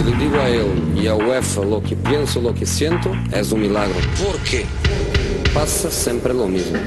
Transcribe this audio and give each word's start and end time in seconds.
Si 0.00 0.06
le 0.06 0.16
digo 0.16 0.40
a 0.40 0.48
él 0.48 0.64
y 0.96 1.08
a 1.08 1.14
UEFA 1.14 1.62
lo 1.62 1.82
que 1.82 1.94
pienso, 1.94 2.40
lo 2.40 2.54
que 2.54 2.64
siento, 2.64 3.12
es 3.34 3.52
un 3.52 3.60
milagro. 3.60 3.96
¿Por 4.24 4.38
qué? 4.38 4.64
Pasa 5.54 5.90
siempre 5.90 6.32
lo 6.32 6.46
mismo. 6.46 6.78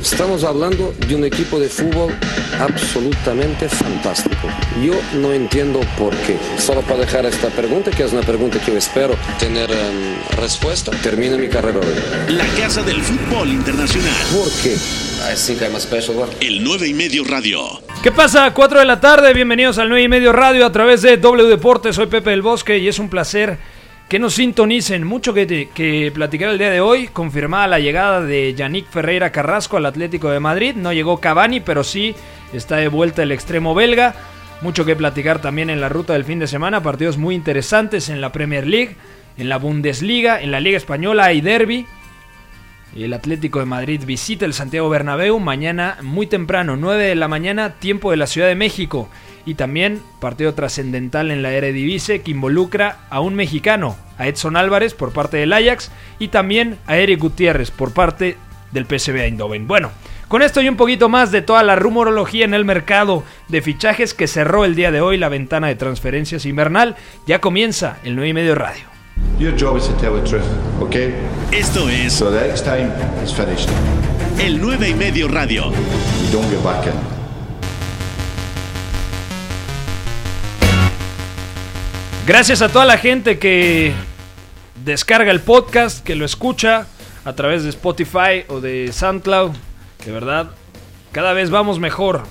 Estamos 0.00 0.44
hablando 0.44 0.94
de 1.08 1.16
un 1.16 1.24
equipo 1.24 1.58
de 1.58 1.68
fútbol 1.68 2.14
absolutamente 2.60 3.68
fantástico. 3.68 4.48
Yo 4.84 4.92
no 5.14 5.32
entiendo 5.32 5.80
por 5.98 6.14
qué. 6.18 6.38
Solo 6.58 6.82
para 6.82 7.00
dejar 7.00 7.26
esta 7.26 7.48
pregunta, 7.48 7.90
que 7.90 8.04
es 8.04 8.12
una 8.12 8.22
pregunta 8.22 8.60
que 8.60 8.70
yo 8.70 8.78
espero 8.78 9.16
tener 9.40 9.68
em, 9.70 10.14
respuesta, 10.36 10.92
termino 11.02 11.36
mi 11.38 11.48
carrera 11.48 11.80
hoy. 11.80 12.34
La 12.34 12.46
Casa 12.56 12.84
del 12.84 13.02
Fútbol 13.02 13.48
Internacional. 13.48 14.14
¿Por 14.32 14.48
qué? 14.62 14.74
I 14.74 15.34
think 15.34 15.62
I'm 15.62 15.74
a 15.74 15.80
special 15.80 16.16
one. 16.16 16.30
El 16.40 16.62
9 16.62 16.86
y 16.86 16.94
medio 16.94 17.24
radio. 17.24 17.62
¿Qué 18.02 18.12
pasa? 18.12 18.52
4 18.54 18.78
de 18.78 18.84
la 18.84 19.00
tarde, 19.00 19.32
bienvenidos 19.34 19.78
al 19.78 19.88
9 19.88 20.04
y 20.04 20.08
medio 20.08 20.32
radio 20.32 20.66
a 20.66 20.70
través 20.70 21.02
de 21.02 21.16
W 21.16 21.48
Deportes. 21.48 21.96
Soy 21.96 22.06
Pepe 22.06 22.30
del 22.30 22.42
Bosque 22.42 22.78
y 22.78 22.86
es 22.86 23.00
un 23.00 23.08
placer 23.08 23.58
que 24.08 24.18
nos 24.18 24.34
sintonicen. 24.34 25.04
Mucho 25.04 25.34
que, 25.34 25.68
que 25.74 26.12
platicar 26.14 26.50
el 26.50 26.58
día 26.58 26.70
de 26.70 26.80
hoy. 26.80 27.08
Confirmada 27.08 27.66
la 27.66 27.78
llegada 27.78 28.20
de 28.20 28.54
Yannick 28.54 28.88
Ferreira 28.88 29.32
Carrasco 29.32 29.76
al 29.76 29.86
Atlético 29.86 30.30
de 30.30 30.40
Madrid. 30.40 30.74
No 30.76 30.92
llegó 30.92 31.20
Cavani, 31.20 31.60
pero 31.60 31.84
sí 31.84 32.14
está 32.52 32.76
de 32.76 32.88
vuelta 32.88 33.22
el 33.22 33.32
extremo 33.32 33.74
belga. 33.74 34.14
Mucho 34.60 34.84
que 34.84 34.96
platicar 34.96 35.40
también 35.40 35.68
en 35.68 35.80
la 35.80 35.88
ruta 35.88 36.12
del 36.12 36.24
fin 36.24 36.38
de 36.38 36.46
semana. 36.46 36.82
Partidos 36.82 37.18
muy 37.18 37.34
interesantes 37.34 38.08
en 38.08 38.20
la 38.20 38.32
Premier 38.32 38.66
League, 38.66 38.96
en 39.36 39.48
la 39.48 39.58
Bundesliga, 39.58 40.40
en 40.40 40.50
la 40.50 40.60
Liga 40.60 40.76
Española 40.76 41.32
y 41.32 41.40
Derby. 41.40 41.86
El 42.96 43.12
Atlético 43.12 43.58
de 43.58 43.64
Madrid 43.64 44.02
visita 44.06 44.44
el 44.44 44.54
Santiago 44.54 44.88
Bernabéu 44.88 45.40
mañana 45.40 45.98
muy 46.00 46.28
temprano, 46.28 46.76
9 46.76 47.08
de 47.08 47.14
la 47.16 47.26
mañana, 47.26 47.74
tiempo 47.74 48.12
de 48.12 48.16
la 48.16 48.28
Ciudad 48.28 48.46
de 48.46 48.54
México. 48.54 49.08
Y 49.44 49.54
también 49.54 50.00
partido 50.20 50.54
trascendental 50.54 51.32
en 51.32 51.42
la 51.42 51.52
Eredivisie 51.52 52.22
que 52.22 52.30
involucra 52.30 52.98
a 53.10 53.18
un 53.18 53.34
mexicano, 53.34 53.96
a 54.16 54.28
Edson 54.28 54.56
Álvarez 54.56 54.94
por 54.94 55.12
parte 55.12 55.38
del 55.38 55.52
Ajax 55.52 55.90
y 56.20 56.28
también 56.28 56.78
a 56.86 56.96
Eric 56.96 57.18
Gutiérrez 57.18 57.72
por 57.72 57.92
parte 57.92 58.36
del 58.70 58.86
PSV 58.86 59.16
Eindhoven. 59.16 59.66
Bueno, 59.66 59.90
con 60.28 60.42
esto 60.42 60.62
y 60.62 60.68
un 60.68 60.76
poquito 60.76 61.08
más 61.08 61.32
de 61.32 61.42
toda 61.42 61.64
la 61.64 61.74
rumorología 61.74 62.44
en 62.44 62.54
el 62.54 62.64
mercado 62.64 63.24
de 63.48 63.60
fichajes 63.60 64.14
que 64.14 64.28
cerró 64.28 64.64
el 64.64 64.76
día 64.76 64.92
de 64.92 65.00
hoy 65.00 65.18
la 65.18 65.28
ventana 65.28 65.66
de 65.66 65.74
transferencias 65.74 66.46
invernal, 66.46 66.94
ya 67.26 67.40
comienza 67.40 67.98
el 68.04 68.14
9 68.14 68.28
y 68.28 68.34
medio 68.34 68.54
radio. 68.54 68.93
Your 69.38 69.56
job 69.56 69.76
is 69.76 69.86
to 69.88 69.94
tell 69.94 70.14
the 70.14 70.22
truth, 70.28 70.46
okay? 70.80 71.14
Esto 71.52 71.88
es 71.88 72.12
So 72.12 72.30
the 72.30 72.40
next 72.46 72.64
time 72.64 72.92
is 73.24 73.32
finished. 73.32 73.68
el 74.38 74.60
9 74.60 74.88
y 74.88 74.94
medio 74.94 75.28
radio. 75.28 75.70
You 75.70 76.32
don't 76.32 76.48
get 76.50 76.62
back 76.62 76.86
in. 76.86 76.92
Gracias 82.26 82.62
a 82.62 82.68
toda 82.68 82.86
la 82.86 82.96
gente 82.96 83.38
que 83.38 83.92
descarga 84.84 85.30
el 85.30 85.40
podcast, 85.40 86.02
que 86.02 86.14
lo 86.14 86.24
escucha 86.24 86.86
a 87.24 87.32
través 87.34 87.64
de 87.64 87.70
Spotify 87.70 88.44
o 88.48 88.60
de 88.60 88.90
SoundCloud. 88.92 89.52
De 90.04 90.12
verdad, 90.12 90.50
cada 91.12 91.32
vez 91.34 91.50
vamos 91.50 91.78
mejor. 91.78 92.22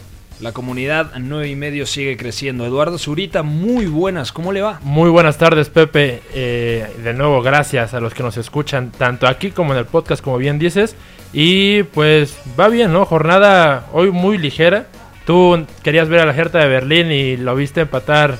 La 0.44 0.52
comunidad 0.52 1.14
9 1.18 1.48
y 1.48 1.56
medio 1.56 1.86
sigue 1.86 2.18
creciendo. 2.18 2.66
Eduardo 2.66 2.98
Zurita, 2.98 3.44
muy 3.44 3.86
buenas, 3.86 4.34
¿cómo 4.34 4.52
le 4.52 4.62
va? 4.62 4.78
Muy 4.84 5.10
buenas 5.10 5.38
tardes, 5.38 5.70
Pepe. 5.70 6.22
Eh, 6.34 6.86
de 7.02 7.14
nuevo, 7.14 7.42
gracias 7.42 7.94
a 7.94 8.02
los 8.02 8.14
que 8.14 8.24
nos 8.24 8.36
escuchan, 8.36 8.92
tanto 8.92 9.26
aquí 9.26 9.52
como 9.52 9.72
en 9.72 9.80
el 9.80 9.86
podcast, 9.86 10.22
como 10.22 10.38
bien 10.38 10.60
dices. 10.60 10.98
Y 11.32 11.84
pues 11.84 12.38
va 12.60 12.68
bien, 12.68 12.92
¿no? 12.92 13.06
Jornada 13.06 13.88
hoy 13.94 14.12
muy 14.12 14.38
ligera. 14.38 14.88
Tú 15.26 15.66
querías 15.82 16.10
ver 16.10 16.20
a 16.20 16.26
la 16.26 16.36
Hertha 16.36 16.60
de 16.60 16.68
Berlín 16.68 17.10
y 17.10 17.38
lo 17.38 17.56
viste 17.56 17.80
empatar 17.80 18.38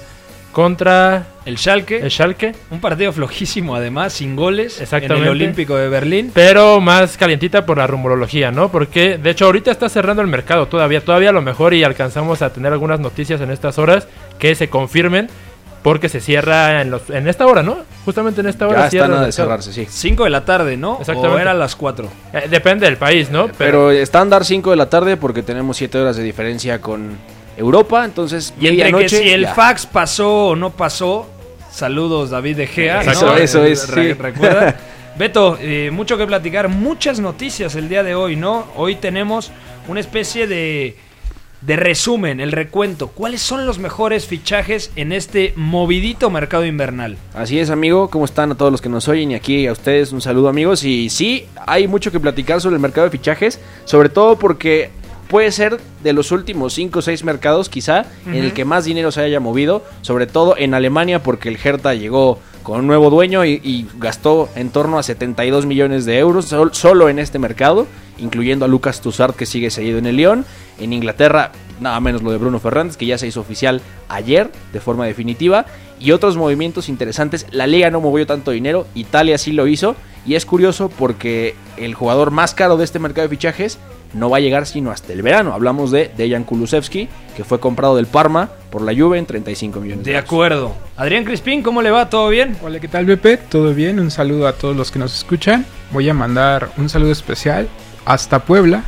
contra 0.54 1.26
El 1.46 1.58
Schalke, 1.58 1.98
el 2.02 2.10
Schalke. 2.10 2.56
un 2.72 2.80
partido 2.80 3.12
flojísimo 3.12 3.76
además, 3.76 4.14
sin 4.14 4.38
goles, 4.38 4.80
Exactamente. 4.80 5.16
en 5.18 5.24
el 5.24 5.30
Olímpico 5.30 5.76
de 5.76 5.90
Berlín. 5.90 6.32
Pero 6.34 6.80
más 6.80 7.18
calientita 7.18 7.66
por 7.66 7.80
la 7.80 7.88
rumorología, 7.88 8.52
¿no? 8.52 8.70
Porque 8.70 9.18
de 9.18 9.32
hecho 9.32 9.46
ahorita 9.46 9.72
está 9.72 9.90
cerrando 9.90 10.22
el 10.22 10.30
mercado 10.30 10.68
todavía. 10.68 11.02
Todavía 11.02 11.32
a 11.32 11.34
lo 11.34 11.42
mejor 11.42 11.74
y 11.74 11.84
alcanzamos 11.84 12.42
a 12.42 12.54
tener 12.54 12.72
algunas 12.72 13.02
noticias 13.02 13.42
en 13.42 13.52
estas 13.52 13.78
horas 13.78 14.08
que 14.40 14.56
se 14.56 14.70
confirmen. 14.70 15.28
Porque 15.82 16.08
se 16.08 16.22
cierra 16.22 16.82
en, 16.82 16.92
los, 16.92 17.10
en 17.10 17.28
esta 17.28 17.46
hora, 17.46 17.62
¿no? 17.62 17.80
Justamente 18.06 18.40
en 18.40 18.48
esta 18.48 18.70
hora. 18.70 18.86
Ya 18.86 18.90
cierra 18.90 19.08
están 19.08 19.24
a 19.24 19.26
de 19.26 19.32
cerrarse, 19.34 19.74
sí. 19.74 19.86
5 19.90 20.24
de 20.24 20.30
la 20.30 20.46
tarde, 20.46 20.78
¿no? 20.78 20.98
Exactamente. 21.02 21.36
O 21.36 21.40
era 21.40 21.52
a 21.52 21.54
las 21.54 21.76
4. 21.76 22.08
Eh, 22.32 22.48
depende 22.50 22.86
del 22.86 22.96
país, 22.96 23.30
¿no? 23.30 23.50
Pero 23.58 23.92
estándar 23.92 24.46
5 24.46 24.70
de 24.70 24.78
la 24.78 24.90
tarde 24.90 25.18
porque 25.18 25.44
tenemos 25.44 25.76
7 25.76 25.98
horas 25.98 26.16
de 26.16 26.24
diferencia 26.24 26.80
con 26.80 27.18
Europa, 27.58 28.04
entonces 28.06 28.54
Y 28.60 28.68
entre 28.68 28.86
que 28.86 28.92
medianoche, 28.92 29.22
si 29.24 29.30
el 29.30 29.42
ya. 29.44 29.54
fax 29.54 29.86
pasó 29.86 30.48
o 30.48 30.56
no 30.56 30.72
pasó, 30.72 31.28
saludos 31.72 32.30
David 32.32 32.58
de 32.58 32.68
Gea. 32.68 33.02
Eso, 33.02 33.26
¿no? 33.28 33.36
eso 33.38 33.64
es, 33.64 33.90
Re- 33.90 34.14
sí. 34.14 34.14
Recuerda. 34.14 34.76
Beto, 35.18 35.58
eh, 35.62 35.92
mucho 35.92 36.18
que 36.18 36.26
platicar, 36.26 36.70
muchas 36.70 37.20
noticias 37.20 37.76
el 37.76 37.88
día 37.90 38.02
de 38.04 38.16
hoy, 38.16 38.36
¿no? 38.36 38.66
Hoy 38.76 38.96
tenemos 38.96 39.52
una 39.88 40.00
especie 40.00 40.48
de, 40.48 40.98
de 41.62 41.76
resumen, 41.76 42.40
el 42.40 42.52
recuento. 42.52 43.10
¿Cuáles 43.10 43.40
son 43.44 43.68
los 43.68 43.78
mejores 43.78 44.26
fichajes 44.26 44.92
en 44.96 45.12
este 45.12 45.54
movidito 45.56 46.32
mercado 46.32 46.66
invernal? 46.66 47.18
Así 47.36 47.60
es, 47.60 47.70
amigo. 47.70 48.10
¿Cómo 48.10 48.26
están 48.26 48.52
a 48.54 48.56
todos 48.56 48.72
los 48.72 48.82
que 48.82 48.90
nos 48.90 49.08
oyen? 49.08 49.30
Y 49.30 49.36
aquí 49.36 49.68
a 49.68 49.72
ustedes 49.74 50.12
un 50.14 50.22
saludo, 50.22 50.50
amigos. 50.50 50.84
Y 50.84 51.12
sí, 51.12 51.46
hay 51.68 51.88
mucho 51.88 52.12
que 52.12 52.20
platicar 52.20 52.60
sobre 52.60 52.78
el 52.78 52.82
mercado 52.82 53.06
de 53.06 53.12
fichajes, 53.12 53.60
sobre 53.86 54.10
todo 54.10 54.40
porque 54.40 54.90
puede 55.34 55.52
ser 55.52 55.80
de 56.04 56.14
los 56.14 56.32
últimos 56.32 56.74
5 56.76 57.00
o 57.00 57.02
6 57.02 57.24
mercados, 57.24 57.68
quizá, 57.68 58.06
en 58.28 58.36
el 58.36 58.54
que 58.54 58.66
más 58.66 58.86
dinero 58.86 59.12
se 59.12 59.22
haya 59.22 59.40
movido, 59.40 59.84
sobre 60.04 60.28
todo 60.28 60.56
en 60.56 60.76
Alemania, 60.76 61.24
porque 61.24 61.50
el 61.50 61.58
Hertha 61.62 61.96
llegó 61.96 62.38
con 62.62 62.82
un 62.82 62.86
nuevo 62.88 63.10
dueño 63.10 63.44
y, 63.44 63.60
y 63.64 63.88
gastó 63.98 64.48
en 64.56 64.70
torno 64.70 65.00
a 65.00 65.04
72 65.04 65.66
millones 65.66 66.06
de 66.06 66.20
euros 66.20 66.46
sol- 66.46 66.70
solo 66.74 67.10
en 67.10 67.18
este 67.18 67.40
mercado, 67.40 67.88
incluyendo 68.20 68.64
a 68.66 68.68
Lucas 68.68 69.02
Tussart 69.02 69.36
que 69.36 69.48
sigue 69.48 69.72
seguido 69.72 69.98
en 69.98 70.06
el 70.06 70.18
Lyon. 70.18 70.46
En 70.80 70.94
Inglaterra, 70.94 71.52
nada 71.82 72.00
menos 72.00 72.22
lo 72.22 72.30
de 72.32 72.38
Bruno 72.38 72.60
Fernández, 72.60 72.96
que 72.96 73.08
ya 73.08 73.18
se 73.18 73.26
hizo 73.26 73.42
oficial 73.42 73.82
ayer 74.10 74.52
de 74.72 74.80
forma 74.80 75.08
definitiva. 75.08 75.66
Y 76.00 76.12
otros 76.12 76.38
movimientos 76.38 76.90
interesantes. 76.90 77.48
La 77.52 77.66
liga 77.66 77.90
no 77.90 78.02
movió 78.02 78.28
tanto 78.28 78.52
dinero, 78.52 78.86
Italia 78.94 79.38
sí 79.40 79.52
lo 79.52 79.66
hizo. 79.66 79.96
Y 80.28 80.36
es 80.36 80.46
curioso 80.46 80.90
porque 80.90 81.56
el 81.76 81.96
jugador 81.96 82.30
más 82.32 82.54
caro 82.54 82.78
de 82.78 82.84
este 82.86 83.00
mercado 83.00 83.28
de 83.28 83.36
fichajes 83.36 83.78
no 84.14 84.30
va 84.30 84.38
a 84.38 84.40
llegar 84.40 84.66
sino 84.66 84.92
hasta 84.92 85.14
el 85.14 85.22
verano. 85.22 85.54
Hablamos 85.54 85.92
de 85.92 86.12
Dejan 86.16 86.44
Kulusevski, 86.44 87.10
que 87.36 87.44
fue 87.44 87.60
comprado 87.60 87.96
del 87.96 88.06
Parma 88.08 88.50
por 88.70 88.82
la 88.82 88.94
Juve 88.94 89.18
en 89.20 89.26
35 89.26 89.80
millones 89.80 90.06
De 90.06 90.12
euros. 90.12 90.26
acuerdo. 90.26 90.74
Adrián 90.98 91.24
Crispín, 91.26 91.62
¿cómo 91.64 91.82
le 91.82 91.92
va? 91.92 92.10
¿Todo 92.10 92.30
bien? 92.30 92.56
Hola, 92.64 92.80
¿qué 92.80 92.88
tal, 92.88 93.06
Pepe? 93.06 93.38
¿Todo 93.38 93.74
bien? 93.74 94.00
Un 94.00 94.12
saludo 94.12 94.48
a 94.48 94.54
todos 94.54 94.76
los 94.76 94.92
que 94.92 95.00
nos 95.00 95.16
escuchan. 95.16 95.66
Voy 95.92 96.08
a 96.10 96.14
mandar 96.14 96.70
un 96.78 96.90
saludo 96.90 97.12
especial 97.12 97.68
hasta 98.06 98.40
Puebla. 98.40 98.84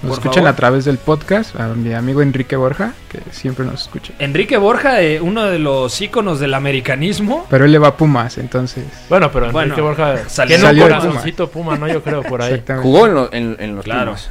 Nos 0.00 0.10
Por 0.10 0.18
escuchan 0.20 0.44
favor. 0.44 0.50
a 0.50 0.56
través 0.56 0.84
del 0.84 0.96
podcast, 0.96 1.58
a 1.58 1.66
mi 1.74 1.92
amigo 1.92 2.22
Enrique 2.22 2.54
Borja, 2.54 2.92
que 3.08 3.18
siempre 3.32 3.64
nos 3.66 3.82
escucha. 3.82 4.12
Enrique 4.20 4.56
Borja, 4.56 5.02
eh, 5.02 5.20
uno 5.20 5.46
de 5.46 5.58
los 5.58 6.00
íconos 6.00 6.38
del 6.38 6.54
americanismo. 6.54 7.46
Pero 7.50 7.64
él 7.64 7.72
le 7.72 7.78
va 7.80 7.88
a 7.88 7.96
Pumas, 7.96 8.38
entonces. 8.38 8.84
Bueno, 9.08 9.32
pero 9.32 9.46
Bueno, 9.50 9.74
Enrique 9.74 9.80
Borja 9.82 10.28
salió- 10.28 10.54
un 10.54 10.62
salió 10.62 10.84
de 10.84 10.90
corazoncito 10.90 11.50
Puma, 11.50 11.76
¿no? 11.76 11.88
Yo 11.88 12.00
creo 12.04 12.22
por 12.22 12.40
ahí. 12.42 12.62
Jugó 12.80 13.06
en, 13.08 13.14
lo- 13.14 13.32
en- 13.32 13.56
en 13.58 13.74
los 13.74 13.84
Claro. 13.84 14.12
Pumas. 14.12 14.30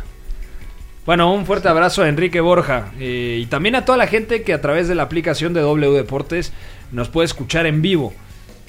Bueno, 1.07 1.34
un 1.34 1.45
fuerte 1.45 1.69
abrazo 1.69 2.03
a 2.03 2.09
Enrique 2.09 2.41
Borja 2.41 2.91
eh, 3.00 3.40
y 3.41 3.45
también 3.45 3.75
a 3.75 3.85
toda 3.85 3.97
la 3.97 4.07
gente 4.07 4.44
que 4.44 4.53
a 4.53 4.59
través 4.59 4.90
de 4.90 4.95
la 4.95 5.03
aplicación 5.03 5.53
de 5.53 5.62
W 5.62 5.94
Deportes 5.94 6.51
nos 6.91 7.07
puede 7.07 7.28
escuchar 7.28 7.66
en 7.66 7.81
vivo. 7.81 8.13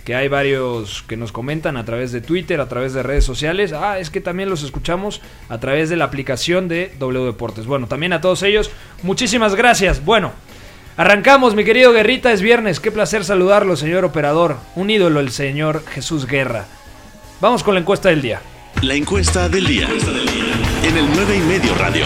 Que 0.05 0.15
hay 0.15 0.29
varios 0.29 1.03
que 1.09 1.17
nos 1.17 1.33
comentan 1.33 1.77
a 1.77 1.85
través 1.85 2.13
de 2.13 2.21
Twitter, 2.21 2.61
a 2.61 2.69
través 2.69 2.93
de 2.93 3.03
redes 3.03 3.25
sociales. 3.25 3.73
Ah, 3.73 3.99
es 3.99 4.11
que 4.11 4.21
también 4.21 4.51
los 4.51 4.63
escuchamos 4.63 5.21
a 5.49 5.59
través 5.59 5.91
de 5.91 5.97
la 5.97 6.05
aplicación 6.05 6.69
de 6.69 6.93
W 7.01 7.25
Deportes. 7.25 7.67
Bueno, 7.67 7.89
también 7.89 8.13
a 8.13 8.21
todos 8.21 8.45
ellos, 8.45 8.71
muchísimas 9.03 9.57
gracias. 9.57 10.05
Bueno, 10.05 10.31
arrancamos, 10.97 11.57
mi 11.57 11.65
querido 11.65 11.93
Guerrita, 11.93 12.33
es 12.33 12.41
viernes. 12.41 12.79
Qué 12.79 12.93
placer 12.93 13.25
saludarlo, 13.25 13.75
señor 13.75 14.05
operador. 14.05 14.59
Un 14.77 14.91
ídolo, 14.91 15.19
el 15.19 15.33
señor 15.33 15.85
Jesús 15.87 16.25
Guerra. 16.25 16.67
Vamos 17.41 17.65
con 17.65 17.75
la 17.75 17.81
encuesta 17.81 18.11
del 18.11 18.23
día. 18.23 18.41
La 18.83 18.95
encuesta 18.95 19.49
del 19.49 19.67
día. 19.67 19.89
En 20.83 20.97
el 20.97 21.07
9 21.13 21.37
y 21.37 21.41
medio 21.41 21.75
radio. 21.75 22.05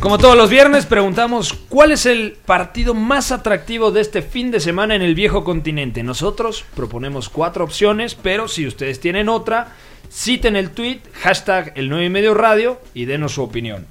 Como 0.00 0.18
todos 0.18 0.36
los 0.36 0.50
viernes, 0.50 0.86
preguntamos 0.86 1.52
cuál 1.68 1.90
es 1.90 2.06
el 2.06 2.36
partido 2.44 2.94
más 2.94 3.32
atractivo 3.32 3.90
de 3.90 4.02
este 4.02 4.22
fin 4.22 4.50
de 4.50 4.60
semana 4.60 4.94
en 4.94 5.02
el 5.02 5.14
viejo 5.14 5.42
continente. 5.42 6.02
Nosotros 6.02 6.64
proponemos 6.74 7.28
cuatro 7.28 7.64
opciones, 7.64 8.14
pero 8.14 8.46
si 8.46 8.66
ustedes 8.66 9.00
tienen 9.00 9.28
otra, 9.28 9.74
citen 10.12 10.54
el 10.54 10.70
tweet, 10.70 11.00
hashtag 11.22 11.72
el 11.76 11.88
9 11.88 12.04
y 12.04 12.10
medio 12.10 12.34
radio 12.34 12.80
y 12.94 13.06
denos 13.06 13.32
su 13.32 13.42
opinión. 13.42 13.86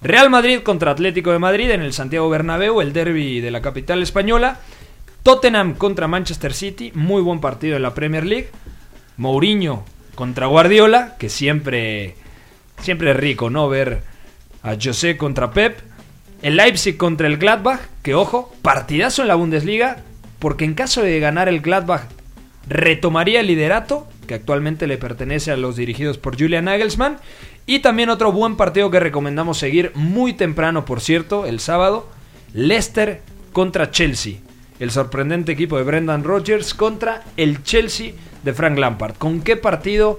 Real 0.00 0.30
Madrid 0.30 0.60
contra 0.60 0.92
Atlético 0.92 1.32
de 1.32 1.38
Madrid 1.38 1.70
en 1.70 1.82
el 1.82 1.92
Santiago 1.92 2.30
Bernabéu, 2.30 2.80
el 2.80 2.92
derby 2.92 3.40
de 3.40 3.50
la 3.50 3.60
capital 3.60 4.02
española. 4.02 4.60
Tottenham 5.22 5.74
contra 5.74 6.08
Manchester 6.08 6.54
City, 6.54 6.92
muy 6.94 7.20
buen 7.20 7.40
partido 7.40 7.76
en 7.76 7.82
la 7.82 7.94
Premier 7.94 8.24
League. 8.24 8.50
Mourinho 9.16 9.84
contra 10.14 10.46
Guardiola, 10.46 11.16
que 11.18 11.28
siempre, 11.28 12.14
siempre 12.80 13.12
es 13.12 13.16
rico, 13.16 13.50
¿no? 13.50 13.68
Ver 13.68 14.02
a 14.62 14.76
José 14.82 15.16
contra 15.16 15.52
Pep. 15.52 15.78
El 16.42 16.56
Leipzig 16.56 16.96
contra 16.96 17.28
el 17.28 17.38
Gladbach, 17.38 17.80
que 18.02 18.14
ojo, 18.14 18.52
partidazo 18.62 19.22
en 19.22 19.28
la 19.28 19.36
Bundesliga, 19.36 19.98
porque 20.38 20.64
en 20.64 20.74
caso 20.74 21.02
de 21.02 21.20
ganar 21.20 21.48
el 21.48 21.60
Gladbach 21.60 22.02
retomaría 22.68 23.40
el 23.40 23.46
liderato, 23.46 24.08
que 24.26 24.34
actualmente 24.34 24.86
le 24.86 24.98
pertenece 24.98 25.52
a 25.52 25.56
los 25.56 25.76
dirigidos 25.76 26.18
por 26.18 26.36
Julian 26.36 26.64
Nagelsmann, 26.64 27.18
y 27.64 27.78
también 27.78 28.10
otro 28.10 28.32
buen 28.32 28.56
partido 28.56 28.90
que 28.90 28.98
recomendamos 28.98 29.58
seguir 29.58 29.92
muy 29.94 30.32
temprano, 30.32 30.84
por 30.84 31.00
cierto, 31.00 31.46
el 31.46 31.60
sábado, 31.60 32.08
Leicester 32.52 33.22
contra 33.52 33.92
Chelsea. 33.92 34.38
El 34.82 34.90
sorprendente 34.90 35.52
equipo 35.52 35.78
de 35.78 35.84
Brendan 35.84 36.24
Rodgers 36.24 36.74
contra 36.74 37.22
el 37.36 37.62
Chelsea 37.62 38.14
de 38.42 38.52
Frank 38.52 38.76
Lampard. 38.76 39.14
¿Con 39.14 39.40
qué 39.40 39.56
partido 39.56 40.18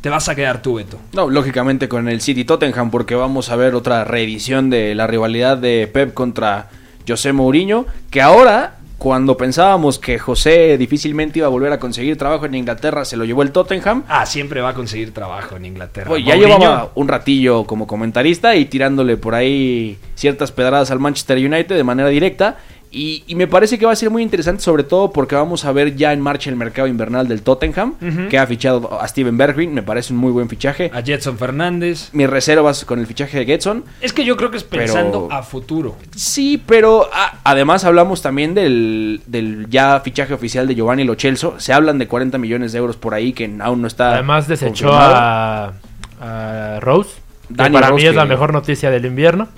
te 0.00 0.08
vas 0.08 0.30
a 0.30 0.34
quedar 0.34 0.62
tú, 0.62 0.76
Beto? 0.76 0.98
No, 1.12 1.28
lógicamente 1.28 1.90
con 1.90 2.08
el 2.08 2.22
City 2.22 2.46
Tottenham, 2.46 2.90
porque 2.90 3.14
vamos 3.16 3.50
a 3.50 3.56
ver 3.56 3.74
otra 3.74 4.04
reedición 4.04 4.70
de 4.70 4.94
la 4.94 5.06
rivalidad 5.06 5.58
de 5.58 5.90
Pep 5.92 6.14
contra 6.14 6.70
José 7.06 7.34
Mourinho, 7.34 7.84
que 8.10 8.22
ahora, 8.22 8.78
cuando 9.02 9.36
pensábamos 9.36 9.98
que 9.98 10.16
José 10.16 10.78
difícilmente 10.78 11.40
iba 11.40 11.48
a 11.48 11.50
volver 11.50 11.72
a 11.72 11.80
conseguir 11.80 12.16
trabajo 12.16 12.46
en 12.46 12.54
Inglaterra, 12.54 13.04
se 13.04 13.16
lo 13.16 13.24
llevó 13.24 13.42
el 13.42 13.50
Tottenham. 13.50 14.04
Ah, 14.06 14.24
siempre 14.26 14.60
va 14.60 14.68
a 14.68 14.74
conseguir 14.74 15.12
trabajo 15.12 15.56
en 15.56 15.64
Inglaterra. 15.64 16.08
Pues 16.08 16.24
ya 16.24 16.36
llevaba 16.36 16.92
un 16.94 17.08
ratillo 17.08 17.64
como 17.64 17.88
comentarista 17.88 18.54
y 18.54 18.66
tirándole 18.66 19.16
por 19.16 19.34
ahí 19.34 19.98
ciertas 20.14 20.52
pedradas 20.52 20.92
al 20.92 21.00
Manchester 21.00 21.36
United 21.36 21.74
de 21.74 21.82
manera 21.82 22.10
directa. 22.10 22.58
Y, 22.94 23.24
y 23.26 23.36
me 23.36 23.46
parece 23.46 23.78
que 23.78 23.86
va 23.86 23.92
a 23.92 23.96
ser 23.96 24.10
muy 24.10 24.22
interesante, 24.22 24.62
sobre 24.62 24.84
todo 24.84 25.12
porque 25.12 25.34
vamos 25.34 25.64
a 25.64 25.72
ver 25.72 25.96
ya 25.96 26.12
en 26.12 26.20
marcha 26.20 26.50
el 26.50 26.56
mercado 26.56 26.86
invernal 26.88 27.26
del 27.26 27.40
Tottenham, 27.40 27.94
que 28.28 28.38
ha 28.38 28.46
fichado 28.46 29.00
a 29.00 29.08
Steven 29.08 29.34
Bergwijn, 29.38 29.72
me 29.72 29.82
parece 29.82 30.12
un 30.12 30.18
muy 30.18 30.30
buen 30.30 30.46
fichaje. 30.50 30.90
a 30.92 31.00
Jetson 31.02 31.38
Fernández. 31.38 32.10
Mis 32.12 32.28
reservas 32.28 32.84
con 32.84 32.98
el 32.98 33.06
fichaje 33.06 33.38
de 33.38 33.46
Getson. 33.46 33.84
Es 34.02 34.12
que 34.12 34.26
yo 34.26 34.36
creo 34.36 34.50
que 34.50 34.58
es 34.58 34.64
pensando 34.64 35.28
Pero- 35.28 35.40
a 35.40 35.42
futuro. 35.42 35.96
Sí, 36.14 36.62
pero 36.66 37.08
ah, 37.14 37.38
además 37.44 37.84
hablamos 37.84 38.20
también 38.20 38.52
del, 38.52 39.22
del 39.26 39.70
ya 39.70 39.98
fichaje 40.00 40.34
oficial 40.34 40.68
de 40.68 40.74
Giovanni 40.74 41.04
Lo 41.04 41.14
Celso. 41.14 41.58
Se 41.58 41.72
hablan 41.72 41.98
de 41.98 42.06
40 42.08 42.36
millones 42.36 42.72
de 42.72 42.78
euros 42.78 42.96
por 42.98 43.14
ahí 43.14 43.32
que 43.32 43.50
aún 43.60 43.80
no 43.80 43.86
está. 43.88 44.12
Además 44.12 44.48
desechó 44.48 44.92
a, 44.92 45.72
a 46.20 46.78
Rose, 46.80 47.10
que 47.48 47.54
para 47.54 47.88
Rose, 47.88 48.02
mí 48.02 48.06
es 48.06 48.14
la 48.14 48.26
mejor 48.26 48.52
noticia 48.52 48.90
del 48.90 49.06
invierno. 49.06 49.48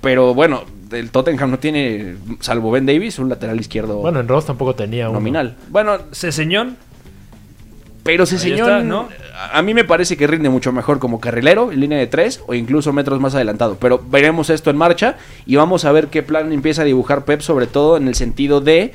Pero 0.00 0.34
bueno, 0.34 0.62
el 0.92 1.10
Tottenham 1.10 1.50
no 1.50 1.58
tiene, 1.58 2.16
salvo 2.40 2.70
Ben 2.70 2.86
Davis, 2.86 3.18
un 3.18 3.28
lateral 3.28 3.58
izquierdo 3.60 3.98
Bueno, 3.98 4.20
en 4.20 4.28
Rose 4.28 4.46
tampoco 4.48 4.74
tenía 4.74 5.08
uno. 5.08 5.18
nominal. 5.18 5.56
Bueno, 5.68 5.98
Ceseñón, 6.12 6.76
pero 8.02 8.24
ese 8.24 8.36
Ahí 8.36 8.40
señor, 8.40 8.60
está, 8.70 8.82
¿no? 8.82 9.08
a 9.34 9.58
a 9.58 9.62
mí 9.62 9.74
me 9.74 9.84
parece 9.84 10.16
que 10.16 10.26
rinde 10.26 10.48
mucho 10.48 10.72
mejor 10.72 10.98
como 10.98 11.20
carrilero, 11.20 11.70
en 11.72 11.80
línea 11.80 11.98
de 11.98 12.06
tres 12.06 12.42
o 12.46 12.54
incluso 12.54 12.92
metros 12.92 13.20
más 13.20 13.34
adelantado. 13.34 13.76
Pero 13.80 14.02
veremos 14.10 14.50
esto 14.50 14.70
en 14.70 14.76
marcha 14.76 15.16
y 15.46 15.56
vamos 15.56 15.84
a 15.84 15.92
ver 15.92 16.08
qué 16.08 16.22
plan 16.22 16.52
empieza 16.52 16.82
a 16.82 16.84
dibujar 16.86 17.24
Pep, 17.24 17.40
sobre 17.40 17.66
todo 17.66 17.96
en 17.96 18.08
el 18.08 18.14
sentido 18.14 18.60
de 18.60 18.92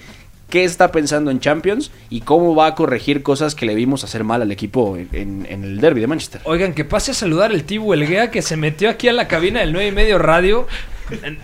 qué 0.49 0.63
está 0.63 0.91
pensando 0.91 1.31
en 1.31 1.39
Champions 1.39 1.91
y 2.09 2.21
cómo 2.21 2.55
va 2.55 2.67
a 2.67 2.75
corregir 2.75 3.23
cosas 3.23 3.55
que 3.55 3.65
le 3.65 3.73
vimos 3.75 4.03
hacer 4.03 4.23
mal 4.23 4.41
al 4.41 4.51
equipo 4.51 4.95
en, 4.97 5.09
en- 5.11 5.47
en 5.49 5.63
el 5.63 5.79
derby 5.81 6.01
de 6.01 6.07
Manchester. 6.07 6.41
Oigan, 6.45 6.73
que 6.73 6.85
pase 6.85 7.11
a 7.11 7.13
saludar 7.15 7.51
el 7.51 7.63
Tibu 7.63 7.93
Elguea 7.93 8.29
que 8.31 8.41
se 8.41 8.55
metió 8.57 8.89
aquí 8.89 9.07
a 9.07 9.13
la 9.13 9.27
cabina 9.27 9.61
del 9.61 9.71
9 9.73 9.87
y 9.87 9.91
medio 9.91 10.17
radio. 10.19 10.67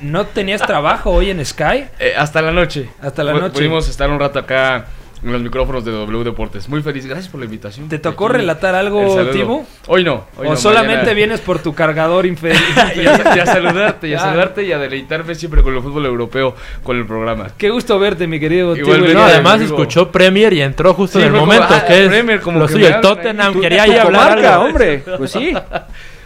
¿No 0.01 0.25
tenías 0.25 0.61
trabajo 0.61 1.11
hoy 1.11 1.29
en 1.29 1.45
Sky? 1.45 1.85
Eh, 1.99 2.13
hasta 2.17 2.41
la 2.41 2.51
noche. 2.51 2.89
Hasta 3.01 3.23
la 3.23 3.33
noche. 3.33 3.53
Pudimos 3.53 3.87
estar 3.87 4.09
un 4.09 4.19
rato 4.19 4.39
acá 4.39 4.85
en 5.23 5.31
los 5.31 5.41
micrófonos 5.43 5.85
de 5.85 5.91
W 5.91 6.23
Deportes. 6.23 6.67
Muy 6.67 6.81
feliz. 6.81 7.05
Gracias 7.05 7.29
por 7.29 7.39
la 7.39 7.45
invitación. 7.45 7.87
¿Te 7.87 7.99
tocó 7.99 8.25
Aquí, 8.25 8.37
relatar 8.37 8.73
el 8.73 8.87
algo. 8.87 9.23
Tibu? 9.31 9.63
Hoy 9.87 10.03
no. 10.03 10.25
hoy 10.35 10.47
¿O 10.47 10.49
no, 10.51 10.55
solamente 10.55 10.95
mañana- 10.97 11.13
vienes 11.13 11.41
por 11.41 11.59
tu 11.59 11.75
cargador 11.75 12.25
inferior? 12.25 12.59
y, 12.95 12.99
a, 13.01 13.35
y 13.35 13.39
a 13.39 13.45
saludarte, 13.45 14.07
y 14.07 14.13
a 14.15 14.19
saludarte 14.19 14.63
y 14.63 14.71
a 14.71 14.79
deleitarme 14.79 15.35
siempre 15.35 15.61
con 15.61 15.75
el 15.75 15.81
fútbol 15.83 16.07
europeo, 16.07 16.55
con 16.81 16.97
el 16.97 17.05
programa. 17.05 17.49
Qué 17.55 17.69
gusto 17.69 17.99
verte, 17.99 18.25
mi 18.25 18.39
querido 18.39 18.73
Tibu. 18.73 18.89
No, 19.13 19.21
además 19.23 19.55
amigo. 19.55 19.75
escuchó 19.75 20.11
Premier 20.11 20.53
y 20.53 20.61
entró 20.63 20.95
justo 20.95 21.19
Sí, 21.19 21.25
en 21.25 21.33
el 21.35 21.39
como, 21.39 21.45
momento, 21.53 21.67
ah, 21.75 21.85
que 21.85 22.01
es 22.03 22.07
Premier, 22.09 22.41
como 22.41 22.57
lo 22.57 22.65
que 22.65 22.73
suyo. 22.73 22.87
El 22.87 22.99
Tottenham 23.01 23.61
quería 23.61 23.83
ahí 23.83 23.91
hablar 23.97 24.29
comarca, 24.29 24.53
algo. 24.55 24.65
hombre. 24.65 25.03
Pues 25.19 25.31
sí. 25.31 25.53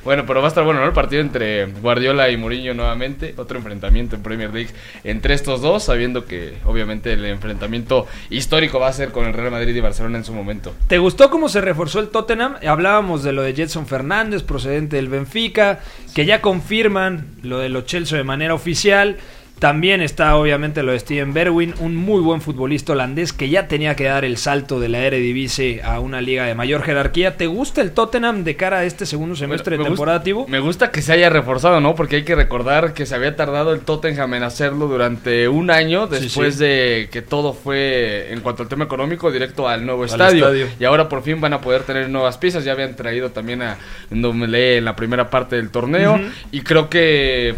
Bueno, 0.06 0.26
pero 0.28 0.40
va 0.40 0.46
a 0.46 0.50
estar 0.50 0.64
bueno, 0.64 0.82
¿no? 0.82 0.86
El 0.86 0.94
partido 0.94 1.20
entre 1.22 1.66
Guardiola 1.66 2.30
y 2.30 2.38
Mourinho 2.38 2.76
nuevamente. 2.76 3.34
Otro 3.38 3.58
enfrentamiento 3.58 4.16
en 4.16 4.22
Premier 4.22 4.54
League 4.54 4.70
entre 5.04 5.34
estos 5.34 5.62
dos, 5.62 5.84
sabiendo 5.84 6.26
que 6.26 6.54
obviamente 6.64 7.14
el 7.14 7.26
enfrentamiento 7.26 8.06
histórico 8.30 8.80
va 8.80 8.88
a 8.88 8.94
ser 8.94 9.10
con 9.10 9.26
el 9.26 9.34
Real 9.34 9.50
Madrid 9.50 9.76
y 9.76 9.82
Barcelona 9.82 10.20
en 10.20 10.24
su 10.24 10.32
momento. 10.32 10.76
¿Te 10.88 11.00
gustó 11.00 11.32
cómo 11.32 11.50
se 11.50 11.60
reforzó 11.60 12.00
el 12.00 12.10
Tottenham? 12.10 12.58
Hablábamos 12.68 13.24
de 13.24 13.32
lo 13.32 13.42
de 13.42 13.56
Jetson 13.56 13.88
Fernández, 13.88 14.44
procedente 14.44 14.98
del 14.98 15.10
Benfica, 15.10 15.80
que 16.14 16.28
ya 16.28 16.40
confirman 16.40 17.26
lo 17.42 17.58
de 17.58 17.70
los 17.70 17.86
Chelsea 17.86 18.16
de 18.16 18.24
manera 18.24 18.54
oficial. 18.54 19.18
También 19.60 20.02
está 20.02 20.36
obviamente 20.36 20.84
lo 20.84 20.92
de 20.92 21.00
Steven 21.00 21.34
Berwin, 21.34 21.74
un 21.80 21.96
muy 21.96 22.22
buen 22.22 22.42
futbolista 22.42 22.92
holandés 22.92 23.32
que 23.32 23.50
ya 23.50 23.68
tenía 23.68 23.96
que 23.96 24.04
dar 24.04 24.26
el 24.26 24.38
salto 24.38 24.80
de 24.80 24.90
la 24.90 25.00
Eredivisie 25.00 25.82
a 25.82 26.00
una 26.02 26.20
liga 26.20 26.46
de 26.46 26.56
mayor 26.56 26.84
jerarquía. 26.84 27.38
¿Te 27.38 27.48
gusta 27.48 27.82
el 27.82 27.92
Tottenham 27.92 28.44
de 28.44 28.56
cara 28.58 28.80
a 28.80 28.84
este 28.84 29.06
segundo 29.06 29.36
semestre 29.36 29.78
Me 29.78 29.84
de 29.84 29.90
temporada, 29.90 30.24
Tibu? 30.24 30.46
Me 30.50 30.60
gusta 30.60 30.92
que 30.92 31.02
se 31.02 31.14
haya 31.14 31.30
reforzado, 31.30 31.80
¿no? 31.80 31.96
Porque 31.96 32.18
hay 32.18 32.24
que 32.24 32.36
recordar 32.36 32.94
que 32.94 33.06
se 33.06 33.16
había 33.16 33.36
tardado 33.36 33.74
el 33.74 33.80
Tottenham 33.80 34.34
en 34.34 34.44
hacerlo 34.44 34.88
durante 34.88 35.48
un 35.48 35.72
año 35.72 36.08
después 36.08 36.56
sí. 36.56 36.64
de 36.64 37.10
que 37.12 37.22
todo 37.22 37.54
fue, 37.54 38.34
en 38.34 38.42
cuanto 38.42 38.64
al 38.64 38.70
tema 38.70 38.84
económico, 38.84 39.32
directo 39.32 39.70
al 39.70 39.86
nuevo 39.86 40.04
Al 40.04 40.10
estadio. 40.10 40.46
estadio. 40.46 40.68
Y 40.80 40.84
ahora 40.84 41.08
por 41.08 41.24
fin 41.24 41.40
van 41.40 41.54
a 41.54 41.62
poder 41.62 41.84
tener 41.84 42.10
nuevas 42.10 42.38
piezas. 42.38 42.66
Ya 42.66 42.74
habían 42.74 42.96
traído 42.96 43.32
también 43.32 43.62
a 43.62 43.78
Ndombele 44.12 44.78
en 44.78 44.86
la 44.86 44.96
primera 44.96 45.30
parte 45.30 45.56
del 45.56 45.70
torneo. 45.70 46.20
Y 46.52 46.62
creo 46.62 46.90
que 46.90 47.56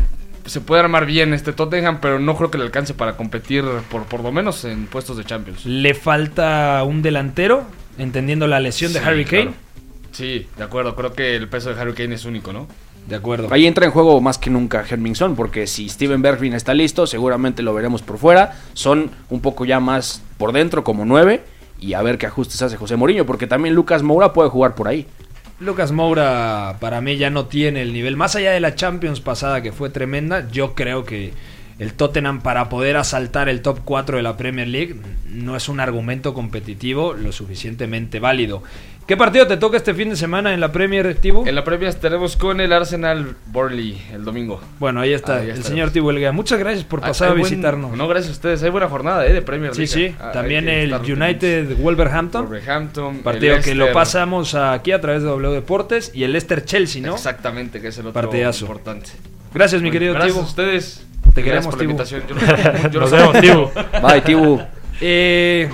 se 0.48 0.62
puede 0.62 0.82
armar 0.82 1.06
bien 1.06 1.34
este 1.34 1.54
Tottenham, 1.54 2.00
pero 2.02 2.20
no 2.20 2.36
creo 2.36 2.50
que 2.50 2.58
le 2.58 2.64
alcance 2.64 2.94
para 2.94 3.16
competir 3.16 3.64
por, 3.90 4.04
por 4.04 4.22
lo 4.22 4.32
menos 4.32 4.66
en 4.66 4.88
puestos 4.88 5.18
de 5.18 5.26
Champions. 5.26 5.66
Le 5.66 5.94
falta 5.94 6.84
un 6.84 7.02
delantero, 7.02 7.64
entendiendo 7.98 8.48
la 8.48 8.60
lesión 8.60 8.94
de 8.94 9.00
Harry 9.00 9.26
Kane. 9.26 9.44
claro. 9.44 9.68
Sí, 10.12 10.48
de 10.58 10.64
acuerdo. 10.64 10.96
Creo 10.96 11.14
que 11.14 11.36
el 11.36 11.48
peso 11.48 11.72
de 11.72 11.80
Harry 11.80 11.94
Kane 11.94 12.16
es 12.16 12.26
único, 12.26 12.52
¿no? 12.52 12.68
De 13.08 13.16
acuerdo. 13.16 13.50
Ahí 13.52 13.68
entra 13.68 13.86
en 13.86 13.92
juego 13.92 14.20
más 14.20 14.38
que 14.40 14.50
nunca 14.50 14.84
Hermingson, 14.88 15.36
porque 15.36 15.68
si 15.68 15.88
Steven 15.90 16.22
Bergwijn 16.22 16.54
está 16.54 16.74
listo, 16.74 17.06
seguramente 17.06 17.62
lo 17.62 17.74
veremos 17.74 18.02
por 18.02 18.18
fuera. 18.18 18.58
Son 18.74 19.12
un 19.30 19.42
poco 19.42 19.64
ya 19.64 19.80
más 19.80 20.24
por 20.38 20.54
dentro, 20.54 20.84
como 20.84 21.06
nueve, 21.06 21.44
y 21.80 21.94
a 21.94 22.02
ver 22.02 22.18
qué 22.18 22.26
ajustes 22.26 22.62
hace 22.64 22.78
José 22.78 22.96
Mourinho, 22.96 23.26
porque 23.26 23.48
también 23.48 23.76
Lucas 23.76 24.02
Moura 24.02 24.34
puede 24.34 24.50
jugar 24.50 24.76
por 24.76 24.88
ahí. 24.88 25.06
Lucas 25.60 25.92
Moura 25.92 26.78
para 26.80 27.02
mí 27.02 27.18
ya 27.18 27.32
no 27.32 27.48
tiene 27.48 27.82
el 27.82 27.92
nivel. 27.92 28.16
Más 28.16 28.36
allá 28.36 28.52
de 28.52 28.60
la 28.60 28.76
Champions 28.76 29.22
pasada 29.22 29.62
que 29.62 29.72
fue 29.72 29.90
tremenda, 29.90 30.48
yo 30.52 30.76
creo 30.76 31.04
que 31.04 31.34
el 31.80 31.94
Tottenham 31.94 32.42
para 32.42 32.70
poder 32.70 32.96
asaltar 32.96 33.50
el 33.50 33.62
top 33.62 33.80
4 33.84 34.18
de 34.18 34.24
la 34.24 34.38
Premier 34.38 34.68
League 34.68 34.96
no 35.26 35.56
es 35.56 35.68
un 35.68 35.80
argumento 35.80 36.36
competitivo 36.36 37.14
lo 37.14 37.32
suficientemente 37.32 38.20
válido. 38.20 38.62
¿Qué 39.08 39.16
partido 39.16 39.48
te 39.48 39.56
toca 39.56 39.78
este 39.78 39.94
fin 39.94 40.10
de 40.10 40.18
semana 40.18 40.54
en 40.54 40.60
la 40.60 40.74
Premier, 40.74 41.16
Tibu? 41.16 41.48
En 41.48 41.56
la 41.56 41.64
previa 41.64 41.88
estaremos 41.88 42.36
con 42.36 42.60
el 42.60 42.74
Arsenal 42.74 43.38
Burnley 43.46 43.98
el 44.12 44.26
domingo. 44.26 44.60
Bueno, 44.80 45.00
ahí 45.00 45.14
está 45.14 45.38
Ahí 45.38 45.50
el 45.50 45.64
señor 45.64 45.92
Tibu 45.92 46.10
Elguea. 46.10 46.34
Muchas 46.34 46.60
gracias 46.60 46.84
por 46.84 47.00
pasar 47.00 47.30
Hay 47.30 47.32
a 47.36 47.38
buen- 47.40 47.50
visitarnos. 47.50 47.96
No, 47.96 48.06
gracias 48.10 48.32
a 48.32 48.34
ustedes. 48.34 48.62
Hay 48.64 48.70
buena 48.70 48.90
jornada 48.90 49.26
¿eh? 49.26 49.32
de 49.32 49.42
Premier 49.42 49.74
sí, 49.74 49.86
League. 49.86 50.10
sí. 50.10 50.16
Ah, 50.20 50.28
hay 50.28 50.34
También 50.34 50.68
el 50.68 50.94
United 50.94 51.78
Wolverhampton. 51.78 52.48
Wolverhampton. 52.48 53.20
Partido 53.20 53.56
el 53.56 53.64
que 53.64 53.76
lo 53.76 53.94
pasamos 53.94 54.56
aquí 54.56 54.92
a 54.92 55.00
través 55.00 55.22
de 55.24 55.30
W 55.30 55.54
Deportes. 55.54 56.12
Y 56.14 56.26
el 56.26 56.34
Leicester 56.34 56.66
Chelsea, 56.66 57.02
¿no? 57.02 57.14
Exactamente, 57.16 57.80
que 57.80 57.88
es 57.88 57.98
el 57.98 58.08
otro 58.08 58.22
Partidazo. 58.22 58.66
importante. 58.66 59.10
Gracias, 59.54 59.82
mi 59.82 59.90
querido 59.90 60.16
Gracias 60.16 60.34
Tibu. 60.34 60.46
a 60.46 60.50
ustedes. 60.50 61.06
Te 61.34 61.42
Gracias 61.44 61.44
queremos, 61.44 61.66
por 61.68 61.74
la 61.76 61.80
Tibu. 61.80 61.92
invitación. 61.92 62.24
Yo 62.28 62.36
lo- 62.84 62.90
yo 62.92 63.00
Nos 63.00 63.12
vemos, 63.12 63.40
Tibu. 63.40 63.70
Bye, 64.06 64.22
Tibu. 64.22 64.62
Eh, 65.00 65.70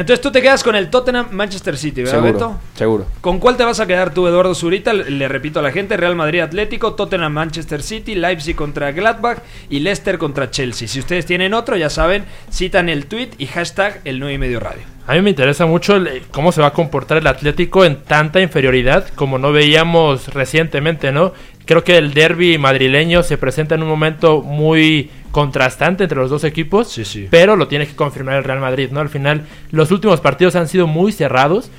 entonces 0.00 0.20
tú 0.20 0.30
te 0.30 0.40
quedas 0.42 0.62
con 0.64 0.74
el 0.76 0.90
Tottenham 0.90 1.28
Manchester 1.32 1.76
City, 1.76 2.02
¿verdad, 2.02 2.12
seguro, 2.20 2.32
Beto? 2.32 2.58
seguro. 2.74 3.06
¿Con 3.20 3.38
cuál 3.38 3.56
te 3.56 3.64
vas 3.64 3.80
a 3.80 3.86
quedar 3.86 4.14
tú, 4.14 4.26
Eduardo 4.26 4.54
Zurita? 4.54 4.92
Le, 4.92 5.10
le 5.10 5.28
repito 5.28 5.58
a 5.58 5.62
la 5.62 5.70
gente, 5.72 5.96
Real 5.96 6.14
Madrid 6.16 6.40
Atlético, 6.40 6.94
Tottenham 6.94 7.32
Manchester 7.32 7.82
City, 7.82 8.14
Leipzig 8.14 8.56
contra 8.56 8.92
Gladbach 8.92 9.38
y 9.68 9.80
Leicester 9.80 10.18
contra 10.18 10.50
Chelsea. 10.50 10.88
Si 10.88 10.98
ustedes 11.00 11.26
tienen 11.26 11.54
otro, 11.54 11.76
ya 11.76 11.90
saben, 11.90 12.24
citan 12.50 12.88
el 12.88 13.06
tweet 13.06 13.30
y 13.38 13.46
hashtag 13.46 14.00
el 14.04 14.18
9 14.20 14.34
y 14.34 14.38
medio 14.38 14.60
radio. 14.60 14.82
A 15.06 15.14
mí 15.14 15.22
me 15.22 15.30
interesa 15.30 15.64
mucho 15.66 15.96
el- 15.96 16.22
cómo 16.30 16.52
se 16.52 16.60
va 16.60 16.66
a 16.68 16.72
comportar 16.72 17.16
el 17.18 17.26
Atlético 17.26 17.84
en 17.84 17.96
tanta 18.02 18.40
inferioridad 18.40 19.08
como 19.14 19.38
no 19.38 19.52
veíamos 19.52 20.28
recientemente, 20.34 21.12
¿no? 21.12 21.32
Creo 21.64 21.84
que 21.84 21.96
el 21.98 22.14
derby 22.14 22.56
madrileño 22.58 23.22
se 23.22 23.36
presenta 23.36 23.74
en 23.74 23.82
un 23.82 23.88
momento 23.90 24.40
muy 24.42 25.10
contrastante 25.30 26.04
entre 26.04 26.18
los 26.18 26.30
dos 26.30 26.44
equipos, 26.44 26.88
Sí, 26.88 27.04
sí. 27.04 27.28
pero 27.30 27.56
lo 27.56 27.68
tiene 27.68 27.86
que 27.86 27.94
confirmar 27.94 28.36
el 28.36 28.44
Real 28.44 28.60
Madrid, 28.60 28.88
¿no? 28.90 29.00
Al 29.00 29.08
final, 29.08 29.42
los 29.70 29.90
últimos 29.90 30.20
partidos 30.20 30.56
han 30.56 30.68
sido 30.68 30.86
muy 30.86 31.12
cerrados, 31.12 31.70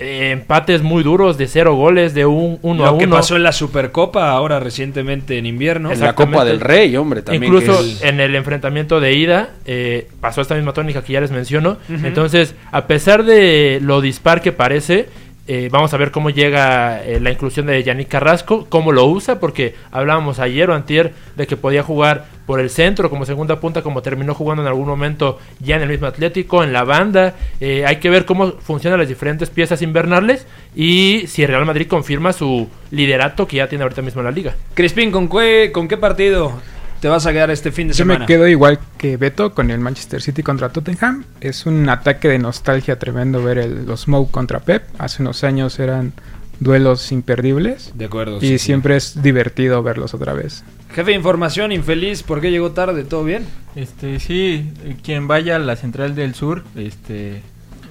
eh, 0.00 0.30
empates 0.32 0.82
muy 0.82 1.04
duros 1.04 1.38
de 1.38 1.46
cero 1.46 1.74
goles, 1.76 2.14
de 2.14 2.26
un 2.26 2.58
1 2.62 2.84
a 2.84 2.90
Lo 2.90 2.98
que 2.98 3.04
1. 3.06 3.14
pasó 3.16 3.36
en 3.36 3.44
la 3.44 3.52
Supercopa 3.52 4.30
ahora 4.30 4.58
recientemente 4.58 5.38
en 5.38 5.46
invierno. 5.46 5.92
En 5.92 6.00
la. 6.00 6.14
Copa 6.16 6.44
del 6.44 6.60
Rey, 6.60 6.96
hombre, 6.96 7.22
también. 7.22 7.44
Incluso 7.44 7.80
que 7.80 7.92
es- 7.92 8.02
en 8.02 8.18
el 8.20 8.34
enfrentamiento 8.34 8.98
de 8.98 9.14
ida 9.14 9.50
eh, 9.66 10.08
pasó 10.20 10.40
esta 10.40 10.56
misma 10.56 10.72
tónica 10.72 11.02
que 11.04 11.12
ya 11.12 11.20
les 11.20 11.30
menciono. 11.30 11.76
Entonces, 11.88 12.56
a 12.72 12.88
pesar 12.88 13.24
de 13.24 13.78
lo 13.82 14.00
dispar 14.00 14.42
que 14.42 14.50
parece, 14.50 15.08
Eh, 15.46 15.68
vamos 15.70 15.92
a 15.92 15.98
ver 15.98 16.10
cómo 16.10 16.30
llega 16.30 17.04
eh, 17.04 17.20
la 17.20 17.30
inclusión 17.30 17.66
de 17.66 17.82
Yannick 17.82 18.08
Carrasco, 18.08 18.66
cómo 18.70 18.92
lo 18.92 19.04
usa, 19.04 19.40
porque 19.40 19.74
hablábamos 19.90 20.38
ayer 20.38 20.70
o 20.70 20.74
antier 20.74 21.12
de 21.36 21.46
que 21.46 21.58
podía 21.58 21.82
jugar 21.82 22.26
por 22.46 22.60
el 22.60 22.70
centro 22.70 23.10
como 23.10 23.26
segunda 23.26 23.60
punta, 23.60 23.82
como 23.82 24.00
terminó 24.00 24.34
jugando 24.34 24.62
en 24.62 24.68
algún 24.68 24.86
momento 24.86 25.38
ya 25.60 25.76
en 25.76 25.82
el 25.82 25.88
mismo 25.88 26.06
Atlético, 26.06 26.64
en 26.64 26.72
la 26.72 26.84
banda. 26.84 27.34
Eh, 27.60 27.84
hay 27.86 27.96
que 27.96 28.08
ver 28.08 28.24
cómo 28.24 28.52
funcionan 28.52 28.98
las 28.98 29.08
diferentes 29.08 29.50
piezas 29.50 29.82
invernales 29.82 30.46
y 30.74 31.24
si 31.26 31.44
Real 31.44 31.66
Madrid 31.66 31.88
confirma 31.88 32.32
su 32.32 32.68
liderato 32.90 33.46
que 33.46 33.56
ya 33.58 33.68
tiene 33.68 33.82
ahorita 33.82 34.00
mismo 34.00 34.22
en 34.22 34.26
la 34.26 34.30
liga. 34.30 34.54
Crispín, 34.72 35.10
¿con 35.10 35.28
qué, 35.28 35.70
¿con 35.72 35.88
qué 35.88 35.98
partido 35.98 36.52
te 37.04 37.10
vas 37.10 37.26
a 37.26 37.34
quedar 37.34 37.50
este 37.50 37.70
fin 37.70 37.88
de 37.88 37.92
Yo 37.92 37.98
semana? 37.98 38.20
me 38.20 38.26
quedo 38.26 38.48
igual 38.48 38.78
que 38.96 39.18
Beto 39.18 39.52
con 39.52 39.70
el 39.70 39.78
Manchester 39.78 40.22
City 40.22 40.42
contra 40.42 40.70
Tottenham. 40.70 41.26
Es 41.42 41.66
un 41.66 41.86
ataque 41.90 42.28
de 42.28 42.38
nostalgia 42.38 42.98
tremendo 42.98 43.44
ver 43.44 43.58
el, 43.58 43.84
los 43.84 44.04
Smoke 44.04 44.30
contra 44.30 44.60
Pep. 44.60 44.84
Hace 44.96 45.20
unos 45.20 45.44
años 45.44 45.78
eran 45.78 46.14
duelos 46.60 47.12
imperdibles. 47.12 47.92
De 47.94 48.06
acuerdo. 48.06 48.38
Y 48.38 48.40
sí, 48.40 48.48
sí. 48.52 48.58
siempre 48.58 48.96
es 48.96 49.22
divertido 49.22 49.82
verlos 49.82 50.14
otra 50.14 50.32
vez. 50.32 50.64
Jefe 50.94 51.10
de 51.10 51.16
información, 51.18 51.72
infeliz, 51.72 52.22
¿por 52.22 52.40
qué 52.40 52.50
llegó 52.50 52.70
tarde? 52.70 53.04
¿Todo 53.04 53.22
bien? 53.22 53.44
Este, 53.76 54.18
sí, 54.18 54.72
quien 55.02 55.28
vaya 55.28 55.56
a 55.56 55.58
la 55.58 55.76
central 55.76 56.14
del 56.14 56.34
sur, 56.34 56.64
este, 56.74 57.42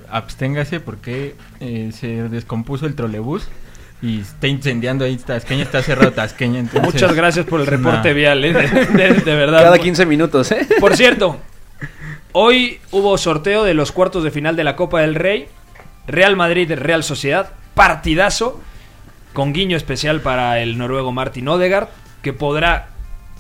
absténgase 0.10 0.80
porque 0.80 1.36
eh, 1.60 1.92
se 1.94 2.30
descompuso 2.30 2.88
el 2.88 2.96
trolebús 2.96 3.48
y 4.04 4.20
está 4.20 4.48
incendiando 4.48 5.06
ahí 5.06 5.16
Tasqueña, 5.18 5.64
está 5.64 5.82
cerrado 5.82 6.12
Tasqueña. 6.12 6.60
entonces 6.60 6.84
Muchas 6.94 7.14
gracias 7.16 7.46
por 7.48 7.62
el 7.62 7.66
reporte 7.68 8.14
vial, 8.14 8.44
¿eh? 8.46 8.54
de, 8.54 8.68
de- 8.68 9.14
de 9.22 9.36
verdad. 9.36 9.64
Cada 9.64 9.80
15 9.80 10.06
minutos, 10.06 10.52
¿eh? 10.52 10.68
Por 10.80 10.96
cierto, 10.96 11.38
hoy 12.34 12.80
hubo 12.92 13.18
sorteo 13.18 13.64
de 13.64 13.74
los 13.74 13.92
cuartos 13.92 14.24
de 14.24 14.32
final 14.32 14.56
de 14.56 14.64
la 14.64 14.76
Copa 14.76 15.02
del 15.02 15.16
Rey. 15.16 15.48
Real 16.06 16.36
Madrid, 16.36 16.72
Real 16.76 17.04
Sociedad. 17.04 17.52
Partidazo. 17.76 18.60
Con 19.34 19.54
guiño 19.54 19.78
especial 19.78 20.22
para 20.22 20.60
el 20.60 20.78
noruego 20.78 21.12
Martin 21.12 21.48
Odegaard. 21.48 21.88
Que 22.22 22.34
podrá. 22.34 22.90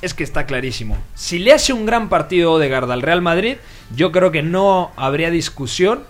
Es 0.01 0.13
que 0.13 0.24
está 0.24 0.46
clarísimo. 0.46 0.98
Si 1.13 1.39
le 1.39 1.53
hace 1.53 1.72
un 1.74 1.86
gran 1.86 2.10
partido 2.10 2.53
Odegaard 2.53 2.91
al 2.91 3.01
Real 3.01 3.22
Madrid, 3.22 3.58
yo 3.96 4.12
creo 4.12 4.32
que 4.32 4.43
no 4.43 4.91
habría 4.96 5.29
discusión 5.29 6.03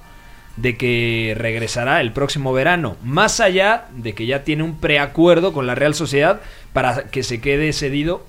de 0.56 0.78
que 0.78 1.34
regresará 1.38 2.00
el 2.02 2.12
próximo 2.12 2.54
verano. 2.54 2.96
Más 3.04 3.40
allá 3.40 3.86
de 3.96 4.14
que 4.14 4.26
ya 4.26 4.44
tiene 4.44 4.64
un 4.64 4.78
preacuerdo 4.80 5.52
con 5.54 5.66
la 5.68 5.76
Real 5.76 5.96
Sociedad 5.96 6.42
para 6.74 7.06
que 7.06 7.24
se 7.24 7.42
quede 7.42 7.74
cedido 7.74 8.24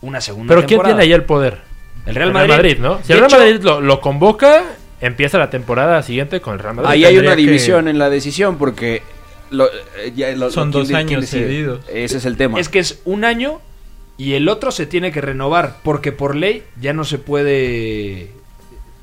una 0.00 0.20
segunda 0.20 0.48
Pero 0.54 0.60
¿quién 0.62 0.68
temporada. 0.78 0.94
tiene 0.96 1.02
ahí 1.08 1.12
el 1.12 1.24
poder? 1.24 1.58
El 2.06 2.14
Real 2.14 2.32
Madrid. 2.32 2.78
¿no? 2.78 2.98
Si 3.02 3.08
De 3.08 3.14
el 3.14 3.18
Real 3.20 3.30
hecho- 3.30 3.38
Madrid 3.38 3.60
lo, 3.62 3.80
lo 3.82 4.00
convoca, 4.00 4.62
empieza 5.02 5.36
la 5.38 5.50
temporada 5.50 6.02
siguiente 6.02 6.40
con 6.40 6.54
el 6.54 6.60
Real 6.60 6.76
Madrid. 6.76 6.90
Ahí 6.90 7.04
hay 7.04 7.18
una 7.18 7.30
que- 7.36 7.42
división 7.42 7.88
en 7.88 7.98
la 7.98 8.08
decisión 8.08 8.56
porque 8.56 9.02
lo- 9.50 9.66
eh, 9.98 10.12
ya 10.16 10.30
lo- 10.36 10.50
Son 10.50 10.70
¿quién 10.70 10.80
dos 10.80 10.88
de- 10.88 10.94
quién 11.04 11.18
años 11.18 11.28
cedidos. 11.28 11.80
Ese 11.92 12.16
es 12.16 12.24
el 12.24 12.38
tema. 12.38 12.58
Es 12.58 12.70
que 12.70 12.78
es 12.78 13.02
un 13.04 13.24
año 13.24 13.60
y 14.16 14.32
el 14.32 14.48
otro 14.48 14.70
se 14.70 14.86
tiene 14.86 15.12
que 15.12 15.20
renovar 15.20 15.76
porque 15.82 16.12
por 16.12 16.34
ley 16.34 16.62
ya 16.80 16.94
no 16.94 17.04
se 17.04 17.18
puede 17.18 18.30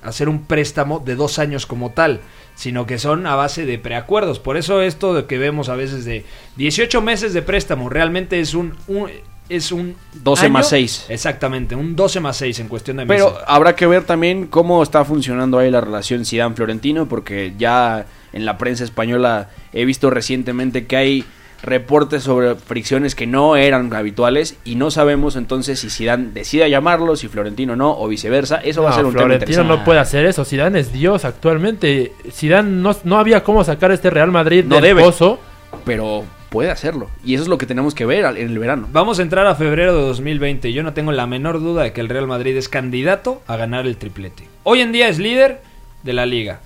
hacer 0.08 0.30
un 0.30 0.44
préstamo 0.46 1.00
de 1.00 1.16
dos 1.16 1.40
años 1.40 1.66
como 1.66 1.92
tal, 1.92 2.22
sino 2.56 2.86
que 2.86 2.98
son 3.00 3.28
a 3.28 3.36
base 3.36 3.66
de 3.66 3.78
preacuerdos. 3.78 4.40
Por 4.40 4.58
eso 4.58 4.82
esto 4.82 5.14
de 5.14 5.26
que 5.26 5.38
vemos 5.38 5.70
a 5.70 5.76
veces 5.76 6.06
de 6.06 6.26
18 6.56 7.02
meses 7.02 7.34
de 7.34 7.42
préstamo 7.42 7.90
realmente 7.90 8.40
es 8.40 8.54
un, 8.54 8.74
un- 8.88 9.10
es 9.50 9.72
un 9.72 9.96
12 10.14 10.46
año- 10.46 10.54
más 10.54 10.70
6. 10.70 11.06
Exactamente, 11.10 11.74
un 11.76 11.96
12 11.96 12.20
más 12.20 12.36
6 12.38 12.60
en 12.60 12.68
cuestión 12.68 12.98
de 12.98 13.06
meses. 13.06 13.26
Pero 13.26 13.40
habrá 13.48 13.76
que 13.76 13.86
ver 13.88 14.04
también 14.04 14.48
cómo 14.48 14.84
está 14.84 15.06
funcionando 15.06 15.58
ahí 15.60 15.72
la 15.72 15.80
relación 15.82 16.26
Zidane-Florentino, 16.26 17.08
porque 17.08 17.54
ya 17.58 18.06
en 18.34 18.46
la 18.46 18.58
prensa 18.58 18.84
española 18.84 19.50
he 19.72 19.86
visto 19.86 20.10
recientemente 20.10 20.86
que 20.86 20.98
hay 20.98 21.26
reportes 21.64 22.24
sobre 22.24 22.56
fricciones 22.56 23.16
que 23.16 23.28
no 23.28 23.56
eran 23.56 23.94
habituales 23.94 24.58
y 24.64 24.76
no 24.76 24.92
sabemos 24.92 25.36
entonces 25.36 25.80
si 25.80 25.90
Zidane 25.90 26.30
decide 26.34 26.70
llamarlo, 26.70 27.16
si 27.16 27.28
Florentino 27.28 27.76
no 27.76 27.98
o 27.98 28.08
viceversa. 28.08 28.58
Eso 28.58 28.84
va 28.84 28.92
a 28.92 28.94
ser 28.94 29.06
un 29.06 29.12
tema 29.14 29.24
Florentino 29.26 29.52
interesante. 29.52 29.78
no 29.80 29.86
puede 29.86 30.00
hacer 30.00 30.26
eso. 30.26 30.46
Zidane 30.46 30.80
es 30.80 30.94
Dios 30.94 31.26
actualmente. 31.26 32.14
Zidane 32.32 32.70
no, 32.70 32.96
no 33.04 33.18
había 33.18 33.44
cómo 33.44 33.64
sacar 33.64 33.92
este 33.92 34.10
Real 34.10 34.32
Madrid 34.32 34.66
No 34.66 34.76
del 34.76 34.84
debe. 34.84 35.02
pozo. 35.02 35.40
Pero 35.86 36.24
puede 36.50 36.72
hacerlo 36.72 37.10
y 37.26 37.34
eso 37.34 37.44
es 37.44 37.50
lo 37.50 37.58
que 37.58 37.66
tenemos 37.66 37.94
que 37.94 38.06
ver 38.06 38.24
en 38.38 38.48
el 38.50 38.58
verano. 38.60 38.88
Vamos 38.92 39.20
a 39.20 39.22
entrar 39.22 39.46
a 39.48 39.56
febrero 39.56 39.96
de 39.96 40.02
2020. 40.08 40.72
Yo 40.72 40.82
no 40.84 40.94
tengo 40.94 41.12
la 41.12 41.28
menor 41.28 41.60
duda 41.60 41.84
de 41.84 41.92
que 41.94 42.02
el 42.02 42.08
Real 42.10 42.28
Madrid 42.28 42.56
es 42.56 42.70
candidato 42.70 43.42
a 43.48 43.58
ganar 43.58 43.86
el 43.86 43.98
triplete. 43.98 44.48
Hoy 44.64 44.82
en 44.82 44.92
día 44.92 45.10
es 45.10 45.20
líder 45.20 45.62
de 46.04 46.14
la 46.14 46.26
liga. 46.26 46.62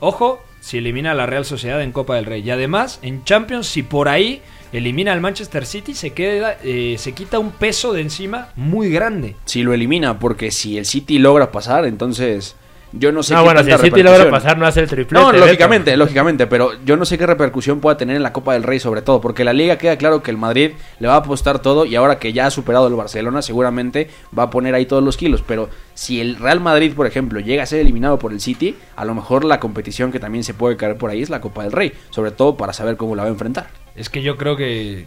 Ojo, 0.00 0.40
si 0.66 0.78
elimina 0.78 1.12
a 1.12 1.14
la 1.14 1.26
Real 1.26 1.44
Sociedad 1.44 1.80
en 1.80 1.92
Copa 1.92 2.16
del 2.16 2.24
Rey. 2.24 2.42
Y 2.44 2.50
además, 2.50 2.98
en 3.02 3.22
Champions, 3.22 3.68
si 3.68 3.84
por 3.84 4.08
ahí 4.08 4.42
elimina 4.72 5.12
al 5.12 5.20
Manchester 5.20 5.64
City, 5.64 5.94
se, 5.94 6.10
queda, 6.10 6.58
eh, 6.64 6.96
se 6.98 7.12
quita 7.12 7.38
un 7.38 7.52
peso 7.52 7.92
de 7.92 8.00
encima 8.00 8.48
muy 8.56 8.90
grande. 8.90 9.36
Si 9.44 9.62
lo 9.62 9.72
elimina, 9.72 10.18
porque 10.18 10.50
si 10.50 10.76
el 10.76 10.84
City 10.84 11.20
logra 11.20 11.52
pasar, 11.52 11.86
entonces 11.86 12.56
yo 12.98 13.12
no 13.12 13.22
sé 13.22 13.34
No, 13.34 13.40
qué 13.40 13.44
bueno, 13.44 13.64
si 13.64 13.70
el 13.70 13.78
City 13.78 14.02
logra 14.02 14.30
pasar, 14.30 14.58
no 14.58 14.66
hace 14.66 14.80
el 14.80 14.88
triplete. 14.88 15.22
No, 15.22 15.32
Beto. 15.32 15.44
lógicamente, 15.44 15.96
lógicamente, 15.96 16.46
pero 16.46 16.72
yo 16.84 16.96
no 16.96 17.04
sé 17.04 17.18
qué 17.18 17.26
repercusión 17.26 17.80
pueda 17.80 17.96
tener 17.96 18.16
en 18.16 18.22
la 18.22 18.32
Copa 18.32 18.54
del 18.54 18.62
Rey 18.62 18.80
sobre 18.80 19.02
todo, 19.02 19.20
porque 19.20 19.44
la 19.44 19.52
liga 19.52 19.78
queda 19.78 19.96
claro 19.96 20.22
que 20.22 20.30
el 20.30 20.36
Madrid 20.36 20.72
le 20.98 21.08
va 21.08 21.14
a 21.14 21.18
apostar 21.18 21.60
todo 21.60 21.84
y 21.84 21.96
ahora 21.96 22.18
que 22.18 22.32
ya 22.32 22.46
ha 22.46 22.50
superado 22.50 22.88
el 22.88 22.94
Barcelona 22.94 23.42
seguramente 23.42 24.08
va 24.36 24.44
a 24.44 24.50
poner 24.50 24.74
ahí 24.74 24.86
todos 24.86 25.02
los 25.02 25.16
kilos, 25.16 25.42
pero 25.46 25.68
si 25.94 26.20
el 26.20 26.36
Real 26.36 26.60
Madrid, 26.60 26.92
por 26.94 27.06
ejemplo, 27.06 27.40
llega 27.40 27.62
a 27.62 27.66
ser 27.66 27.80
eliminado 27.80 28.18
por 28.18 28.32
el 28.32 28.40
City, 28.40 28.76
a 28.96 29.04
lo 29.04 29.14
mejor 29.14 29.44
la 29.44 29.60
competición 29.60 30.12
que 30.12 30.20
también 30.20 30.44
se 30.44 30.54
puede 30.54 30.76
caer 30.76 30.96
por 30.96 31.10
ahí 31.10 31.22
es 31.22 31.30
la 31.30 31.40
Copa 31.40 31.62
del 31.62 31.72
Rey, 31.72 31.92
sobre 32.10 32.30
todo 32.30 32.56
para 32.56 32.72
saber 32.72 32.96
cómo 32.96 33.16
la 33.16 33.22
va 33.22 33.28
a 33.28 33.32
enfrentar. 33.32 33.68
Es 33.94 34.10
que 34.10 34.22
yo 34.22 34.36
creo 34.36 34.56
que 34.56 35.06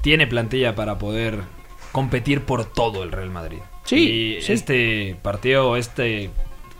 tiene 0.00 0.26
plantilla 0.26 0.74
para 0.74 0.98
poder 0.98 1.40
competir 1.92 2.42
por 2.42 2.64
todo 2.64 3.02
el 3.02 3.12
Real 3.12 3.30
Madrid. 3.30 3.60
Sí, 3.84 4.36
Y 4.38 4.42
sí. 4.42 4.52
este 4.52 5.16
partido, 5.22 5.76
este 5.76 6.30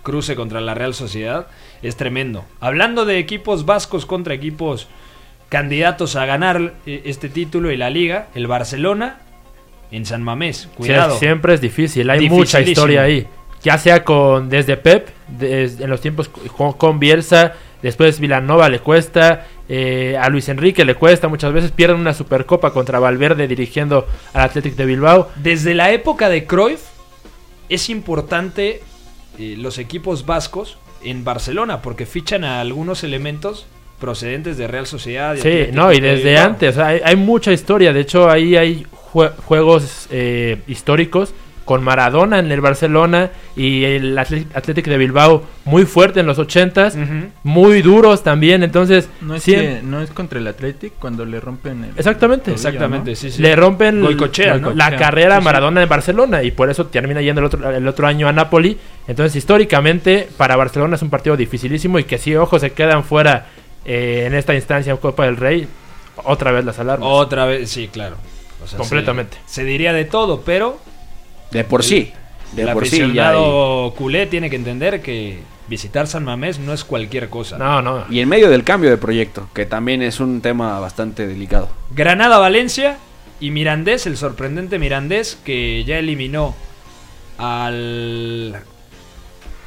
cruce 0.02 0.34
contra 0.34 0.60
la 0.60 0.74
Real 0.74 0.94
Sociedad 0.94 1.46
es 1.82 1.96
tremendo. 1.96 2.44
Hablando 2.60 3.04
de 3.04 3.18
equipos 3.18 3.64
vascos 3.66 4.06
contra 4.06 4.34
equipos 4.34 4.88
candidatos 5.48 6.16
a 6.16 6.24
ganar 6.26 6.74
eh, 6.86 7.02
este 7.04 7.28
título 7.28 7.70
y 7.70 7.76
la 7.76 7.90
liga, 7.90 8.28
el 8.34 8.46
Barcelona 8.46 9.20
en 9.90 10.06
San 10.06 10.22
Mamés. 10.22 10.56
Sí, 10.62 10.68
Cuidado. 10.76 11.18
siempre 11.18 11.54
es 11.54 11.60
difícil, 11.60 12.08
hay 12.10 12.28
mucha 12.28 12.60
historia 12.60 13.02
ahí. 13.02 13.26
Ya 13.62 13.78
sea 13.78 14.02
con 14.02 14.48
desde 14.48 14.76
Pep, 14.76 15.08
en 15.40 15.88
los 15.88 16.00
tiempos 16.00 16.28
con, 16.28 16.72
con 16.72 16.98
Bielsa, 16.98 17.52
después 17.80 18.18
Villanova 18.18 18.68
le 18.68 18.80
cuesta, 18.80 19.46
eh, 19.68 20.16
a 20.20 20.28
Luis 20.30 20.48
Enrique 20.48 20.84
le 20.84 20.96
cuesta, 20.96 21.28
muchas 21.28 21.52
veces 21.52 21.70
pierden 21.70 22.00
una 22.00 22.12
supercopa 22.12 22.72
contra 22.72 22.98
Valverde 22.98 23.46
dirigiendo 23.46 24.08
al 24.32 24.42
Athletic 24.42 24.74
de 24.74 24.86
Bilbao. 24.86 25.30
Desde 25.36 25.74
la 25.74 25.92
época 25.92 26.28
de 26.28 26.44
Cruyff 26.44 26.80
es 27.74 27.88
importante 27.90 28.82
eh, 29.38 29.54
los 29.58 29.78
equipos 29.78 30.26
vascos 30.26 30.78
en 31.02 31.24
Barcelona 31.24 31.82
porque 31.82 32.06
fichan 32.06 32.44
a 32.44 32.60
algunos 32.60 33.02
elementos 33.04 33.66
procedentes 34.00 34.56
de 34.56 34.66
Real 34.68 34.86
Sociedad. 34.86 35.36
Sí, 35.36 35.66
no, 35.72 35.92
y 35.92 36.00
de 36.00 36.16
desde 36.16 36.36
antes, 36.38 36.76
hay, 36.78 37.00
hay 37.04 37.16
mucha 37.16 37.52
historia, 37.52 37.92
de 37.92 38.00
hecho 38.00 38.28
ahí 38.28 38.56
hay 38.56 38.84
jue- 39.12 39.32
juegos 39.46 40.06
eh, 40.10 40.60
históricos 40.66 41.34
con 41.72 41.82
Maradona 41.82 42.38
en 42.38 42.52
el 42.52 42.60
Barcelona 42.60 43.30
y 43.56 43.84
el 43.84 44.18
Athletic 44.18 44.54
Athletic 44.54 44.84
de 44.88 44.98
Bilbao 44.98 45.42
muy 45.64 45.86
fuerte 45.86 46.20
en 46.20 46.26
los 46.26 46.38
ochentas, 46.38 46.98
muy 47.44 47.80
duros 47.80 48.22
también, 48.22 48.62
entonces 48.62 49.08
No 49.22 49.34
es, 49.36 49.42
que- 49.42 49.80
no 49.82 50.02
es 50.02 50.10
contra 50.10 50.38
el 50.38 50.46
Athletic 50.48 50.92
cuando 50.98 51.24
le 51.24 51.40
rompen 51.40 51.84
el 51.84 51.90
Exactamente. 51.96 52.50
tobillo, 52.50 52.56
Exactamente, 52.68 53.10
¿no? 53.12 53.16
sí, 53.16 53.30
sí. 53.30 53.40
le 53.40 53.56
rompen 53.56 54.04
la 54.74 54.96
carrera 54.96 55.36
a. 55.38 55.40
Maradona 55.40 55.82
en 55.82 55.88
Barcelona 55.88 56.42
y 56.42 56.50
por 56.50 56.68
eso 56.68 56.88
termina 56.88 57.22
yendo 57.22 57.40
el 57.40 57.46
otro, 57.46 57.70
el 57.70 57.88
otro 57.88 58.06
año 58.06 58.28
a 58.28 58.32
Napoli. 58.32 58.76
Entonces, 59.08 59.34
históricamente, 59.36 60.28
para 60.36 60.54
Barcelona 60.56 60.96
es 60.96 61.00
un 61.02 61.08
partido 61.08 61.38
dificilísimo 61.38 61.98
y 61.98 62.04
que 62.04 62.18
si, 62.18 62.36
ojo, 62.36 62.58
se 62.58 62.72
quedan 62.72 63.02
fuera 63.02 63.46
eh, 63.86 64.24
en 64.26 64.34
esta 64.34 64.54
instancia 64.54 64.90
en 64.90 64.98
Copa 64.98 65.24
del 65.24 65.38
Rey, 65.38 65.66
otra 66.24 66.52
vez 66.52 66.66
las 66.66 66.78
alarmas. 66.78 67.08
Otra 67.10 67.46
vez, 67.46 67.70
sí, 67.70 67.88
claro. 67.90 68.16
O 68.62 68.66
sea, 68.68 68.78
Completamente. 68.78 69.38
Se, 69.46 69.54
se 69.62 69.64
diría 69.64 69.94
de 69.94 70.04
todo, 70.04 70.42
pero 70.42 70.78
De 71.52 71.64
por 71.64 71.84
sí, 71.84 72.12
de 72.52 72.62
el 72.62 72.72
por 72.72 72.86
sí 72.88 72.98
ya 72.98 73.04
hay- 73.04 73.08
aficionado 73.36 73.94
culé 73.96 74.26
tiene 74.26 74.50
que 74.50 74.56
entender 74.56 75.00
que 75.02 75.40
visitar 75.68 76.06
San 76.06 76.24
Mamés 76.24 76.58
no 76.58 76.72
es 76.72 76.82
cualquier 76.84 77.28
cosa. 77.28 77.56
No, 77.58 77.80
no. 77.82 78.04
Y 78.10 78.20
en 78.20 78.28
medio 78.28 78.50
del 78.50 78.64
cambio 78.64 78.90
de 78.90 78.96
proyecto, 78.98 79.48
que 79.54 79.64
también 79.66 80.02
es 80.02 80.18
un 80.20 80.40
tema 80.40 80.78
bastante 80.80 81.26
delicado. 81.26 81.70
Granada-Valencia 81.94 82.96
y 83.40 83.50
Mirandés, 83.50 84.06
el 84.06 84.16
sorprendente 84.16 84.78
Mirandés 84.78 85.38
que 85.44 85.84
ya 85.84 85.98
eliminó 85.98 86.54
al, 87.38 88.56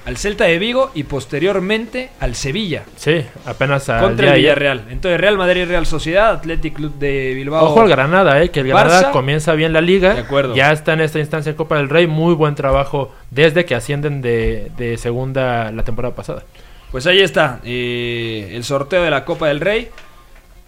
al 0.05 0.17
Celta 0.17 0.43
de 0.45 0.59
Vigo 0.59 0.91
y 0.93 1.03
posteriormente 1.03 2.09
al 2.19 2.35
Sevilla 2.35 2.83
Sí, 2.95 3.25
apenas 3.45 3.89
al 3.89 4.01
contra 4.01 4.33
el. 4.33 4.41
Villarreal. 4.41 4.85
Entonces 4.89 5.19
Real 5.19 5.38
Madrid 5.38 5.62
y 5.62 5.65
Real 5.65 5.85
Sociedad, 5.85 6.29
Athletic 6.35 6.75
Club 6.75 6.93
de 7.00 7.33
Bilbao. 7.33 7.65
Ojo 7.65 7.81
al 7.81 7.89
Granada, 7.89 8.41
eh, 8.43 8.50
que 8.51 8.59
el 8.62 8.67
Granada 8.67 9.09
Barça. 9.09 9.12
comienza 9.12 9.53
bien 9.53 9.74
la 9.74 9.81
liga. 9.81 10.13
De 10.13 10.21
acuerdo. 10.21 10.55
Ya 10.55 10.71
está 10.71 10.93
en 10.93 11.01
esta 11.01 11.19
instancia 11.19 11.51
de 11.51 11.55
Copa 11.55 11.77
del 11.77 11.89
Rey. 11.89 12.05
Muy 12.07 12.33
buen 12.35 12.53
trabajo 12.55 13.12
desde 13.31 13.65
que 13.65 13.74
ascienden 13.75 14.21
de, 14.21 14.71
de 14.77 14.97
segunda 14.97 15.71
la 15.71 15.83
temporada 15.83 16.13
pasada. 16.15 16.43
Pues 16.91 17.07
ahí 17.07 17.19
está, 17.19 17.59
eh, 17.65 18.51
el 18.53 18.63
sorteo 18.63 19.03
de 19.03 19.09
la 19.09 19.25
Copa 19.25 19.47
del 19.47 19.59
Rey. 19.59 19.89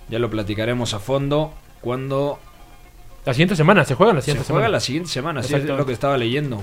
Ya 0.10 0.20
lo 0.20 0.29
platicaremos 0.29 0.94
a 0.94 1.00
fondo 1.00 1.53
cuando 1.82 2.39
La 3.25 3.34
siguiente 3.34 3.56
semana, 3.56 3.86
se 3.86 3.94
juega 3.96 4.13
la 4.13 4.22
se 4.22 4.25
siguiente 4.25 4.48
juega 4.48 4.62
semana. 4.65 4.72
la 4.72 4.79
siguiente 4.79 5.10
semana. 5.10 5.44
Sí, 5.44 5.53
es 5.53 5.63
lo 5.65 5.86
que 5.86 5.94
estaba 5.94 6.17
leyendo. 6.17 6.62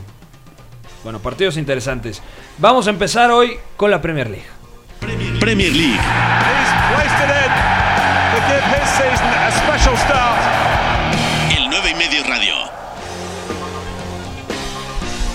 Bueno, 1.04 1.20
partidos 1.20 1.58
interesantes. 1.58 2.22
Vamos 2.56 2.86
a 2.86 2.90
empezar 2.90 3.30
hoy 3.30 3.58
con 3.76 3.90
la 3.90 4.00
Premier 4.00 4.30
League. 4.30 4.46
Premier 5.38 5.70
League. 5.70 6.00
El 11.56 11.68
9 11.68 11.90
y 11.90 11.94
medio 11.94 12.24
radio. 12.24 12.54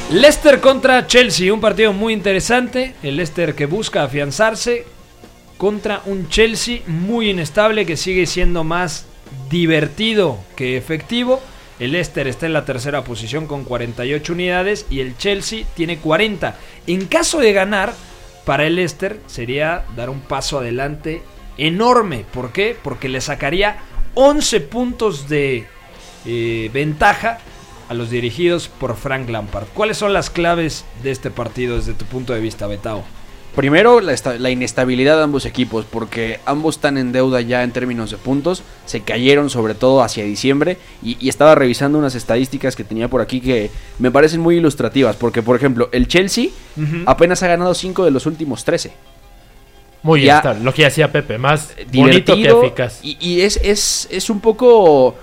Leicester 0.09 0.59
contra 0.59 1.05
Chelsea, 1.05 1.53
un 1.53 1.61
partido 1.61 1.93
muy 1.93 2.13
interesante. 2.13 2.95
El 3.03 3.17
Leicester 3.17 3.53
que 3.53 3.67
busca 3.67 4.01
afianzarse 4.01 4.87
contra 5.59 6.01
un 6.05 6.29
Chelsea 6.29 6.79
muy 6.87 7.29
inestable 7.29 7.85
que 7.85 7.95
sigue 7.95 8.25
siendo 8.25 8.63
más 8.63 9.05
divertido 9.51 10.39
que 10.55 10.77
efectivo. 10.77 11.39
El 11.79 11.93
Leicester 11.93 12.27
está 12.27 12.45
en 12.45 12.53
la 12.53 12.65
tercera 12.65 13.03
posición 13.03 13.47
con 13.47 13.63
48 13.63 14.33
unidades 14.33 14.85
y 14.89 14.99
el 14.99 15.17
Chelsea 15.17 15.65
tiene 15.75 15.97
40. 15.97 16.57
En 16.87 17.05
caso 17.05 17.39
de 17.39 17.53
ganar, 17.53 17.93
para 18.45 18.65
el 18.65 18.75
Leicester 18.75 19.19
sería 19.27 19.85
dar 19.95 20.09
un 20.09 20.19
paso 20.19 20.59
adelante 20.59 21.23
enorme. 21.57 22.25
¿Por 22.33 22.51
qué? 22.51 22.75
Porque 22.81 23.07
le 23.07 23.21
sacaría 23.21 23.77
11 24.15 24.59
puntos 24.61 25.29
de 25.29 25.67
eh, 26.25 26.69
ventaja 26.73 27.39
a 27.87 27.93
los 27.93 28.09
dirigidos 28.09 28.67
por 28.67 28.97
Frank 28.97 29.29
Lampard. 29.29 29.67
¿Cuáles 29.73 29.97
son 29.97 30.13
las 30.13 30.29
claves 30.29 30.85
de 31.01 31.11
este 31.11 31.31
partido 31.31 31.77
desde 31.77 31.93
tu 31.93 32.05
punto 32.05 32.33
de 32.33 32.41
vista, 32.41 32.67
Betao? 32.67 33.03
Primero, 33.55 33.99
la, 33.99 34.13
esta- 34.13 34.37
la 34.37 34.51
inestabilidad 34.51 35.17
de 35.17 35.23
ambos 35.23 35.45
equipos, 35.45 35.83
porque 35.89 36.39
ambos 36.45 36.75
están 36.75 36.97
en 36.97 37.11
deuda 37.11 37.41
ya 37.41 37.63
en 37.63 37.71
términos 37.71 38.11
de 38.11 38.17
puntos, 38.17 38.63
se 38.85 39.01
cayeron 39.01 39.49
sobre 39.49 39.73
todo 39.73 40.01
hacia 40.01 40.23
diciembre, 40.23 40.77
y, 41.03 41.17
y 41.19 41.29
estaba 41.29 41.55
revisando 41.55 41.97
unas 41.97 42.15
estadísticas 42.15 42.75
que 42.75 42.83
tenía 42.83 43.07
por 43.09 43.21
aquí 43.21 43.41
que 43.41 43.69
me 43.97 44.11
parecen 44.11 44.39
muy 44.39 44.57
ilustrativas, 44.57 45.15
porque 45.17 45.41
por 45.41 45.55
ejemplo, 45.55 45.89
el 45.91 46.07
Chelsea 46.07 46.49
apenas 47.05 47.43
ha 47.43 47.47
ganado 47.47 47.73
5 47.73 48.05
de 48.05 48.11
los 48.11 48.25
últimos 48.25 48.63
13. 48.63 48.91
Muy 50.03 50.21
estable, 50.37 50.63
lo 50.63 50.73
que 50.73 50.85
hacía 50.85 51.11
Pepe, 51.11 51.37
más 51.37 51.73
bonito 52.01 52.33
que 52.35 52.47
eficaz. 52.65 52.99
Y, 53.03 53.17
y 53.19 53.41
es, 53.41 53.59
es, 53.61 54.07
es 54.09 54.29
un 54.29 54.39
poco. 54.39 55.15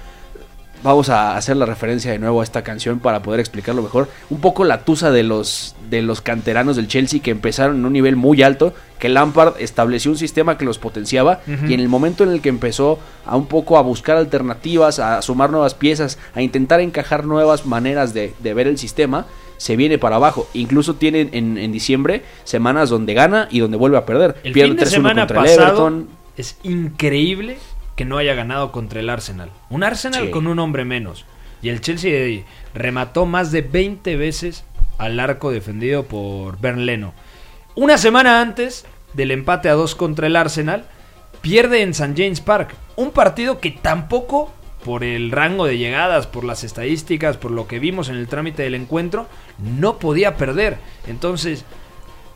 Vamos 0.82 1.08
a 1.08 1.36
hacer 1.36 1.56
la 1.56 1.66
referencia 1.66 2.12
de 2.12 2.18
nuevo 2.18 2.40
a 2.40 2.44
esta 2.44 2.62
canción 2.62 3.00
para 3.00 3.22
poder 3.22 3.40
explicarlo 3.40 3.82
mejor. 3.82 4.08
Un 4.30 4.40
poco 4.40 4.64
la 4.64 4.84
tusa 4.84 5.10
de 5.10 5.22
los, 5.22 5.74
de 5.90 6.02
los 6.02 6.20
canteranos 6.20 6.76
del 6.76 6.86
Chelsea 6.86 7.20
que 7.20 7.30
empezaron 7.30 7.76
en 7.76 7.86
un 7.86 7.92
nivel 7.92 8.16
muy 8.16 8.42
alto, 8.42 8.72
que 8.98 9.08
Lampard 9.08 9.54
estableció 9.58 10.10
un 10.10 10.18
sistema 10.18 10.58
que 10.58 10.64
los 10.64 10.78
potenciaba 10.78 11.40
y 11.46 11.74
en 11.74 11.80
el 11.80 11.88
momento 11.88 12.24
en 12.24 12.30
el 12.30 12.40
que 12.40 12.48
empezó 12.48 12.98
a 13.24 13.36
un 13.36 13.46
poco 13.46 13.78
a 13.78 13.82
buscar 13.82 14.16
alternativas, 14.16 14.98
a 14.98 15.20
sumar 15.22 15.50
nuevas 15.50 15.74
piezas, 15.74 16.18
a 16.34 16.42
intentar 16.42 16.80
encajar 16.80 17.24
nuevas 17.24 17.66
maneras 17.66 18.14
de, 18.14 18.34
de 18.38 18.54
ver 18.54 18.66
el 18.68 18.78
sistema, 18.78 19.26
se 19.56 19.76
viene 19.76 19.98
para 19.98 20.16
abajo. 20.16 20.48
Incluso 20.54 20.94
tiene 20.94 21.28
en, 21.32 21.58
en 21.58 21.72
diciembre 21.72 22.22
semanas 22.44 22.90
donde 22.90 23.14
gana 23.14 23.48
y 23.50 23.60
donde 23.60 23.76
vuelve 23.76 23.96
a 23.96 24.06
perder. 24.06 24.36
El 24.44 24.52
Pierde 24.52 24.70
fin 24.70 24.76
de 24.78 24.84
3-1 24.84 24.88
semana 24.88 25.20
contra 25.22 25.40
el 25.40 25.46
pasado 25.46 25.68
Everton. 25.68 26.08
es 26.36 26.58
increíble 26.62 27.58
que 27.96 28.04
no 28.04 28.18
haya 28.18 28.34
ganado 28.34 28.70
contra 28.72 29.00
el 29.00 29.10
Arsenal. 29.10 29.50
Un 29.70 29.82
Arsenal 29.82 30.26
Sí. 30.26 30.30
con 30.30 30.46
un 30.46 30.58
hombre 30.58 30.84
menos. 30.84 31.24
Y 31.62 31.70
el 31.70 31.80
Chelsea 31.80 32.44
remató 32.74 33.26
más 33.26 33.50
de 33.50 33.62
20 33.62 34.16
veces 34.16 34.64
al 34.98 35.18
arco 35.18 35.50
defendido 35.50 36.04
por 36.04 36.60
Bern 36.60 36.86
Leno. 36.86 37.14
Una 37.74 37.98
semana 37.98 38.40
antes 38.40 38.86
del 39.14 39.30
empate 39.30 39.68
a 39.68 39.74
2 39.74 39.94
contra 39.94 40.26
el 40.26 40.36
Arsenal, 40.36 40.84
pierde 41.40 41.82
en 41.82 41.90
St. 41.90 42.14
James 42.16 42.40
Park. 42.40 42.74
Un 42.96 43.10
partido 43.10 43.60
que 43.60 43.70
tampoco, 43.70 44.52
por 44.84 45.02
el 45.02 45.30
rango 45.30 45.66
de 45.66 45.78
llegadas, 45.78 46.26
por 46.26 46.44
las 46.44 46.64
estadísticas, 46.64 47.36
por 47.36 47.50
lo 47.50 47.66
que 47.66 47.78
vimos 47.78 48.08
en 48.08 48.16
el 48.16 48.28
trámite 48.28 48.62
del 48.62 48.74
encuentro, 48.74 49.26
no 49.58 49.98
podía 49.98 50.36
perder. 50.36 50.76
Entonces, 51.06 51.64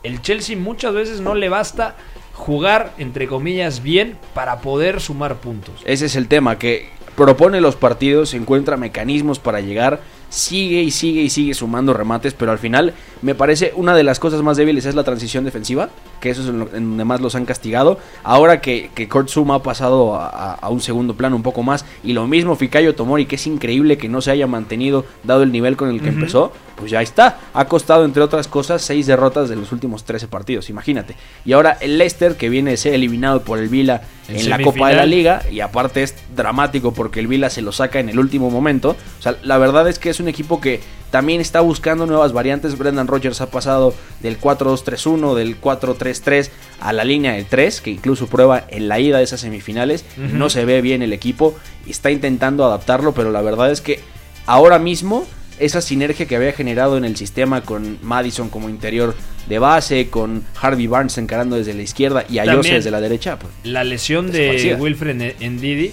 el 0.03 0.21
Chelsea 0.21 0.57
muchas 0.57 0.93
veces 0.93 1.21
no 1.21 1.35
le 1.35 1.49
basta 1.49 1.95
jugar, 2.41 2.95
entre 2.97 3.27
comillas, 3.27 3.83
bien 3.83 4.17
para 4.33 4.61
poder 4.61 4.99
sumar 4.99 5.35
puntos. 5.35 5.75
Ese 5.85 6.07
es 6.07 6.15
el 6.15 6.27
tema, 6.27 6.57
que 6.57 6.89
propone 7.15 7.61
los 7.61 7.75
partidos, 7.75 8.33
encuentra 8.33 8.77
mecanismos 8.77 9.37
para 9.37 9.61
llegar, 9.61 10.01
sigue 10.29 10.81
y 10.81 10.89
sigue 10.89 11.21
y 11.21 11.29
sigue 11.29 11.53
sumando 11.53 11.93
remates, 11.93 12.33
pero 12.33 12.51
al 12.51 12.57
final 12.57 12.95
me 13.21 13.35
parece 13.35 13.73
una 13.75 13.95
de 13.95 14.03
las 14.03 14.17
cosas 14.19 14.41
más 14.41 14.57
débiles 14.57 14.87
es 14.87 14.95
la 14.95 15.03
transición 15.03 15.43
defensiva, 15.43 15.89
que 16.21 16.29
eso 16.29 16.41
es 16.43 16.47
en, 16.47 16.59
lo- 16.59 16.67
en 16.73 16.87
donde 16.91 17.03
más 17.03 17.19
los 17.19 17.35
han 17.35 17.43
castigado. 17.45 17.97
Ahora 18.23 18.61
que, 18.61 18.89
que 18.95 19.09
Kurt 19.09 19.27
Zuma 19.27 19.55
ha 19.55 19.63
pasado 19.63 20.15
a, 20.15 20.27
a- 20.29 20.53
a 20.53 20.69
un 20.69 20.79
segundo 20.79 21.15
plano 21.15 21.35
un 21.35 21.43
poco 21.43 21.61
más, 21.63 21.83
y 22.03 22.13
lo 22.13 22.25
mismo 22.27 22.55
Fikayo 22.55 22.95
Tomori, 22.95 23.25
que 23.25 23.35
es 23.35 23.45
increíble 23.47 23.97
que 23.97 24.07
no 24.07 24.21
se 24.21 24.31
haya 24.31 24.47
mantenido 24.47 25.03
dado 25.25 25.43
el 25.43 25.51
nivel 25.51 25.75
con 25.75 25.89
el 25.89 26.01
que 26.01 26.07
empezó, 26.09 26.53
pues 26.77 26.89
ya 26.91 27.01
está. 27.01 27.39
Ha 27.53 27.65
costado, 27.65 28.05
entre 28.05 28.23
otras 28.23 28.47
cosas, 28.47 28.81
seis 28.81 29.05
derrotas 29.07 29.49
de 29.49 29.55
los 29.57 29.71
últimos 29.73 30.03
13 30.05 30.27
partidos, 30.29 30.69
imagínate. 30.69 31.15
Y 31.43 31.51
ahora 31.53 31.77
el 31.81 31.97
Leicester, 31.97 32.37
que 32.37 32.49
viene 32.49 32.71
de 32.71 32.77
ser 32.77 32.93
eliminado 32.93 33.41
por 33.41 33.59
el 33.59 33.67
Vila 33.67 34.01
En 34.29 34.37
en, 34.37 34.49
la 34.49 34.57
Copa 34.61 34.89
de 34.89 34.95
la. 34.95 35.05
Liga, 35.05 35.41
y 35.51 35.59
aparte 35.59 36.03
es 36.03 36.15
dramático 36.35 36.93
porque 36.93 37.19
el 37.19 37.27
Vila 37.27 37.49
se 37.49 37.61
lo 37.61 37.71
saca 37.71 37.99
en 37.99 38.09
el 38.09 38.17
último 38.19 38.49
momento. 38.49 38.95
O 39.19 39.21
sea, 39.21 39.35
la 39.43 39.57
verdad 39.57 39.87
es 39.89 39.99
que 39.99 40.09
es 40.09 40.19
un 40.19 40.27
equipo 40.27 40.61
que 40.61 40.79
también 41.11 41.41
está 41.41 41.59
buscando 41.61 42.05
nuevas 42.05 42.31
variantes. 42.31 42.77
Brendan 42.77 43.07
Rodgers 43.07 43.41
ha 43.41 43.51
pasado 43.51 43.93
del 44.21 44.39
4-2-3-1, 44.39 45.35
del 45.35 45.59
4-3-3 46.11 46.49
a 46.79 46.93
la 46.93 47.03
línea 47.03 47.33
de 47.33 47.43
3, 47.43 47.81
que 47.81 47.91
incluso 47.91 48.27
prueba 48.27 48.65
en 48.69 48.87
la 48.87 48.99
ida 48.99 49.17
de 49.19 49.23
esas 49.23 49.41
semifinales. 49.41 50.05
No 50.17 50.49
se 50.49 50.65
ve 50.65 50.81
bien 50.81 51.01
el 51.01 51.13
equipo, 51.13 51.55
está 51.87 52.11
intentando 52.11 52.65
adaptarlo, 52.65 53.13
pero 53.13 53.31
la 53.31 53.41
verdad 53.41 53.71
es 53.71 53.81
que 53.81 53.99
ahora 54.45 54.79
mismo 54.79 55.25
esa 55.59 55.79
sinergia 55.81 56.25
que 56.25 56.35
había 56.35 56.53
generado 56.53 56.97
en 56.97 57.05
el 57.05 57.15
sistema 57.15 57.61
con 57.61 57.99
Madison 58.01 58.49
como 58.49 58.67
interior 58.67 59.15
de 59.47 59.59
base, 59.59 60.09
con 60.09 60.43
Harvey 60.59 60.87
Barnes 60.87 61.17
encarando 61.19 61.55
desde 61.55 61.73
la 61.75 61.83
izquierda 61.83 62.25
y 62.27 62.39
Ayose 62.39 62.73
desde 62.73 62.89
la 62.89 62.99
derecha, 62.99 63.37
pues 63.37 63.53
La 63.63 63.83
lesión 63.83 64.31
de. 64.31 64.75
Wilfred 64.79 65.35
Ndidi 65.39 65.91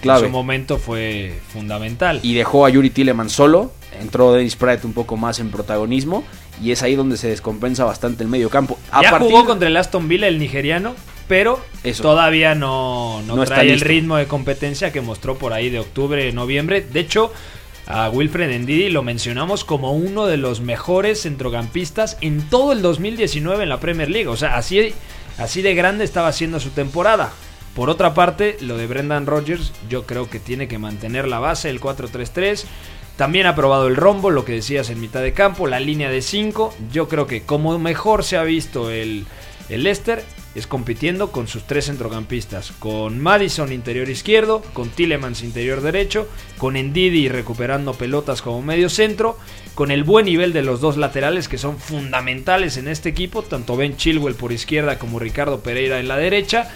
clave. 0.00 0.20
en 0.20 0.26
su 0.26 0.32
momento 0.32 0.78
fue 0.78 1.34
fundamental. 1.52 2.18
y 2.24 2.34
dejó 2.34 2.66
a 2.66 2.70
Yuri 2.70 2.90
Tilleman 2.90 3.30
solo. 3.30 3.72
Entró 4.00 4.32
Dennis 4.32 4.56
Pratt 4.56 4.84
un 4.84 4.94
poco 4.94 5.16
más 5.16 5.38
en 5.38 5.50
protagonismo 5.50 6.24
y 6.62 6.72
es 6.72 6.82
ahí 6.82 6.94
donde 6.94 7.16
se 7.16 7.28
descompensa 7.28 7.84
bastante 7.84 8.22
el 8.22 8.28
medio 8.28 8.48
campo. 8.50 8.78
A 8.90 9.02
ya 9.02 9.10
partir- 9.10 9.28
jugó 9.30 9.44
contra 9.44 9.68
el 9.68 9.76
Aston 9.76 10.08
Villa 10.08 10.28
el 10.28 10.38
nigeriano, 10.38 10.94
pero 11.28 11.60
Eso. 11.82 12.02
todavía 12.02 12.54
no, 12.54 13.22
no 13.26 13.36
No 13.36 13.42
está 13.42 13.56
trae 13.56 13.66
el 13.66 13.72
listo. 13.74 13.88
ritmo 13.88 14.16
de 14.16 14.26
competencia 14.26 14.92
que 14.92 15.00
mostró 15.00 15.36
por 15.38 15.52
ahí 15.52 15.70
de 15.70 15.80
octubre, 15.80 16.30
noviembre. 16.32 16.80
De 16.82 17.00
hecho, 17.00 17.32
a 17.86 18.08
Wilfred 18.10 18.60
Ndidi 18.60 18.90
lo 18.90 19.02
mencionamos 19.02 19.64
como 19.64 19.92
uno 19.92 20.26
de 20.26 20.36
los 20.36 20.60
mejores 20.60 21.22
centrocampistas 21.22 22.16
en 22.20 22.48
todo 22.48 22.72
el 22.72 22.80
2019 22.82 23.64
en 23.64 23.68
la 23.68 23.80
Premier 23.80 24.08
League. 24.10 24.28
O 24.28 24.36
sea, 24.36 24.56
así, 24.56 24.92
así 25.38 25.62
de 25.62 25.74
grande 25.74 26.04
estaba 26.04 26.28
haciendo 26.28 26.60
su 26.60 26.70
temporada. 26.70 27.32
Por 27.74 27.88
otra 27.88 28.12
parte, 28.12 28.58
lo 28.60 28.76
de 28.76 28.86
Brendan 28.86 29.26
Rodgers, 29.26 29.72
yo 29.88 30.04
creo 30.04 30.28
que 30.28 30.38
tiene 30.38 30.68
que 30.68 30.76
mantener 30.78 31.26
la 31.26 31.38
base, 31.38 31.70
el 31.70 31.80
4-3-3. 31.80 32.66
También 33.22 33.46
ha 33.46 33.54
probado 33.54 33.86
el 33.86 33.94
rombo, 33.94 34.32
lo 34.32 34.44
que 34.44 34.54
decías 34.54 34.90
en 34.90 35.00
mitad 35.00 35.22
de 35.22 35.32
campo, 35.32 35.68
la 35.68 35.78
línea 35.78 36.10
de 36.10 36.22
5. 36.22 36.74
Yo 36.90 37.06
creo 37.06 37.28
que 37.28 37.42
como 37.42 37.78
mejor 37.78 38.24
se 38.24 38.36
ha 38.36 38.42
visto 38.42 38.90
el, 38.90 39.26
el 39.68 39.84
Leicester 39.84 40.24
es 40.56 40.66
compitiendo 40.66 41.30
con 41.30 41.46
sus 41.46 41.62
tres 41.62 41.86
centrocampistas, 41.86 42.72
con 42.80 43.20
Madison 43.20 43.72
interior 43.72 44.08
izquierdo, 44.08 44.60
con 44.72 44.88
Tillemans 44.90 45.44
interior 45.44 45.82
derecho, 45.82 46.28
con 46.58 46.74
Ndidi 46.74 47.28
recuperando 47.28 47.94
pelotas 47.94 48.42
como 48.42 48.60
medio 48.60 48.88
centro, 48.88 49.38
con 49.76 49.92
el 49.92 50.02
buen 50.02 50.26
nivel 50.26 50.52
de 50.52 50.62
los 50.62 50.80
dos 50.80 50.96
laterales 50.96 51.46
que 51.46 51.58
son 51.58 51.78
fundamentales 51.78 52.76
en 52.76 52.88
este 52.88 53.10
equipo, 53.10 53.42
tanto 53.42 53.76
Ben 53.76 53.96
Chilwell 53.96 54.34
por 54.34 54.50
izquierda 54.50 54.98
como 54.98 55.20
Ricardo 55.20 55.60
Pereira 55.60 56.00
en 56.00 56.08
la 56.08 56.16
derecha. 56.16 56.72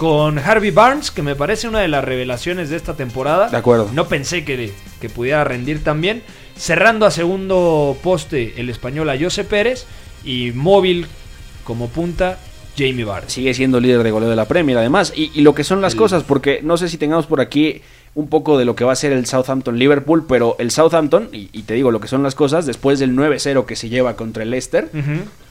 Con 0.00 0.38
Harvey 0.38 0.70
Barnes, 0.70 1.10
que 1.10 1.20
me 1.20 1.36
parece 1.36 1.68
una 1.68 1.80
de 1.80 1.88
las 1.88 2.02
revelaciones 2.02 2.70
de 2.70 2.76
esta 2.78 2.94
temporada. 2.96 3.50
De 3.50 3.56
acuerdo. 3.58 3.90
No 3.92 4.08
pensé 4.08 4.46
que, 4.46 4.72
que 4.98 5.10
pudiera 5.10 5.44
rendir 5.44 5.84
tan 5.84 6.00
bien. 6.00 6.22
Cerrando 6.56 7.04
a 7.04 7.10
segundo 7.10 7.98
poste 8.02 8.54
el 8.56 8.70
español 8.70 9.10
a 9.10 9.18
Jose 9.20 9.44
Pérez. 9.44 9.84
Y 10.24 10.52
móvil 10.54 11.06
como 11.64 11.88
punta 11.90 12.38
Jamie 12.78 13.04
Vardy. 13.04 13.28
sigue 13.28 13.52
siendo 13.52 13.78
líder 13.78 14.02
de 14.02 14.10
goleo 14.10 14.30
de 14.30 14.36
la 14.36 14.46
Premier 14.48 14.78
además 14.78 15.12
y, 15.14 15.30
y 15.34 15.42
lo 15.42 15.54
que 15.54 15.64
son 15.64 15.82
las 15.82 15.92
El- 15.92 15.98
cosas 15.98 16.22
porque 16.22 16.60
no 16.62 16.78
sé 16.78 16.88
si 16.88 16.96
tengamos 16.96 17.26
por 17.26 17.42
aquí 17.42 17.82
un 18.14 18.28
poco 18.28 18.58
de 18.58 18.64
lo 18.64 18.74
que 18.74 18.84
va 18.84 18.92
a 18.92 18.96
ser 18.96 19.12
el 19.12 19.24
Southampton 19.26 19.78
Liverpool 19.78 20.26
pero 20.28 20.56
el 20.58 20.70
Southampton 20.72 21.28
y, 21.32 21.48
y 21.52 21.62
te 21.62 21.74
digo 21.74 21.90
lo 21.92 22.00
que 22.00 22.08
son 22.08 22.22
las 22.24 22.34
cosas 22.34 22.66
después 22.66 22.98
del 22.98 23.14
9-0 23.14 23.64
que 23.66 23.76
se 23.76 23.88
lleva 23.88 24.16
contra 24.16 24.42
el 24.42 24.50
Leicester 24.50 24.90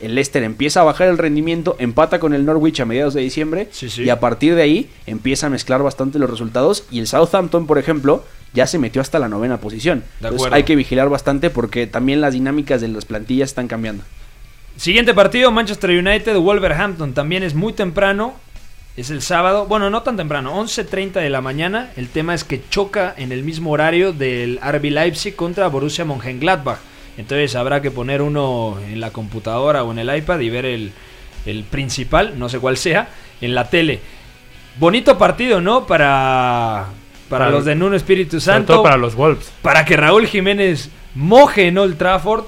el 0.01 0.15
Leicester 0.15 0.43
empieza 0.43 0.81
a 0.81 0.83
bajar 0.83 1.07
el 1.07 1.17
rendimiento 1.17 1.77
empata 1.79 2.19
con 2.19 2.33
el 2.33 2.45
Norwich 2.45 2.81
a 2.81 2.85
mediados 2.85 3.13
de 3.13 3.21
diciembre 3.21 3.69
Sí, 3.71 3.89
sí. 3.89 4.03
y 4.03 4.09
a 4.09 4.19
partir 4.19 4.55
de 4.55 4.61
ahí 4.63 4.89
empieza 5.05 5.47
a 5.47 5.49
mezclar 5.49 5.81
bastante 5.83 6.19
los 6.19 6.29
resultados 6.29 6.83
y 6.91 6.99
el 6.99 7.07
Southampton 7.07 7.65
por 7.65 7.77
ejemplo 7.77 8.25
ya 8.53 8.67
se 8.67 8.77
metió 8.77 9.01
hasta 9.01 9.19
la 9.19 9.29
novena 9.29 9.57
posición 9.61 10.03
De 10.19 10.27
Entonces 10.27 10.51
hay 10.51 10.63
que 10.63 10.75
vigilar 10.75 11.07
bastante 11.07 11.49
porque 11.49 11.87
también 11.87 12.19
las 12.19 12.33
dinámicas 12.33 12.81
de 12.81 12.89
las 12.89 13.05
plantillas 13.05 13.49
están 13.49 13.67
cambiando 13.69 14.03
Siguiente 14.75 15.13
partido, 15.13 15.51
Manchester 15.51 15.89
United, 15.89 16.37
Wolverhampton. 16.37 17.13
También 17.13 17.43
es 17.43 17.53
muy 17.53 17.73
temprano. 17.73 18.35
Es 18.99 19.11
el 19.11 19.21
sábado. 19.21 19.65
Bueno, 19.65 19.89
no 19.89 20.01
tan 20.01 20.17
temprano, 20.17 20.53
11.30 20.61 21.13
de 21.21 21.29
la 21.29 21.39
mañana. 21.39 21.91
El 21.95 22.09
tema 22.09 22.33
es 22.33 22.43
que 22.43 22.61
choca 22.69 23.13
en 23.15 23.31
el 23.31 23.43
mismo 23.43 23.71
horario 23.71 24.11
del 24.11 24.59
RB 24.61 24.91
Leipzig 24.91 25.37
contra 25.37 25.69
Borussia 25.69 26.03
Mönchengladbach. 26.03 26.79
Entonces 27.17 27.55
habrá 27.55 27.81
que 27.81 27.91
poner 27.91 28.21
uno 28.21 28.77
en 28.85 28.99
la 28.99 29.11
computadora 29.11 29.85
o 29.85 29.93
en 29.93 29.99
el 29.99 30.13
iPad 30.13 30.41
y 30.41 30.49
ver 30.49 30.65
el, 30.65 30.91
el 31.45 31.63
principal, 31.63 32.37
no 32.37 32.49
sé 32.49 32.59
cuál 32.59 32.75
sea, 32.75 33.07
en 33.39 33.55
la 33.55 33.69
tele. 33.69 34.01
Bonito 34.77 35.17
partido, 35.17 35.61
¿no? 35.61 35.87
Para, 35.87 36.87
para, 37.29 37.45
Para 37.45 37.51
los 37.51 37.63
de 37.63 37.75
Nuno 37.75 37.95
Espíritu 37.95 38.41
Sobre 38.41 38.57
Santo. 38.57 38.73
todo 38.73 38.83
para 38.83 38.97
los 38.97 39.15
Wolves. 39.15 39.49
para 39.61 39.85
que 39.85 39.95
Raúl 39.95 40.27
Jiménez 40.27 40.89
moje 41.15 41.67
en 41.67 41.77
Old 41.77 41.97
Trafford. 41.97 42.43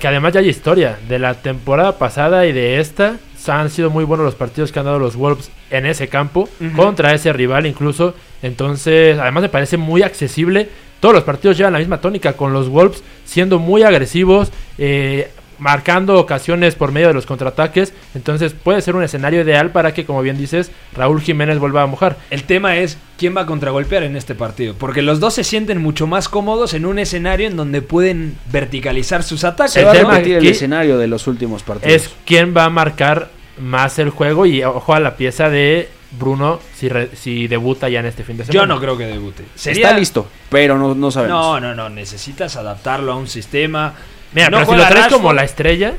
Que 0.00 0.06
además 0.06 0.34
ya 0.34 0.40
hay 0.40 0.50
historia. 0.50 0.98
De 1.08 1.18
la 1.18 1.32
temporada 1.32 1.96
pasada 1.96 2.44
y 2.44 2.52
de 2.52 2.78
esta, 2.78 3.16
han 3.48 3.70
sido 3.70 3.90
muy 3.90 4.04
buenos 4.04 4.24
los 4.24 4.34
partidos 4.34 4.72
que 4.72 4.78
han 4.78 4.86
dado 4.86 4.98
los 4.98 5.16
Wolves 5.16 5.50
en 5.70 5.86
ese 5.86 6.08
campo, 6.08 6.48
contra 6.74 7.14
ese 7.14 7.32
rival 7.32 7.66
incluso. 7.66 8.14
Entonces, 8.42 9.18
además 9.18 9.42
me 9.42 9.48
parece 9.48 9.76
muy 9.76 10.02
accesible. 10.02 10.68
Todos 11.00 11.14
los 11.14 11.24
partidos 11.24 11.56
llevan 11.56 11.74
la 11.74 11.78
misma 11.78 12.00
tónica, 12.00 12.34
con 12.34 12.52
los 12.52 12.68
Wolves 12.68 13.02
siendo 13.24 13.58
muy 13.58 13.82
agresivos, 13.82 14.50
eh, 14.78 15.30
marcando 15.58 16.18
ocasiones 16.18 16.74
por 16.74 16.92
medio 16.92 17.08
de 17.08 17.14
los 17.14 17.26
contraataques. 17.26 17.92
Entonces 18.14 18.52
puede 18.52 18.82
ser 18.82 18.96
un 18.96 19.02
escenario 19.02 19.40
ideal 19.42 19.70
para 19.70 19.94
que, 19.94 20.04
como 20.04 20.22
bien 20.22 20.36
dices, 20.38 20.70
Raúl 20.94 21.20
Jiménez 21.20 21.58
vuelva 21.58 21.82
a 21.82 21.86
mojar. 21.86 22.16
El 22.30 22.44
tema 22.44 22.76
es 22.76 22.98
quién 23.18 23.36
va 23.36 23.42
a 23.42 23.46
contragolpear 23.46 24.02
en 24.02 24.16
este 24.16 24.34
partido. 24.34 24.74
Porque 24.78 25.02
los 25.02 25.20
dos 25.20 25.34
se 25.34 25.44
sienten 25.44 25.80
mucho 25.80 26.06
más 26.06 26.28
cómodos 26.28 26.74
en 26.74 26.86
un 26.86 26.98
escenario 26.98 27.46
en 27.46 27.56
donde 27.56 27.82
pueden 27.82 28.36
verticalizar 28.52 29.22
sus 29.22 29.44
ataques. 29.44 29.72
Se 29.72 29.80
El 29.80 29.86
va 29.86 29.90
a 29.90 29.94
tema 29.94 30.18
el 30.18 30.46
escenario 30.46 30.98
de 30.98 31.06
los 31.06 31.26
últimos 31.26 31.62
partidos. 31.62 31.92
Es 31.94 32.10
quién 32.24 32.54
va 32.56 32.64
a 32.64 32.70
marcar 32.70 33.30
más 33.58 33.98
el 33.98 34.10
juego 34.10 34.44
y 34.46 34.62
ojo 34.64 34.92
a 34.94 35.00
la 35.00 35.16
pieza 35.16 35.48
de 35.48 35.88
Bruno 36.18 36.60
si, 36.74 36.88
re- 36.88 37.10
si 37.16 37.48
debuta 37.48 37.88
ya 37.88 38.00
en 38.00 38.06
este 38.06 38.22
fin 38.22 38.36
de 38.36 38.44
semana. 38.44 38.60
Yo 38.62 38.66
no 38.66 38.78
creo 38.80 38.96
que 38.96 39.06
debute. 39.06 39.44
Sería... 39.54 39.86
Está 39.88 39.98
listo, 39.98 40.28
pero 40.50 40.78
no, 40.78 40.94
no 40.94 41.10
sabemos. 41.10 41.36
No, 41.38 41.60
no, 41.60 41.74
no. 41.74 41.88
Necesitas 41.88 42.56
adaptarlo 42.56 43.12
a 43.12 43.16
un 43.16 43.26
sistema. 43.26 43.94
Mira, 44.32 44.50
No 44.50 44.58
pero 44.58 44.72
si 44.72 44.76
lo 44.76 44.88
traes 44.88 45.12
como 45.12 45.32
la 45.32 45.44
estrella, 45.44 45.94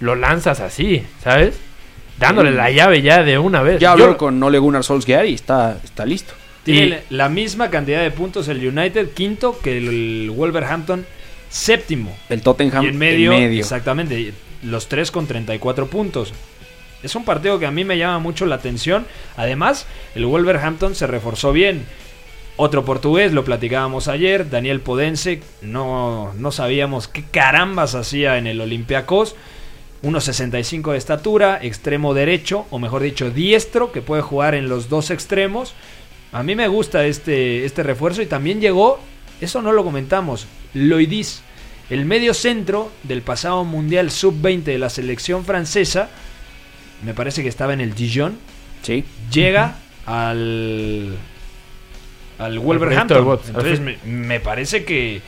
lo 0.00 0.14
lanzas 0.14 0.60
así, 0.60 1.02
¿sabes? 1.22 1.58
Dándole 2.18 2.50
la 2.52 2.70
llave 2.70 3.02
ya 3.02 3.22
de 3.22 3.38
una 3.38 3.62
vez. 3.62 3.78
Ya 3.80 3.88
Yo- 3.96 4.04
habló 4.04 4.16
con 4.16 4.42
Ole 4.42 4.58
Gunnar 4.58 4.82
Solskjaer 4.84 5.26
y 5.26 5.34
está, 5.34 5.78
está 5.84 6.06
listo. 6.06 6.32
Tiene 6.64 7.02
la 7.10 7.28
misma 7.28 7.70
cantidad 7.70 8.02
de 8.02 8.10
puntos 8.10 8.48
el 8.48 8.66
United, 8.66 9.10
quinto, 9.10 9.56
que 9.62 9.76
el 9.78 10.30
Wolverhampton, 10.34 11.06
séptimo. 11.48 12.16
El 12.28 12.42
Tottenham 12.42 12.84
Y 12.84 12.88
en 12.88 12.98
medio, 12.98 13.32
exactamente, 13.32 14.32
los 14.64 14.88
tres 14.88 15.12
con 15.12 15.26
34 15.28 15.86
puntos. 15.86 16.32
Es 17.04 17.14
un 17.14 17.24
partido 17.24 17.60
que 17.60 17.66
a 17.66 17.70
mí 17.70 17.84
me 17.84 17.98
llama 17.98 18.18
mucho 18.18 18.46
la 18.46 18.56
atención. 18.56 19.06
Además, 19.36 19.86
el 20.16 20.26
Wolverhampton 20.26 20.96
se 20.96 21.06
reforzó 21.06 21.52
bien. 21.52 21.84
Otro 22.58 22.84
portugués, 22.84 23.32
lo 23.32 23.44
platicábamos 23.44 24.08
ayer, 24.08 24.48
Daniel 24.48 24.80
Podense. 24.80 25.42
No, 25.60 26.32
no 26.38 26.52
sabíamos 26.52 27.06
qué 27.06 27.22
carambas 27.22 27.94
hacía 27.94 28.38
en 28.38 28.46
el 28.46 28.60
Olympiacos. 28.60 29.36
1.65 30.02 30.92
de 30.92 30.98
estatura, 30.98 31.58
extremo 31.62 32.14
derecho, 32.14 32.66
o 32.70 32.78
mejor 32.78 33.02
dicho, 33.02 33.30
diestro, 33.30 33.92
que 33.92 34.02
puede 34.02 34.22
jugar 34.22 34.54
en 34.54 34.68
los 34.68 34.88
dos 34.88 35.10
extremos. 35.10 35.74
A 36.32 36.42
mí 36.42 36.54
me 36.54 36.68
gusta 36.68 37.06
este, 37.06 37.64
este 37.64 37.82
refuerzo 37.82 38.22
y 38.22 38.26
también 38.26 38.60
llegó, 38.60 39.00
eso 39.40 39.62
no 39.62 39.72
lo 39.72 39.84
comentamos, 39.84 40.46
Loidis, 40.74 41.42
el 41.88 42.04
medio 42.04 42.34
centro 42.34 42.90
del 43.04 43.22
pasado 43.22 43.64
Mundial 43.64 44.10
Sub-20 44.10 44.64
de 44.64 44.78
la 44.78 44.90
selección 44.90 45.44
francesa, 45.44 46.10
me 47.04 47.14
parece 47.14 47.42
que 47.42 47.48
estaba 47.48 47.72
en 47.72 47.80
el 47.80 47.94
Dijon, 47.94 48.38
Sí. 48.82 49.04
llega 49.32 49.76
al, 50.04 51.16
al 52.38 52.58
Wolverhampton. 52.58 53.24
Wolves, 53.24 53.48
Entonces 53.48 53.80
me, 53.80 53.98
me 54.04 54.40
parece 54.40 54.84
que 54.84 55.20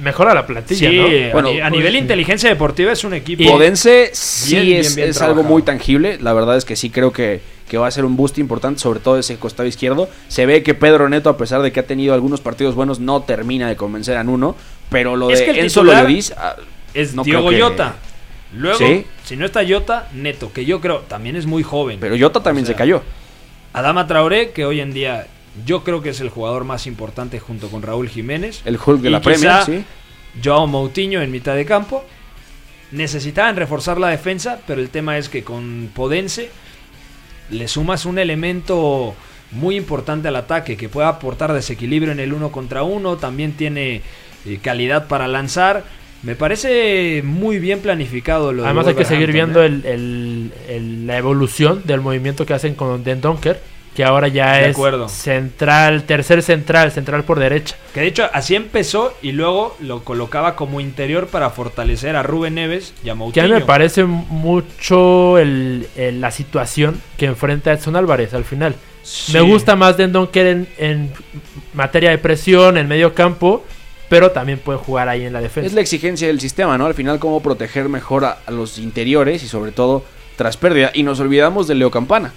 Mejora 0.00 0.32
la 0.32 0.46
plantilla, 0.46 0.88
sí, 0.88 0.96
¿no? 0.96 1.04
a 1.04 1.32
Bueno, 1.34 1.48
a, 1.50 1.68
pues, 1.68 1.72
nivel 1.72 1.92
sí. 1.92 1.98
inteligencia 1.98 2.48
deportiva 2.48 2.92
es 2.92 3.04
un 3.04 3.12
equipo... 3.12 3.44
Podense 3.44 4.08
sí 4.14 4.56
Bien, 4.58 4.80
es, 4.80 4.96
bien 4.96 5.10
es 5.10 5.20
algo 5.20 5.42
muy 5.42 5.62
tangible. 5.62 6.16
La 6.18 6.32
verdad 6.32 6.56
es 6.56 6.64
que 6.64 6.76
sí 6.76 6.88
creo 6.88 7.12
que, 7.12 7.42
que 7.68 7.76
va 7.76 7.88
a 7.88 7.90
ser 7.90 8.06
un 8.06 8.16
boost 8.16 8.38
importante, 8.38 8.80
sobre 8.80 9.00
todo 9.00 9.18
ese 9.18 9.36
costado 9.36 9.68
izquierdo. 9.68 10.08
Se 10.28 10.46
ve 10.46 10.62
que 10.62 10.72
Pedro 10.72 11.10
Neto, 11.10 11.28
a 11.28 11.36
pesar 11.36 11.60
de 11.60 11.72
que 11.72 11.80
ha 11.80 11.86
tenido 11.86 12.14
algunos 12.14 12.40
partidos 12.40 12.74
buenos, 12.74 13.00
no 13.00 13.20
termina 13.22 13.68
de 13.68 13.76
convencer 13.76 14.16
a 14.16 14.24
Nuno. 14.24 14.56
Pero 14.88 15.14
lo 15.14 15.30
Es 15.30 15.40
de 15.40 15.44
que 15.44 15.50
el 15.50 15.58
Enzo 15.58 15.84
Loyolis, 15.84 16.32
ah, 16.38 16.56
es 16.94 17.14
no 17.14 17.22
que- 17.22 17.32
Jota. 17.60 17.96
Luego, 18.54 18.78
Sí. 18.78 19.04
si 19.24 19.36
no 19.36 19.44
está 19.44 19.60
Jota, 19.66 20.08
Neto, 20.14 20.54
que 20.54 20.64
yo 20.64 20.80
creo 20.80 21.00
también 21.00 21.36
es 21.36 21.44
muy 21.44 21.62
joven. 21.62 21.98
Pero 22.00 22.16
Jota 22.18 22.42
también 22.42 22.64
O 22.64 22.66
sea, 22.66 22.74
se 22.74 22.78
cayó. 22.78 23.02
Adama 23.74 24.06
Traoré, 24.06 24.52
que 24.52 24.64
hoy 24.64 24.80
en 24.80 24.94
día 24.94 25.26
yo 25.66 25.84
creo 25.84 26.02
que 26.02 26.10
es 26.10 26.20
el 26.20 26.28
jugador 26.30 26.64
más 26.64 26.86
importante 26.86 27.38
junto 27.40 27.68
con 27.68 27.82
Raúl 27.82 28.08
Jiménez. 28.08 28.62
El 28.64 28.78
Hulk 28.84 29.00
de 29.00 29.08
Y 29.08 29.12
la 29.12 29.20
Premier, 29.20 29.64
sí. 29.64 29.84
Joao 30.42 30.66
Moutinho 30.66 31.20
en 31.20 31.30
mitad 31.30 31.54
de 31.54 31.64
campo. 31.64 32.04
Necesitaban 32.90 33.56
reforzar 33.56 33.98
la 33.98 34.08
defensa, 34.08 34.60
pero 34.66 34.80
el 34.80 34.90
tema 34.90 35.16
es 35.16 35.28
que 35.28 35.42
con 35.42 35.90
Podense 35.94 36.50
le 37.50 37.66
sumas 37.68 38.04
un 38.04 38.18
elemento 38.18 39.14
muy 39.50 39.76
importante 39.76 40.28
al 40.28 40.36
ataque 40.36 40.76
que 40.76 40.88
pueda 40.88 41.08
aportar 41.08 41.52
desequilibrio 41.52 42.12
en 42.12 42.20
el 42.20 42.32
uno 42.32 42.50
contra 42.52 42.82
uno. 42.82 43.16
También 43.16 43.52
tiene 43.52 44.02
eh, 44.46 44.58
calidad 44.62 45.06
para 45.08 45.26
lanzar. 45.28 45.84
Me 46.22 46.36
parece 46.36 47.22
muy 47.24 47.58
bien 47.58 47.80
planificado 47.80 48.52
lo 48.52 48.62
de 48.62 48.68
Además 48.68 48.86
hay 48.86 48.94
que 48.94 49.04
seguir 49.04 49.32
viendo 49.32 49.62
¿eh? 49.62 49.66
el, 49.66 49.84
el- 49.86 50.52
el- 50.68 51.06
la 51.06 51.16
evolución 51.18 51.82
del 51.84 52.00
movimiento 52.00 52.46
que 52.46 52.54
hacen 52.54 52.74
con 52.74 53.02
Den 53.04 53.20
Donker, 53.20 53.60
que 53.94 54.04
ahora 54.04 54.28
ya 54.28 54.54
De 54.54 54.70
es 54.70 54.76
acuerdo. 54.76 55.08
central, 55.08 56.04
tercer 56.04 56.42
central, 56.42 56.92
central 56.92 57.24
por 57.24 57.38
derecha. 57.38 57.76
Que 57.92 58.00
de 58.00 58.06
hecho 58.06 58.28
así 58.32 58.54
empezó 58.54 59.12
y 59.20 59.32
luego 59.32 59.76
lo 59.80 60.02
colocaba 60.02 60.56
como 60.56 60.80
interior 60.80 61.26
para 61.26 61.50
fortalecer 61.50 62.16
a 62.16 62.22
Rubén 62.22 62.54
Neves 62.54 62.94
y 62.98 63.00
a 63.00 63.02
Que 63.04 63.10
a 63.10 63.14
Moutinho. 63.14 63.46
mí 63.48 63.52
me 63.52 63.60
parece 63.60 64.04
mucho 64.04 65.38
el- 65.38 65.86
el- 65.96 66.20
la 66.20 66.30
situación 66.30 67.00
que 67.16 67.26
enfrenta 67.26 67.72
Edson 67.72 67.96
Álvarez 67.96 68.34
al 68.34 68.44
final. 68.44 68.74
Sí. 69.02 69.32
Me 69.32 69.40
gusta 69.40 69.74
más 69.76 69.96
Den 69.96 70.12
Donker 70.12 70.46
en, 70.46 70.68
en 70.78 71.12
materia 71.74 72.10
de 72.10 72.18
presión, 72.18 72.76
en 72.78 72.86
medio 72.88 73.14
campo, 73.14 73.64
pero 74.08 74.30
también 74.30 74.58
puede 74.58 74.78
jugar 74.78 75.08
ahí 75.08 75.24
en 75.24 75.32
la 75.32 75.40
defensa. 75.40 75.66
Es 75.66 75.72
la 75.74 75.80
exigencia 75.80 76.28
del 76.28 76.40
sistema, 76.40 76.78
¿no? 76.78 76.86
Al 76.86 76.94
final, 76.94 77.18
cómo 77.18 77.42
proteger 77.42 77.88
mejor 77.88 78.24
a, 78.24 78.38
a 78.46 78.50
los 78.52 78.78
interiores 78.78 79.42
y 79.42 79.48
sobre 79.48 79.72
todo 79.72 80.04
tras 80.36 80.56
pérdida. 80.56 80.90
Y 80.94 81.02
nos 81.02 81.18
olvidamos 81.20 81.66
de 81.66 81.74
Leo 81.74 81.90
Campana, 81.90 82.32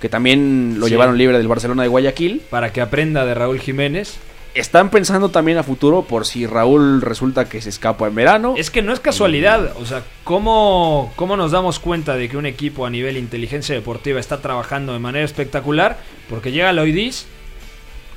que 0.00 0.08
también 0.08 0.76
lo 0.78 0.86
Sí. 0.86 0.92
llevaron 0.92 1.16
libre 1.18 1.38
del 1.38 1.48
Barcelona 1.48 1.82
de 1.82 1.88
Guayaquil. 1.88 2.42
Para 2.50 2.72
que 2.72 2.80
aprenda 2.80 3.24
de 3.26 3.34
Raúl 3.34 3.60
Jiménez. 3.60 4.18
Están 4.52 4.90
pensando 4.90 5.28
también 5.28 5.58
a 5.58 5.62
futuro 5.62 6.02
por 6.02 6.26
si 6.26 6.44
Raúl 6.44 7.02
resulta 7.02 7.48
que 7.48 7.60
se 7.60 7.68
escapa 7.68 8.08
en 8.08 8.16
verano. 8.16 8.54
Es 8.56 8.70
que 8.72 8.82
no 8.82 8.92
es 8.92 8.98
casualidad, 8.98 9.76
o 9.80 9.86
sea, 9.86 10.02
¿cómo, 10.24 11.12
¿cómo 11.14 11.36
nos 11.36 11.52
damos 11.52 11.78
cuenta 11.78 12.16
de 12.16 12.28
que 12.28 12.36
un 12.36 12.46
equipo 12.46 12.84
a 12.84 12.90
nivel 12.90 13.16
inteligencia 13.16 13.76
deportiva 13.76 14.18
está 14.18 14.40
trabajando 14.40 14.92
de 14.92 14.98
manera 14.98 15.24
espectacular? 15.24 15.98
Porque 16.28 16.50
llega 16.50 16.72
Loidis, 16.72 17.26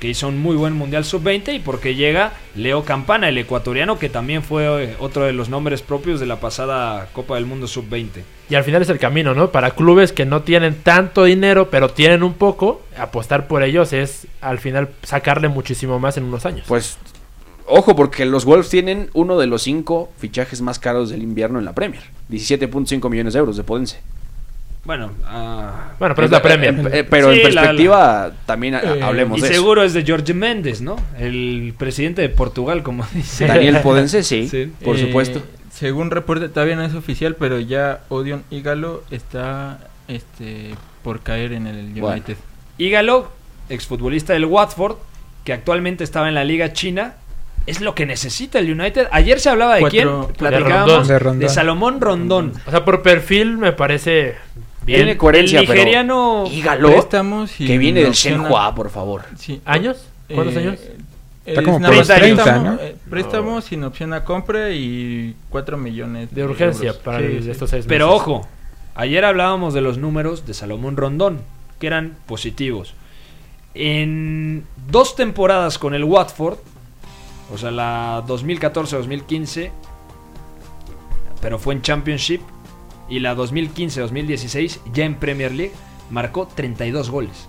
que 0.04 0.10
hizo 0.10 0.28
un 0.28 0.38
muy 0.38 0.54
buen 0.54 0.74
Mundial 0.74 1.02
Sub-20, 1.02 1.54
y 1.54 1.60
porque 1.60 1.94
llega 1.94 2.34
Leo 2.54 2.84
Campana, 2.84 3.30
el 3.30 3.38
ecuatoriano, 3.38 3.98
que 3.98 4.10
también 4.10 4.42
fue 4.42 4.84
eh, 4.84 4.96
otro 4.98 5.24
de 5.24 5.32
los 5.32 5.48
nombres 5.48 5.80
propios 5.80 6.20
de 6.20 6.26
la 6.26 6.40
pasada 6.40 7.08
Copa 7.14 7.36
del 7.36 7.46
Mundo 7.46 7.66
Sub-20. 7.66 8.22
Y 8.50 8.54
al 8.54 8.64
final 8.64 8.82
es 8.82 8.90
el 8.90 8.98
camino, 8.98 9.32
¿no? 9.32 9.50
Para 9.50 9.70
clubes 9.70 10.12
que 10.12 10.26
no 10.26 10.42
tienen 10.42 10.74
tanto 10.74 11.24
dinero, 11.24 11.70
pero 11.70 11.88
tienen 11.88 12.22
un 12.22 12.34
poco, 12.34 12.82
apostar 12.98 13.48
por 13.48 13.62
ellos 13.62 13.94
es 13.94 14.26
al 14.42 14.58
final 14.58 14.90
sacarle 15.04 15.48
muchísimo 15.48 15.98
más 15.98 16.18
en 16.18 16.24
unos 16.24 16.44
años. 16.44 16.66
Pues, 16.68 16.98
ojo, 17.64 17.96
porque 17.96 18.26
los 18.26 18.44
Wolves 18.44 18.68
tienen 18.68 19.08
uno 19.14 19.38
de 19.38 19.46
los 19.46 19.62
cinco 19.62 20.12
fichajes 20.18 20.60
más 20.60 20.78
caros 20.78 21.08
del 21.08 21.22
invierno 21.22 21.58
en 21.58 21.64
la 21.64 21.72
Premier. 21.72 22.02
17.5 22.30 23.08
millones 23.08 23.32
de 23.32 23.38
euros 23.38 23.56
de 23.56 23.64
Podense. 23.64 24.00
Bueno, 24.84 25.12
ah, 25.24 25.92
bueno, 25.98 26.14
pero 26.14 26.26
es 26.26 26.30
la 26.30 26.42
Premier. 26.42 26.74
Eh, 26.74 26.98
eh, 27.00 27.04
pero 27.08 27.32
Sí, 27.32 27.40
en 27.40 27.54
la- 27.54 27.62
perspectiva, 27.62 28.32
también 28.44 28.74
Eh, 28.74 29.00
hablemos 29.02 29.38
y 29.38 29.40
de 29.42 29.46
eso. 29.48 29.54
seguro 29.56 29.82
es 29.82 29.94
de 29.94 30.04
Jorge 30.06 30.34
Méndez, 30.34 30.82
¿no? 30.82 30.96
El 31.18 31.74
presidente 31.78 32.20
de 32.20 32.28
Portugal, 32.28 32.82
como 32.82 33.06
dice. 33.14 33.46
Daniel 33.48 33.80
Podense, 33.80 34.22
sí, 34.22 34.46
Sí. 34.48 34.70
por 34.84 34.96
Eh, 34.96 35.00
supuesto. 35.06 35.42
Según 35.70 36.10
reporte, 36.10 36.48
todavía 36.50 36.76
no 36.76 36.84
es 36.84 36.94
oficial, 36.94 37.34
pero 37.36 37.58
ya 37.58 38.00
Odion 38.08 38.44
Igalo 38.50 39.02
está 39.10 39.78
este, 40.06 40.74
por 41.02 41.20
caer 41.20 41.52
en 41.54 41.66
el 41.66 41.86
Bueno. 41.94 42.08
United. 42.08 42.36
Igalo, 42.78 43.32
exfutbolista 43.70 44.34
del 44.34 44.44
Watford, 44.44 44.96
que 45.44 45.52
actualmente 45.54 46.04
estaba 46.04 46.28
en 46.28 46.34
la 46.34 46.44
Liga 46.44 46.72
China, 46.74 47.14
es 47.66 47.80
lo 47.80 47.94
que 47.94 48.04
necesita 48.04 48.58
el 48.58 48.70
United. 48.78 49.08
Ayer 49.10 49.40
se 49.40 49.48
hablaba 49.48 49.76
de 49.76 49.80
Cuatro- 49.80 50.26
quién, 50.26 50.36
platicábamos 50.36 50.86
Rondón. 50.90 51.08
De 51.08 51.18
Rondón. 51.18 51.38
de 51.40 51.48
Salomón 51.48 52.00
Rondón. 52.02 52.52
O 52.66 52.70
sea, 52.70 52.84
por 52.84 53.02
perfil 53.02 53.56
me 53.56 53.72
parece 53.72 54.34
bien. 54.84 54.98
Tiene 55.00 55.16
coherencia, 55.16 55.60
el 55.60 55.68
nigeriano 55.68 56.44
pero... 56.62 56.86
Préstamos 56.88 57.60
y 57.60 57.66
que 57.66 57.78
viene 57.78 58.02
del 58.02 58.12
Shenhua, 58.12 58.74
por 58.74 58.90
favor. 58.90 59.22
Sí. 59.36 59.60
¿Años? 59.64 60.06
¿Cuántos 60.32 60.56
Eh, 60.56 60.58
años? 60.58 60.78
Está 61.46 61.60
Es 61.60 61.66
como 61.66 61.78
nada 61.78 61.88
por 61.90 61.98
más 61.98 62.08
los 62.08 62.16
30, 62.18 62.42
préstamo, 62.42 62.70
¿no? 62.70 62.78
eh, 62.80 62.96
préstamo 63.10 63.60
sin 63.60 63.84
opción 63.84 64.12
a 64.14 64.24
compra 64.24 64.70
y 64.70 65.34
4 65.50 65.76
millones 65.76 66.34
De 66.34 66.42
urgencia 66.44 66.88
euros. 66.88 67.02
para 67.02 67.18
Sí, 67.18 67.24
el- 67.24 67.42
sí. 67.44 67.50
estos 67.50 67.68
seis 67.70 67.84
Pero 67.86 68.06
meses. 68.06 68.20
ojo, 68.22 68.48
ayer 68.94 69.24
hablábamos 69.26 69.74
de 69.74 69.82
los 69.82 69.98
números 69.98 70.46
de 70.46 70.54
Salomón 70.54 70.96
Rondón, 70.96 71.40
que 71.78 71.86
eran 71.86 72.16
positivos. 72.26 72.94
En 73.74 74.64
dos 74.88 75.16
temporadas 75.16 75.78
con 75.78 75.94
el 75.94 76.04
Watford, 76.04 76.56
o 77.52 77.58
sea, 77.58 77.70
la 77.70 78.22
2014-2015, 78.26 79.70
pero 81.42 81.58
fue 81.58 81.74
en 81.74 81.82
Championship, 81.82 82.40
y 83.08 83.20
la 83.20 83.34
2015-2016, 83.36 84.80
ya 84.92 85.04
en 85.04 85.14
Premier 85.16 85.52
League, 85.52 85.72
marcó 86.10 86.46
32 86.54 87.10
goles. 87.10 87.48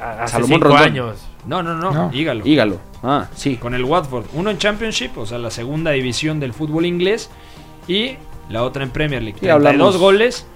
Hace 0.00 0.32
Salomón 0.32 0.50
cinco 0.58 0.68
Rondón. 0.68 0.82
años. 0.82 1.16
No, 1.46 1.62
no, 1.62 1.74
no, 1.74 1.90
No. 1.92 2.08
dígalo. 2.10 2.46
Hígalo. 2.46 2.78
Ah, 3.02 3.28
sí. 3.34 3.56
Con 3.56 3.74
el 3.74 3.84
Watford. 3.84 4.26
Uno 4.34 4.50
en 4.50 4.58
Championship, 4.58 5.16
o 5.18 5.26
sea, 5.26 5.38
la 5.38 5.50
segunda 5.50 5.90
división 5.92 6.40
del 6.40 6.52
fútbol 6.52 6.86
inglés, 6.86 7.30
y 7.88 8.16
la 8.48 8.62
otra 8.62 8.82
en 8.82 8.90
Premier 8.90 9.22
League. 9.22 9.38
Sí, 9.38 9.46
32 9.46 9.72
hablamos. 9.72 9.96
goles. 9.98 10.46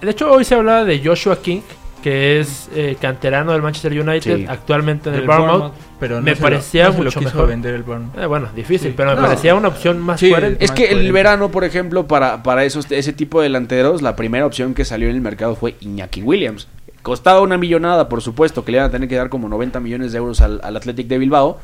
De 0.00 0.10
hecho, 0.10 0.30
hoy 0.30 0.44
se 0.44 0.54
hablaba 0.54 0.84
de 0.84 1.00
Joshua 1.04 1.40
King, 1.40 1.60
que 2.02 2.40
es 2.40 2.68
eh, 2.74 2.96
canterano 3.00 3.52
del 3.52 3.62
Manchester 3.62 3.92
United, 3.92 4.36
Sí. 4.36 4.46
actualmente 4.48 5.08
en 5.10 5.16
el 5.16 5.26
Bournemouth. 5.26 5.50
Bournemouth. 5.60 5.74
Pero 6.00 6.16
no 6.16 6.22
Me 6.22 6.34
se 6.34 6.40
parecía 6.42 6.84
lo, 6.84 6.88
no 6.90 6.92
se 6.94 6.98
lo 6.98 7.04
mucho 7.04 7.18
quiso 7.20 7.30
mejor. 7.32 7.48
vender 7.48 7.74
el 7.74 7.82
Bournemouth. 7.82 8.18
Eh, 8.18 8.26
bueno, 8.26 8.48
difícil, 8.54 8.88
Sí. 8.90 8.94
pero 8.96 9.10
me 9.10 9.16
No. 9.16 9.22
parecía 9.26 9.54
una 9.54 9.68
opción 9.68 9.98
más 10.00 10.18
Sí, 10.20 10.30
coherente. 10.30 10.64
Es 10.64 10.70
que 10.72 10.86
el 10.90 11.12
verano, 11.12 11.50
por 11.50 11.64
ejemplo, 11.64 12.06
para, 12.06 12.42
para 12.42 12.64
esos, 12.64 12.90
ese 12.90 13.12
tipo 13.12 13.40
de 13.40 13.44
delanteros, 13.44 14.00
la 14.02 14.16
primera 14.16 14.46
opción 14.46 14.74
que 14.74 14.84
salió 14.84 15.08
en 15.08 15.16
el 15.16 15.20
mercado 15.20 15.54
fue 15.56 15.76
Iñaki 15.80 16.22
Williams. 16.22 16.68
Costaba 17.02 17.40
una 17.40 17.56
millonada, 17.58 18.08
por 18.08 18.20
supuesto, 18.22 18.64
que 18.64 18.72
le 18.72 18.78
iban 18.78 18.88
a 18.88 18.92
tener 18.92 19.08
que 19.08 19.16
dar 19.16 19.28
como 19.30 19.48
90 19.48 19.80
millones 19.80 20.12
de 20.12 20.18
euros 20.18 20.40
al, 20.40 20.60
al 20.62 20.76
Athletic 20.76 21.06
de 21.06 21.18
Bilbao. 21.18 21.58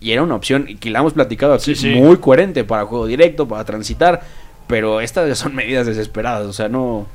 Y 0.00 0.12
era 0.12 0.22
una 0.22 0.34
opción 0.34 0.66
que 0.78 0.90
la 0.90 0.98
hemos 0.98 1.14
platicado 1.14 1.54
aquí, 1.54 1.74
Sí, 1.74 1.74
sí. 1.74 1.90
muy 1.94 2.18
coherente 2.18 2.64
para 2.64 2.84
juego 2.84 3.06
directo, 3.06 3.48
para 3.48 3.64
transitar. 3.64 4.20
Pero 4.66 5.00
estas 5.00 5.28
ya 5.28 5.34
son 5.34 5.54
medidas 5.54 5.86
desesperadas, 5.86 6.46
o 6.46 6.52
sea, 6.52 6.68
no... 6.68 7.06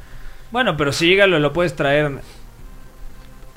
Bueno, 0.52 0.76
pero 0.76 0.92
si 0.92 1.08
Hígalo 1.12 1.40
lo 1.40 1.54
puedes 1.54 1.76
traer 1.76 2.12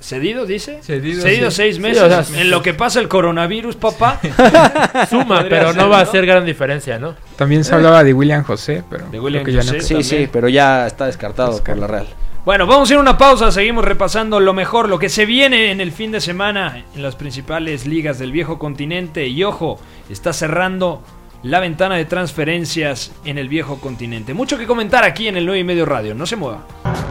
cedido, 0.04 0.46
dice. 0.46 0.80
Cedido, 0.82 1.22
Cedido 1.22 1.50
sí. 1.50 1.56
seis 1.56 1.76
Sí, 1.76 1.80
meses. 1.82 2.02
o 2.02 2.08
sea, 2.22 2.40
en 2.40 2.50
lo 2.50 2.62
que 2.62 2.74
pasa 2.74 3.00
el 3.00 3.08
coronavirus, 3.08 3.76
papá. 3.76 4.20
Suma, 5.10 5.44
pero 5.48 5.68
ser, 5.72 5.76
no 5.76 5.88
va 5.88 5.98
a 5.98 6.02
hacer 6.02 6.26
gran 6.26 6.44
diferencia, 6.44 6.98
¿no? 6.98 7.14
También 7.36 7.64
se 7.64 7.74
hablaba 7.74 8.04
de 8.04 8.12
William 8.14 8.44
José, 8.44 8.82
pero 8.88 9.06
De 9.10 9.18
William 9.20 9.44
ya 9.46 9.62
José. 9.62 9.76
no. 9.78 9.82
Sí, 9.82 10.02
sí, 10.02 10.28
pero 10.32 10.48
ya 10.48 10.86
está 10.86 11.06
descartado 11.06 11.62
por 11.62 11.76
la 11.76 11.86
Real. 11.86 12.06
Bueno, 12.44 12.66
vamos 12.66 12.90
a 12.90 12.92
ir 12.92 12.98
a 12.98 13.00
una 13.00 13.16
pausa. 13.16 13.50
Seguimos 13.50 13.84
repasando 13.86 14.38
lo 14.38 14.52
mejor, 14.52 14.90
lo 14.90 14.98
que 14.98 15.08
se 15.08 15.24
viene 15.24 15.70
en 15.70 15.80
el 15.80 15.92
fin 15.92 16.12
de 16.12 16.20
semana 16.20 16.84
en 16.94 17.02
las 17.02 17.16
principales 17.16 17.86
ligas 17.86 18.18
del 18.18 18.32
viejo 18.32 18.58
continente. 18.58 19.26
Y 19.28 19.42
ojo, 19.44 19.80
está 20.10 20.34
cerrando 20.34 21.02
la 21.44 21.60
ventana 21.60 21.96
de 21.96 22.06
transferencias 22.06 23.12
en 23.26 23.36
el 23.36 23.48
viejo 23.48 23.78
continente. 23.78 24.32
Mucho 24.32 24.56
que 24.56 24.66
comentar 24.66 25.04
aquí 25.04 25.28
en 25.28 25.36
el 25.36 25.44
9 25.44 25.60
y 25.60 25.64
medio 25.64 25.84
radio. 25.84 26.14
No 26.14 26.26
se 26.26 26.36
mueva. 26.36 26.66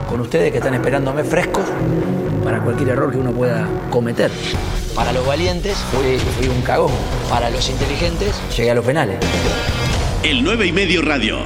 con 0.10 0.19
ustedes 0.22 0.52
que 0.52 0.58
están 0.58 0.74
esperándome 0.74 1.24
frescos 1.24 1.63
para 2.43 2.62
cualquier 2.62 2.89
error 2.89 3.12
que 3.12 3.17
uno 3.17 3.32
pueda 3.32 3.67
cometer. 3.89 4.32
Para 4.96 5.12
los 5.12 5.26
valientes 5.26 5.78
fui, 5.91 6.17
fui 6.17 6.48
un 6.48 6.62
cagón. 6.63 6.91
Para 7.30 7.50
los 7.52 7.69
inteligentes 7.69 8.36
llegué 8.56 8.72
a 8.72 8.76
los 8.76 8.86
penales. 8.86 9.17
El 10.24 10.43
9 10.43 10.65
y 10.65 10.72
medio 10.72 11.02
radio. 11.04 11.38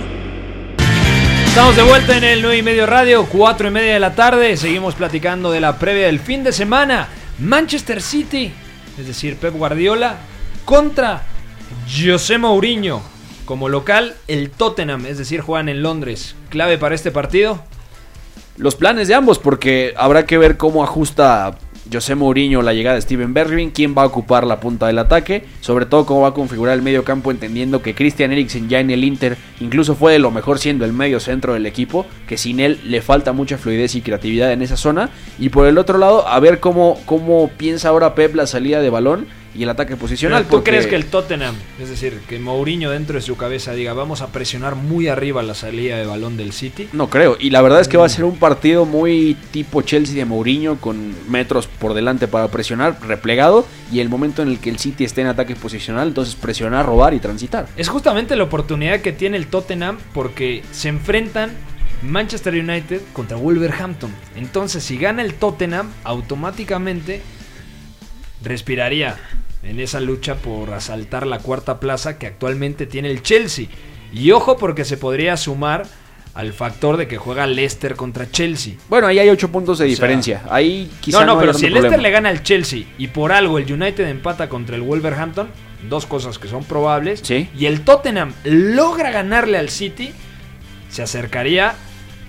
Estamos 1.46 1.76
de 1.76 1.84
vuelta 1.84 2.18
en 2.18 2.24
el 2.24 2.42
9 2.42 2.58
y 2.58 2.64
medio 2.64 2.86
radio, 2.86 3.26
4 3.26 3.68
y 3.68 3.72
media 3.72 3.94
de 3.94 4.00
la 4.00 4.16
tarde. 4.16 4.56
Seguimos 4.56 4.96
platicando 4.96 5.52
de 5.52 5.60
la 5.60 5.78
previa 5.78 6.06
del 6.06 6.20
fin 6.20 6.44
de 6.44 6.54
semana. 6.54 7.10
Manchester 7.40 8.02
City, 8.02 8.52
es 8.98 9.08
decir, 9.08 9.38
Pep 9.38 9.54
Guardiola, 9.56 10.18
contra 10.66 11.24
José 11.88 12.38
Mourinho. 12.38 13.02
Como 13.46 13.70
local, 13.70 14.16
el 14.28 14.50
Tottenham, 14.50 15.06
es 15.06 15.18
decir, 15.18 15.42
juegan 15.42 15.70
en 15.70 15.82
Londres. 15.82 16.36
Clave 16.50 16.78
para 16.78 16.96
este 16.96 17.12
partido. 17.12 17.64
los 18.58 18.76
planes 18.76 19.08
de 19.08 19.14
ambos, 19.14 19.40
porque 19.40 19.94
habrá 19.98 20.26
que 20.26 20.38
ver 20.38 20.58
cómo 20.58 20.84
ajusta 20.84 21.58
José 21.92 22.16
Mourinho 22.16 22.62
la 22.62 22.74
llegada 22.74 22.96
de 22.96 23.02
Steven 23.02 23.34
Bergwijn, 23.34 23.72
quién 23.72 23.96
va 23.98 24.04
a 24.04 24.08
ocupar 24.08 24.46
la 24.46 24.60
punta 24.60 24.88
del 24.88 25.00
ataque, 25.00 25.46
sobre 25.62 25.86
todo 25.86 26.06
cómo 26.06 26.22
va 26.22 26.30
a 26.30 26.34
configurar 26.34 26.76
el 26.76 26.82
medio 26.82 27.04
campo, 27.04 27.32
entendiendo 27.32 27.82
que 27.82 27.96
Christian 27.96 28.32
Eriksen 28.32 28.70
ya 28.70 28.80
en 28.80 28.90
el 28.90 29.04
Inter 29.04 29.38
incluso 29.60 29.96
fue 29.96 30.14
de 30.14 30.20
lo 30.20 30.32
mejor 30.32 30.60
siendo 30.60 30.86
el 30.86 30.94
medio 30.94 31.20
centro 31.20 31.54
del 31.54 31.66
equipo, 31.66 32.06
que 32.28 32.38
sin 32.38 32.60
él 32.60 32.80
le 32.84 33.02
falta 33.02 33.34
mucha 33.34 33.58
fluidez 33.58 33.96
y 33.96 34.02
creatividad 34.02 34.52
en 34.52 34.62
esa 34.62 34.78
zona, 34.78 35.10
y 35.40 35.50
por 35.50 35.68
el 35.68 35.78
otro 35.78 35.98
lado, 35.98 36.28
a 36.28 36.40
ver 36.40 36.60
cómo, 36.60 37.00
cómo 37.06 37.50
piensa 37.58 37.90
ahora 37.90 38.16
Pep 38.16 38.36
la 38.36 38.48
salida 38.48 38.82
de 38.82 38.90
balón 38.90 39.28
y 39.58 39.64
el 39.64 39.70
ataque 39.70 39.96
posicional. 39.96 40.44
Pero 40.44 40.50
¿Tú 40.50 40.56
porque- 40.58 40.72
crees 40.72 40.88
que 40.88 40.96
el 40.96 41.06
Tottenham, 41.08 41.56
es 41.82 41.90
decir, 41.90 42.20
que 42.28 42.38
Mourinho 42.40 42.92
dentro 42.92 43.16
de 43.16 43.22
su 43.22 43.36
cabeza 43.38 43.74
diga, 43.74 43.94
vamos 43.94 44.22
a 44.22 44.28
presionar 44.28 44.76
muy 44.76 45.08
arriba 45.08 45.42
la 45.42 45.56
salida 45.56 45.98
de 45.98 46.06
balón 46.06 46.38
del 46.38 46.54
City? 46.54 46.88
No 46.94 47.10
creo, 47.10 47.38
y 47.40 47.50
la 47.50 47.62
verdad 47.62 47.82
es 47.82 47.88
que 47.88 47.98
va 47.98 48.06
a 48.06 48.10
ser 48.10 48.24
un 48.24 48.38
partido 48.38 48.86
muy 48.86 49.36
tipo 49.52 49.82
Chelsea 49.82 50.16
de 50.16 50.26
Mourinho, 50.26 50.78
con 50.80 51.16
metros 51.30 51.68
por 51.68 51.94
delante 51.94 52.28
para 52.28 52.48
presionar, 52.50 53.00
replegado, 53.08 53.66
y 53.92 54.00
el 54.00 54.10
momento 54.10 54.42
en 54.44 54.50
el 54.50 54.60
que 54.60 54.70
el 54.70 54.78
City 54.78 55.04
esté 55.06 55.22
en 55.22 55.28
ataque 55.28 55.56
posicional, 55.56 56.10
entonces 56.10 56.36
presionar, 56.36 56.86
robar 56.86 57.14
y 57.14 57.20
transitar. 57.20 57.68
Es 57.78 57.90
justamente 57.90 58.36
la 58.36 58.44
oportunidad 58.44 59.02
que 59.02 59.12
tiene 59.12 59.38
el 59.38 59.48
Tottenham 59.48 59.98
porque 60.14 60.62
se 60.72 60.90
enfrentan 60.90 61.52
Manchester 62.04 62.54
United 62.54 63.02
contra 63.14 63.38
Wolverhampton. 63.38 64.12
Entonces, 64.36 64.84
si 64.84 64.98
gana 64.98 65.24
el 65.24 65.34
Tottenham, 65.34 65.90
automáticamente 66.04 67.24
respiraría 68.44 69.18
en 69.64 69.80
esa 69.80 70.00
lucha 70.00 70.36
por 70.36 70.74
asaltar 70.74 71.26
la 71.28 71.40
cuarta 71.40 71.80
plaza 71.80 72.18
que 72.18 72.28
actualmente 72.28 72.86
tiene 72.86 73.10
el 73.10 73.22
Chelsea. 73.22 73.68
Y 74.14 74.32
ojo 74.32 74.58
porque 74.58 74.86
se 74.86 74.98
podría 74.98 75.36
sumar 75.38 75.86
al 76.34 76.54
factor 76.54 76.98
de 76.98 77.08
que 77.08 77.18
juega 77.18 77.48
Leicester 77.48 77.96
contra 77.96 78.30
Chelsea. 78.30 78.76
Bueno, 78.90 79.08
ahí 79.08 79.18
hay 79.20 79.30
8 79.30 79.52
puntos 79.52 79.80
de 79.80 79.86
sea, 79.86 79.90
diferencia. 79.90 80.44
ahí 80.52 80.90
quizá 81.02 81.26
no, 81.26 81.34
no, 81.34 81.40
pero 81.40 81.54
si 81.54 81.66
el 81.66 81.74
Leicester 81.74 82.00
le 82.00 82.12
gana 82.12 82.30
al 82.30 82.44
Chelsea 82.44 82.84
y 82.98 83.08
por 83.08 83.32
algo 83.32 83.58
el 83.58 83.72
United 83.72 84.08
empata 84.08 84.48
contra 84.48 84.76
el 84.76 84.84
Wolverhampton, 84.84 85.50
dos 85.90 86.06
cosas 86.06 86.38
que 86.38 86.48
son 86.48 86.64
probables, 86.64 87.22
Sí. 87.24 87.50
y 87.58 87.66
el 87.66 87.82
Tottenham 87.82 88.34
logra 88.44 89.10
ganarle 89.12 89.58
al 89.58 89.70
City, 89.70 90.12
se 90.90 91.02
acercaría 91.02 91.74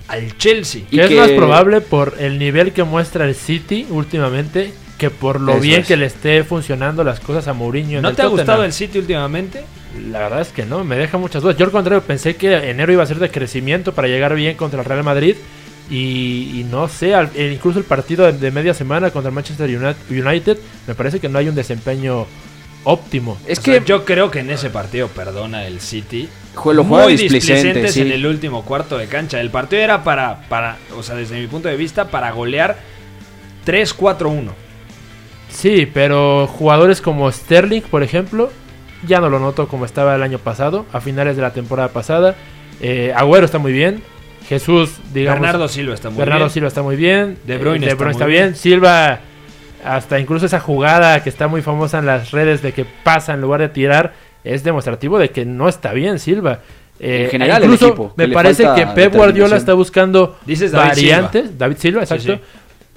al 0.09 0.37
Chelsea. 0.39 0.83
Y 0.91 0.97
Que 0.97 1.05
es 1.05 1.11
más 1.15 1.31
probable 1.33 1.83
por 1.83 2.15
el 2.19 2.39
nivel 2.39 2.73
que 2.73 2.85
muestra 2.85 3.27
el 3.27 3.35
City 3.35 3.87
últimamente 3.91 4.73
que 4.99 5.11
por 5.11 5.41
lo 5.41 5.53
Eso 5.53 5.61
bien 5.63 5.81
es. 5.83 5.87
que 5.87 5.97
le 5.97 6.07
esté 6.07 6.43
funcionando 6.45 7.05
las 7.05 7.21
cosas 7.21 7.47
a 7.49 7.53
Mourinho. 7.55 7.99
en 7.99 8.03
¿No 8.03 8.09
el 8.11 8.17
te 8.17 8.23
ha 8.23 8.25
Tottenham. 8.27 8.47
gustado 8.47 8.65
el 8.65 8.73
City 8.73 8.99
últimamente? 8.99 9.65
La 10.11 10.19
verdad 10.19 10.41
es 10.43 10.49
que 10.49 10.67
no, 10.67 10.85
me 10.85 10.97
deja 10.97 11.17
muchas 11.19 11.41
dudas. 11.43 11.57
Yo 11.57 11.65
al 11.65 11.71
contrario 11.71 12.03
pensé 12.03 12.37
que 12.37 12.53
enero 12.69 12.93
iba 12.93 13.03
a 13.03 13.07
ser 13.07 13.19
de 13.19 13.31
crecimiento 13.31 13.93
para 13.95 14.09
llegar 14.09 14.35
bien 14.35 14.57
contra 14.57 14.81
el 14.81 14.85
Real 14.85 15.05
Madrid. 15.05 15.37
Y, 15.91 16.61
y 16.61 16.67
no 16.71 16.87
sé, 16.89 17.15
al- 17.15 17.31
e 17.35 17.51
incluso 17.51 17.79
el 17.79 17.85
partido 17.87 18.27
de, 18.27 18.33
de 18.33 18.51
media 18.51 18.75
semana 18.75 19.11
contra 19.11 19.31
el 19.31 19.35
Manchester 19.35 19.71
Uni- 19.71 20.21
United, 20.21 20.59
me 20.87 20.95
parece 20.95 21.19
que 21.19 21.31
no 21.31 21.39
hay 21.39 21.49
un 21.49 21.55
desempeño 21.55 22.27
óptimo. 22.85 23.39
Es 23.47 23.59
O 23.61 23.63
que 23.63 23.73
sea, 23.77 23.85
yo 23.85 24.05
creo 24.05 24.31
que 24.31 24.41
en 24.41 24.51
ese 24.51 24.69
partido 24.69 25.09
perdona 25.09 25.67
el 25.67 25.81
City. 25.81 26.29
jue- 26.55 26.75
lo 26.75 26.85
juega 26.85 27.05
muy 27.05 27.13
displicente, 27.17 27.63
displicentes 27.69 27.95
sí. 27.95 28.01
en 28.03 28.13
el 28.13 28.27
último 28.27 28.65
cuarto 28.67 28.99
de 28.99 29.07
cancha. 29.07 29.41
El 29.41 29.49
partido 29.51 29.81
era 29.81 30.05
para, 30.05 30.41
para, 30.51 30.77
o 30.95 31.03
sea, 31.03 31.15
desde 31.15 31.41
mi 31.41 31.47
punto 31.47 31.69
de 31.69 31.77
vista, 31.77 32.09
para 32.11 32.33
golear 32.33 32.77
3-4-1. 33.65 34.51
Sí, 35.49 35.89
pero 35.93 36.47
jugadores 36.47 37.01
como 37.01 37.31
Sterling, 37.33 37.83
por 37.83 38.03
ejemplo, 38.03 38.51
ya 39.07 39.21
no 39.21 39.29
lo 39.31 39.39
noto 39.39 39.69
como 39.69 39.85
estaba 39.85 40.15
el 40.15 40.23
año 40.23 40.39
pasado, 40.39 40.87
a 40.93 41.01
finales 41.01 41.37
de 41.37 41.43
la 41.43 41.53
temporada 41.53 41.89
pasada. 41.89 42.37
Eh, 42.81 43.13
Agüero 43.17 43.45
está 43.47 43.59
muy 43.59 43.73
bien. 43.73 44.03
Jesús, 44.49 44.99
digamos. 45.13 45.41
Bernardo 45.41 45.69
Silva 45.69 45.95
está 45.95 46.11
muy 46.11 46.19
Bernardo 46.19 46.45
bien. 46.45 46.51
Silva 46.53 46.69
está 46.69 46.83
muy 46.83 46.97
bien. 46.97 47.39
De 47.45 47.59
Bruyne 47.59 47.87
Eh, 47.87 47.91
está 47.91 48.25
bien. 48.27 48.27
bien. 48.45 48.57
Silva, 48.57 49.21
hasta 49.85 50.19
incluso 50.19 50.47
esa 50.47 50.61
jugada 50.61 51.23
que 51.23 51.29
está 51.29 51.49
muy 51.49 51.61
famosa 51.63 51.99
en 51.99 52.07
las 52.07 52.31
redes 52.31 52.63
de 52.63 52.73
que 52.73 52.85
pasa 52.85 53.35
en 53.35 53.41
lugar 53.41 53.61
de 53.61 53.69
tirar, 53.69 54.15
es 54.45 54.65
demostrativo 54.65 55.19
de 55.19 55.31
que 55.31 55.45
no 55.45 55.69
está 55.69 55.93
bien 55.93 56.19
Silva. 56.19 56.61
Eh, 57.01 57.25
En 57.27 57.31
general, 57.31 57.59
el 57.63 57.65
incluso 57.65 57.89
equipo, 57.89 58.13
me 58.17 58.29
parece 58.29 58.67
que 58.75 58.87
Pep 58.89 59.15
Guardiola 59.15 59.57
está 59.57 59.75
buscando 59.75 60.37
Dices 60.47 60.73
David 60.73 60.89
variantes. 60.89 61.43
Silva. 61.43 61.57
David 61.59 61.77
Silva, 61.79 62.07
Sí, 62.07 62.15
exacto. 62.15 62.35
sí. 62.35 62.41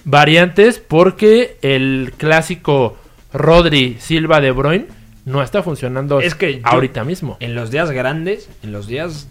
Variantes 0.03 0.79
porque 0.79 1.57
el 1.61 2.13
clásico 2.17 2.97
Rodri 3.33 3.97
Silva 3.99 4.41
de 4.41 4.51
Bruyne 4.51 4.87
no 5.25 5.43
está 5.43 5.61
funcionando 5.63 6.19
Es 6.19 6.35
que 6.35 6.55
yo- 6.59 6.61
ahorita 6.67 7.03
mismo. 7.03 7.37
En 7.39 7.53
los 7.55 7.69
días 7.71 7.91
grandes, 7.91 8.49
en 8.63 8.71
los 8.71 8.87
días 8.87 9.27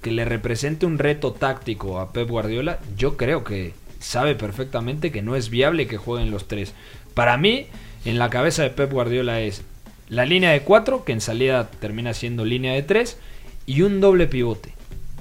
que 0.00 0.10
le 0.10 0.24
represente 0.24 0.86
un 0.86 0.98
reto 0.98 1.32
táctico 1.32 2.00
a 2.00 2.12
Pep 2.12 2.28
Guardiola, 2.28 2.78
yo 2.96 3.16
creo 3.16 3.44
que 3.44 3.74
sabe 3.98 4.34
perfectamente 4.34 5.10
que 5.12 5.22
no 5.22 5.36
es 5.36 5.50
viable 5.50 5.86
que 5.86 5.96
jueguen 5.98 6.30
los 6.30 6.48
tres. 6.48 6.72
Para 7.14 7.36
mí, 7.36 7.66
en 8.04 8.18
la 8.18 8.30
cabeza 8.30 8.62
de 8.62 8.70
Pep 8.70 8.90
Guardiola 8.92 9.40
es 9.40 9.62
la 10.08 10.24
línea 10.24 10.52
de 10.52 10.60
cuatro, 10.62 11.04
que 11.04 11.12
en 11.12 11.20
salida 11.20 11.68
termina 11.80 12.14
siendo 12.14 12.44
línea 12.44 12.72
de 12.72 12.82
tres, 12.82 13.18
y 13.66 13.82
un 13.82 14.00
doble 14.00 14.26
pivote. 14.26 14.72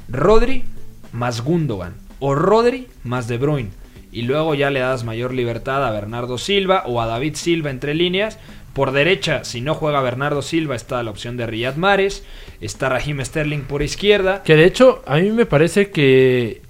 Rodri 0.08 0.64
más 1.12 1.42
Gundogan, 1.42 1.96
o 2.20 2.36
Rodri 2.36 2.88
más 3.04 3.28
De 3.28 3.38
Bruyne. 3.38 3.72
Y 4.18 4.24
luego 4.24 4.56
ya 4.56 4.72
le 4.72 4.80
das 4.80 5.04
mayor 5.04 5.32
libertad 5.32 5.86
a 5.86 5.92
Bernardo 5.92 6.40
Silva 6.40 6.82
o 6.88 7.00
a 7.00 7.06
David 7.06 7.36
Silva 7.36 7.70
entre 7.70 7.94
líneas 7.94 8.40
Por 8.74 8.92
derecha, 8.92 9.44
si 9.44 9.62
no 9.62 9.76
juega 9.76 10.02
Bernardo 10.02 10.42
Silva, 10.42 10.76
está 10.76 11.04
la 11.04 11.12
opción 11.12 11.38
de 11.38 11.46
Riyad 11.46 11.76
Mahrez. 11.76 12.24
Está 12.60 12.90
Raheem 12.90 13.24
Sterling 13.24 13.62
por 13.62 13.84
izquierda. 13.84 14.42
Que 14.42 14.56
de 14.56 14.66
hecho, 14.66 15.04
a 15.06 15.18
mí 15.18 15.30
me 15.30 15.46
parece 15.46 15.92
que 15.92 16.64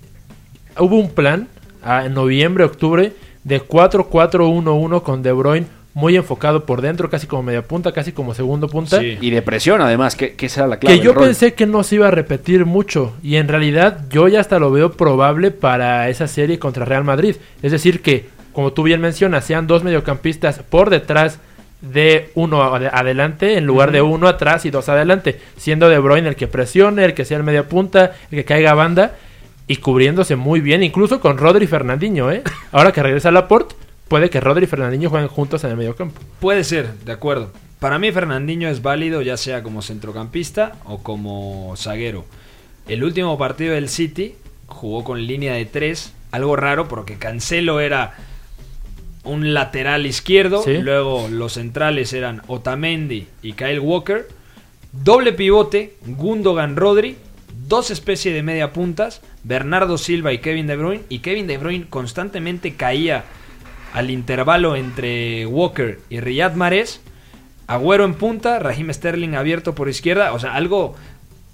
hubo 0.78 0.98
un 0.98 1.10
plan 1.12 1.48
en 1.86 2.14
noviembre, 2.14 2.66
octubre, 2.66 3.14
de 3.46 3.62
4-4-1-1 3.66 5.02
con 5.04 5.24
De 5.24 5.32
Bruyne 5.32 5.68
muy 5.98 6.16
enfocado 6.16 6.64
por 6.64 6.82
dentro, 6.82 7.10
casi 7.10 7.26
como 7.26 7.42
media 7.42 7.64
punta, 7.64 7.92
casi 7.92 8.12
como 8.12 8.36
segundo 8.36 8.68
punta. 8.70 9.00
Sí. 9.00 9.18
Y 9.20 9.32
de 9.32 9.42
presión, 9.42 9.82
además, 9.82 10.16
que, 10.16 10.36
que 10.36 10.46
esa 10.46 10.62
era 10.62 10.68
la 10.68 10.78
clave. 10.78 10.96
Que 11.00 11.04
yo 11.04 11.16
pensé 11.16 11.56
que 11.56 11.66
no 11.66 11.82
se 11.84 11.96
iba 11.96 12.08
a 12.08 12.12
repetir 12.12 12.66
mucho. 12.68 13.16
Y 13.24 13.38
en 13.38 13.48
realidad 13.48 14.02
yo 14.12 14.28
ya 14.28 14.40
hasta 14.40 14.60
lo 14.60 14.70
veo 14.70 14.92
probable 14.92 15.50
para 15.50 16.08
esa 16.10 16.28
serie 16.28 16.60
contra 16.60 16.86
Real 16.86 17.04
Madrid. 17.04 17.38
Es 17.64 17.72
decir, 17.72 18.04
que, 18.04 18.28
como 18.54 18.74
tú 18.74 18.84
bien 18.84 19.02
mencionas, 19.02 19.44
sean 19.44 19.66
dos 19.66 19.84
mediocampistas 19.84 20.60
por 20.60 20.92
detrás 20.92 21.40
de 21.82 22.30
uno 22.36 22.62
ade- 22.62 22.92
adelante 22.94 23.58
en 23.58 23.66
lugar 23.66 23.92
de 23.92 24.04
uno 24.04 24.28
atrás 24.28 24.66
y 24.66 24.70
dos 24.70 24.90
adelante. 24.90 25.40
Siendo 25.58 25.90
De 25.90 25.98
Bruyne 25.98 26.30
el 26.30 26.36
que 26.36 26.46
presione, 26.48 27.06
el 27.06 27.16
que 27.16 27.26
sea 27.26 27.38
el 27.38 27.44
media 27.44 27.68
punta, 27.68 28.12
el 28.30 28.38
que 28.38 28.46
caiga 28.46 28.70
a 28.70 28.76
banda 28.76 29.16
y 29.68 29.78
cubriéndose 29.78 30.36
muy 30.36 30.62
bien, 30.62 30.84
incluso 30.84 31.20
con 31.20 31.40
Rodri 31.40 31.66
Fernandinho. 31.66 32.32
¿eh? 32.32 32.44
Ahora 32.72 32.92
que 32.92 33.02
regresa 33.02 33.32
Laporte, 33.32 33.74
puede 34.08 34.30
que 34.30 34.40
Rodri 34.42 34.66
y 34.66 34.68
Fernandinho 34.68 35.10
jueguen 35.10 35.28
juntos 35.30 35.64
en 35.64 35.72
el 35.72 35.78
mediocampo. 35.78 36.20
Puede 36.40 36.64
ser, 36.64 36.94
de 37.06 37.12
acuerdo. 37.12 37.52
Para 37.80 38.00
mí 38.00 38.12
Fernandinho 38.12 38.70
es 38.70 38.82
válido 38.82 39.22
ya 39.22 39.38
sea 39.38 39.62
como 39.64 39.82
centrocampista 39.82 40.74
o 40.86 41.00
como 41.04 41.74
zaguero. 41.78 42.26
El 42.88 43.04
último 43.04 43.38
partido 43.38 43.74
del 43.76 43.90
City 43.90 44.36
jugó 44.68 45.04
con 45.04 45.28
línea 45.28 45.54
de 45.54 45.66
tres, 45.66 46.14
algo 46.32 46.56
raro 46.56 46.88
porque 46.88 47.18
Cancelo 47.18 47.80
era 47.80 48.16
un 49.24 49.54
lateral 49.54 50.06
izquierdo, 50.06 50.64
Sí. 50.64 50.78
luego 50.78 51.28
los 51.30 51.54
centrales 51.54 52.14
eran 52.14 52.42
Otamendi 52.48 53.28
y 53.44 53.54
Kyle 53.54 53.80
Walker, 53.80 54.28
doble 54.92 55.34
pivote, 55.34 55.96
Gundogan 56.06 56.78
Rodri, 56.78 57.18
dos 57.68 57.92
especies 57.92 58.34
de 58.34 58.42
media 58.42 58.72
puntas, 58.72 59.22
Bernardo 59.44 59.98
Silva 59.98 60.32
y 60.34 60.40
Kevin 60.40 60.66
De 60.68 60.78
Bruyne, 60.78 61.04
y 61.10 61.20
Kevin 61.20 61.46
De 61.48 61.58
Bruyne 61.58 61.86
constantemente 61.90 62.76
caía 62.76 63.26
al 63.98 64.12
intervalo 64.12 64.76
entre 64.76 65.46
Walker 65.48 66.00
y 66.10 66.20
Riyad 66.20 66.54
Mahrez, 66.54 67.00
Agüero 67.68 68.06
en 68.06 68.14
punta, 68.14 68.60
Raheem 68.60 68.94
Sterling 68.94 69.34
abierto 69.36 69.76
por 69.76 69.90
izquierda, 69.90 70.32
o 70.34 70.40
sea, 70.40 70.54
algo 70.54 70.96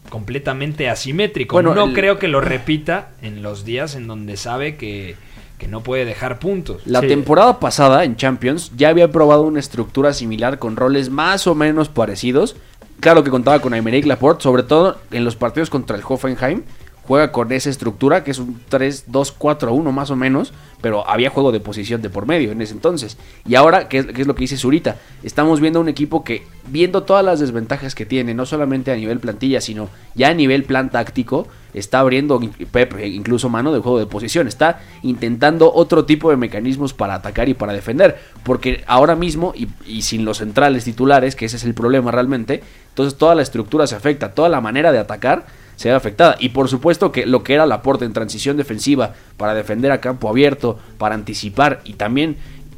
completamente 0.10 0.90
asimétrico. 0.90 1.56
Bueno, 1.56 1.74
no 1.74 1.86
el- 1.86 1.94
creo 1.94 2.20
que 2.20 2.28
lo 2.28 2.42
repita 2.42 3.10
en 3.22 3.42
los 3.42 3.66
días 3.66 3.96
en 3.96 4.06
donde 4.08 4.38
sabe 4.38 4.76
que, 4.76 5.16
que 5.58 5.68
no 5.68 5.82
puede 5.82 6.06
dejar 6.06 6.40
puntos. 6.40 6.82
La 6.86 7.00
Sí. 7.02 7.08
temporada 7.08 7.60
pasada 7.60 8.04
en 8.04 8.16
Champions 8.16 8.72
ya 8.76 8.90
había 8.90 9.12
probado 9.12 9.44
una 9.44 9.60
estructura 9.60 10.14
similar 10.14 10.60
con 10.60 10.76
roles 10.76 11.10
más 11.10 11.48
o 11.48 11.56
menos 11.56 11.90
parecidos. 11.90 12.56
Claro 13.00 13.24
que 13.24 13.32
contaba 13.32 13.60
con 13.60 13.74
Aymeric 13.74 14.06
Laporte, 14.06 14.44
sobre 14.44 14.64
todo 14.64 15.00
en 15.12 15.24
los 15.26 15.36
partidos 15.36 15.70
contra 15.70 15.98
el 15.98 16.04
Hoffenheim. 16.08 16.62
Juega 17.06 17.32
con 17.32 17.52
esa 17.52 17.70
estructura 17.70 18.24
que 18.24 18.32
es 18.32 18.40
un 18.40 18.62
3-2-4-1 18.70 19.92
más 19.92 20.10
o 20.10 20.16
menos, 20.16 20.54
pero 20.82 21.08
había 21.08 21.30
juego 21.30 21.52
de 21.52 21.60
posición 21.60 22.02
de 22.02 22.10
por 22.10 22.26
medio 22.26 22.52
en 22.52 22.62
ese 22.62 22.74
entonces. 22.74 23.18
Y 23.46 23.56
ahora, 23.56 23.90
¿qué 23.90 24.00
es, 24.00 24.08
es 24.08 24.28
lo 24.28 24.36
que 24.36 24.42
dice 24.42 24.58
Zurita? 24.58 24.96
Estamos 25.22 25.60
viendo 25.60 25.82
un 25.82 25.90
equipo 25.90 26.24
que, 26.24 26.44
viendo 26.68 27.04
todas 27.04 27.26
las 27.26 27.40
desventajas 27.40 27.94
que 27.94 28.06
tiene, 28.06 28.34
no 28.34 28.46
solamente 28.46 28.92
a 28.92 28.96
nivel 28.96 29.20
plantilla, 29.20 29.60
sino 29.60 29.90
ya 30.16 30.30
a 30.30 30.34
nivel 30.34 30.64
plan 30.64 30.90
táctico, 30.92 31.48
está 31.74 32.00
abriendo 32.00 32.40
eh, 32.42 33.08
incluso 33.08 33.50
mano 33.50 33.74
de 33.74 33.80
juego 33.80 34.00
de 34.00 34.06
posición. 34.06 34.48
Está 34.48 34.82
intentando 35.02 35.74
otro 35.74 36.06
tipo 36.06 36.30
de 36.30 36.38
mecanismos 36.38 36.94
para 36.94 37.16
atacar 37.16 37.50
y 37.50 37.54
para 37.54 37.74
defender. 37.74 38.18
Porque 38.44 38.84
ahora 38.88 39.16
mismo, 39.16 39.54
y, 39.56 39.68
y 39.86 40.04
sin 40.04 40.24
los 40.24 40.38
centrales 40.38 40.86
titulares, 40.86 41.36
que 41.36 41.46
ese 41.46 41.58
es 41.58 41.64
el 41.66 41.74
problema 41.74 42.12
realmente, 42.12 42.64
entonces 42.90 43.18
toda 43.18 43.36
la 43.36 43.42
estructura 43.42 43.88
se 43.88 43.96
afecta, 43.96 44.34
toda 44.34 44.50
la 44.50 44.62
manera 44.62 44.92
de 44.92 45.00
atacar 45.00 45.46
se 45.76 45.90
ve 45.90 45.96
afectada. 45.96 46.36
Y 46.40 46.50
por 46.50 46.70
supuesto 46.70 47.12
que 47.12 47.26
lo 47.26 47.44
que 47.44 47.54
era 47.56 47.64
el 47.64 47.72
aporte 47.72 48.06
en 48.06 48.14
transición 48.14 48.58
defensiva 48.58 49.14
para 49.38 49.54
defender 49.54 49.92
a 49.92 50.00
campo 50.02 50.30
abierto, 50.30 50.80
para 50.98 51.16
anticipar 51.16 51.82
y 51.86 51.94
también 51.94 52.38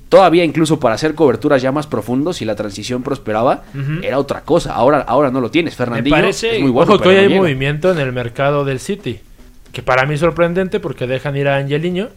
todavía 0.10 0.44
incluso 0.44 0.80
para 0.80 0.96
hacer 0.96 1.14
coberturas 1.16 1.62
ya 1.62 1.72
más 1.72 1.88
profundos 1.88 2.38
si 2.38 2.46
la 2.46 2.56
transición 2.56 3.04
prosperaba, 3.04 3.64
era 4.02 4.20
otra 4.20 4.42
cosa. 4.42 4.74
Ahora, 4.74 5.00
ahora 5.02 5.32
no 5.32 5.42
lo 5.42 5.52
tienes. 5.52 5.76
Fernandinho 5.76 6.16
parece- 6.16 6.56
es 6.56 6.62
muy 6.62 6.72
bueno. 6.72 6.94
Ojo 6.94 7.02
que 7.02 7.10
hoy 7.10 7.16
no 7.16 7.22
hay 7.22 7.28
llega. 7.28 7.42
movimiento 7.42 7.92
en 7.92 8.00
el 8.00 8.12
mercado 8.14 8.64
del 8.66 8.80
City. 8.80 9.20
Que 9.72 9.82
para 9.84 10.06
mí 10.06 10.14
es 10.14 10.22
sorprendente 10.22 10.80
porque 10.80 11.06
dejan 11.08 11.36
ir 11.36 11.48
a 11.50 11.58
Angeliño 11.58 12.10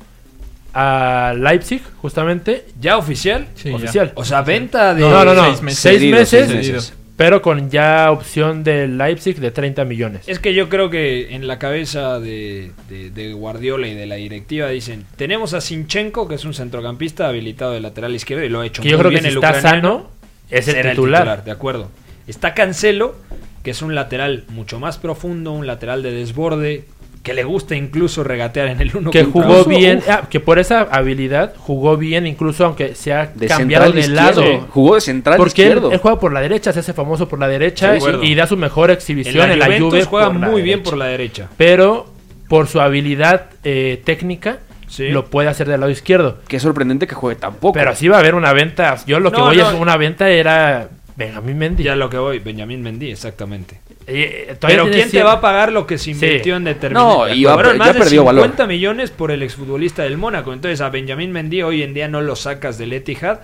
a 0.75 1.35
Leipzig, 1.37 1.83
justamente. 2.01 2.67
¿Ya 2.81 2.99
oficial? 2.99 3.49
Sí, 3.55 3.71
ya. 3.71 3.77
oficial. 3.77 4.13
O 4.15 4.25
sea, 4.25 4.43
venta 4.43 4.95
de... 4.95 5.01
no, 5.01 5.25
no, 5.25 5.35
no. 5.35 5.45
seis 5.47 5.63
meses. 5.63 5.79
Seis 5.81 5.99
Cedido, 5.99 6.19
meses, 6.19 6.47
seis 6.49 6.57
meses. 6.73 6.93
Pero 7.19 7.43
con 7.43 7.69
ya 7.69 8.11
opción 8.11 8.65
del 8.65 8.97
Leipzig 8.97 9.37
de 9.41 9.51
30 9.51 9.85
millones. 9.85 10.23
Es 10.29 10.39
que 10.39 10.55
yo 10.55 10.71
creo 10.71 10.89
que 10.89 11.35
en 11.35 11.47
la 11.47 11.59
cabeza 11.59 12.19
de, 12.21 12.71
de- 12.89 13.11
de 13.11 13.33
Guardiola 13.35 13.89
y 13.89 13.95
de 13.95 14.07
la 14.07 14.15
directiva 14.15 14.69
dicen, 14.69 15.05
tenemos 15.17 15.53
a 15.53 15.61
Sinchenko, 15.61 16.27
que 16.29 16.37
es 16.37 16.45
un 16.47 16.55
centrocampista 16.55 17.29
habilitado 17.29 17.73
de 17.73 17.81
lateral 17.81 18.15
izquierdo 18.15 18.45
y 18.45 18.49
lo 18.49 18.61
ha 18.61 18.67
hecho 18.67 18.83
que 18.83 18.89
yo 18.89 18.97
muy 18.97 19.07
creo 19.09 19.11
que 19.11 19.21
si 19.23 19.29
el 19.29 19.35
está 19.35 19.61
sano, 19.61 20.11
es 20.49 20.69
el 20.69 20.75
será 20.77 20.91
titular. 20.93 21.45
de 21.45 21.51
acuerdo. 21.51 21.91
Está 22.29 22.55
Cancelo, 22.55 23.17
que 23.65 23.73
es 23.73 23.83
un 23.83 23.95
lateral 23.95 24.45
mucho 24.49 24.79
más 24.79 24.97
profundo, 24.99 25.53
un 25.53 25.67
lateral 25.67 26.03
de 26.05 26.13
desborde, 26.13 26.85
que 27.23 27.35
le 27.35 27.45
gusta 27.45 27.75
incluso 27.77 28.25
regatear 28.25 28.69
en 28.69 28.81
el 28.81 28.97
uno 28.97 29.11
que 29.11 29.25
contra 29.25 29.43
jugó 29.43 29.55
uno. 29.67 29.79
bien, 29.79 30.01
ah, 30.09 30.23
que 30.31 30.41
por 30.41 30.59
esa 30.59 30.81
habilidad 30.83 31.55
jugó 31.59 31.97
bien, 31.97 32.27
incluso 32.27 32.65
aunque 32.65 32.95
se 32.95 33.13
ha 33.13 33.27
De 33.27 33.47
cambiado 33.49 33.93
de 33.93 34.09
lado. 34.09 34.43
Jugó 34.71 34.95
de 34.95 35.01
central 35.01 35.37
Porque 35.37 35.63
él, 35.63 35.69
izquierdo. 35.69 35.93
él 35.93 35.99
juega 35.99 36.19
por 36.19 36.33
la 36.33 36.41
derecha, 36.41 36.73
se 36.73 36.81
hace 36.81 36.93
famoso 36.93 37.29
por 37.29 37.39
la 37.39 37.49
derecha 37.49 37.97
y, 37.97 38.27
y 38.31 38.35
da 38.35 38.47
su 38.47 38.57
mejor 38.57 38.91
En 38.91 38.97
exhibición 38.97 39.49
la 39.49 39.53
en 39.55 39.59
la, 39.59 39.67
Juventus 39.67 39.89
Juve 39.91 40.05
juega 40.05 40.31
muy 40.31 40.63
bien 40.63 40.79
derecha. 40.79 40.91
por 40.91 40.99
la 40.99 41.05
derecha. 41.07 41.49
Pero 41.57 42.07
por 42.49 42.67
su 42.69 42.81
habilidad 42.81 43.47
eh, 43.65 44.01
técnica 44.05 44.59
Sí. 44.87 45.09
lo 45.11 45.27
puede 45.27 45.49
hacer 45.51 45.69
del 45.69 45.81
lado 45.81 45.93
izquierdo. 45.93 46.39
Qué 46.49 46.59
sorprendente 46.59 47.07
que 47.07 47.15
juegue 47.15 47.39
tampoco. 47.39 47.75
Pero 47.75 47.95
sí 47.95 48.09
va 48.09 48.17
a 48.17 48.21
haber 48.21 48.35
una 48.35 48.55
venta. 48.55 48.97
Yo 49.07 49.21
lo 49.21 49.31
que 49.31 49.39
voy 49.39 49.59
no. 49.59 49.69
es 49.69 49.75
una 49.79 49.99
venta 49.99 50.31
era 50.31 50.89
Benjamín 51.15 51.59
Mendy. 51.59 51.83
Ya 51.83 51.95
lo 51.95 52.09
que 52.09 52.17
voy, 52.17 52.39
Benjamín 52.39 52.81
Mendy, 52.81 53.11
exactamente. 53.11 53.81
Eh, 54.11 54.57
todavía 54.59 54.83
Pero 54.85 54.91
¿quién 54.95 55.11
te 55.11 55.23
va 55.23 55.33
a 55.33 55.41
pagar 55.41 55.71
lo 55.71 55.87
que 55.87 55.99
se 55.99 56.05
Sí. 56.05 56.11
invirtió 56.13 56.57
en 56.57 56.65
determinado? 56.65 57.27
No, 57.27 57.35
y 57.35 57.45
va- 57.45 57.55
Fueron 57.55 57.73
ya 57.75 57.79
más 57.79 57.89
de 57.95 58.01
perdió 58.01 58.23
50 58.23 58.57
valor. 58.63 58.69
millones 58.69 59.11
por 59.11 59.31
el 59.31 59.43
exfutbolista 59.43 60.03
del 60.05 60.17
Mónaco. 60.17 60.53
Entonces 60.55 60.81
a 60.81 60.89
Benjamín 60.89 61.31
Mendy 61.31 61.63
hoy 61.63 61.83
en 61.83 61.93
día 61.93 62.09
no 62.09 62.21
lo 62.23 62.35
sacas 62.35 62.79
del 62.79 62.93
Etihad 62.95 63.41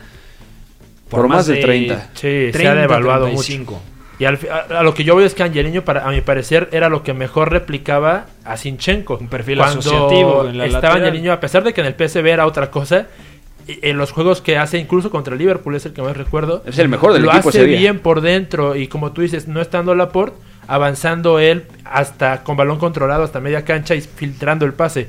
Por 1.11 1.29
más 1.29 1.47
de 1.47 1.57
30. 1.57 2.11
Sí, 2.15 2.51
se 2.53 2.67
ha 2.67 2.75
devaluado 2.75 3.27
35. 3.27 3.81
Y 4.19 4.25
al 4.27 4.39
a, 4.51 4.79
a 4.79 4.83
lo 4.83 4.95
que 4.95 5.05
yo 5.05 5.15
voy 5.15 5.25
es 5.25 5.35
que 5.35 5.43
Angelino, 5.43 5.83
para, 5.85 6.07
a 6.09 6.11
mi 6.11 6.21
parecer, 6.21 6.69
era 6.73 6.89
lo 6.89 7.03
que 7.03 7.13
mejor 7.15 7.51
replicaba 7.53 8.27
a 8.45 8.57
Sinchenko. 8.57 9.19
Un 9.19 9.29
perfil 9.29 9.59
Cuando 9.59 9.81
asociativo 9.81 10.47
en 10.49 10.59
la 10.59 10.67
estaba 10.67 10.83
lateral. 10.95 11.09
Angelino, 11.09 11.33
a 11.33 11.41
pesar 11.41 11.63
de 11.65 11.75
que 11.75 11.81
en 11.83 11.89
el 11.89 11.95
PSV 11.95 12.27
era 12.33 12.47
otra 12.47 12.71
cosa, 12.71 13.09
y- 13.67 13.79
en 13.83 13.99
los 13.99 14.13
juegos 14.13 14.41
que 14.41 14.57
hace, 14.57 14.79
incluso 14.79 15.11
contra 15.11 15.35
el 15.35 15.39
Liverpool, 15.41 15.75
es 15.75 15.85
el 15.87 15.93
que 15.93 16.01
más 16.03 16.17
recuerdo. 16.17 16.63
Es 16.65 16.79
el 16.79 16.89
mejor 16.89 17.13
del 17.13 17.23
lo 17.23 17.31
equipo 17.33 17.49
hace 17.49 17.59
ese 17.59 17.67
día. 17.67 17.79
bien 17.79 17.99
por 17.99 18.21
dentro 18.21 18.77
y 18.77 18.87
como 18.87 19.13
tú 19.13 19.21
dices, 19.23 19.49
no 19.49 19.61
estando 19.61 19.95
Laporte, 19.97 20.37
avanzando 20.67 21.39
él 21.39 21.65
hasta 21.85 22.43
con 22.43 22.57
balón 22.57 22.79
controlado 22.79 23.23
hasta 23.25 23.41
media 23.41 23.65
cancha 23.65 23.95
y 23.95 24.01
filtrando 24.01 24.65
el 24.67 24.73
pase. 24.73 25.09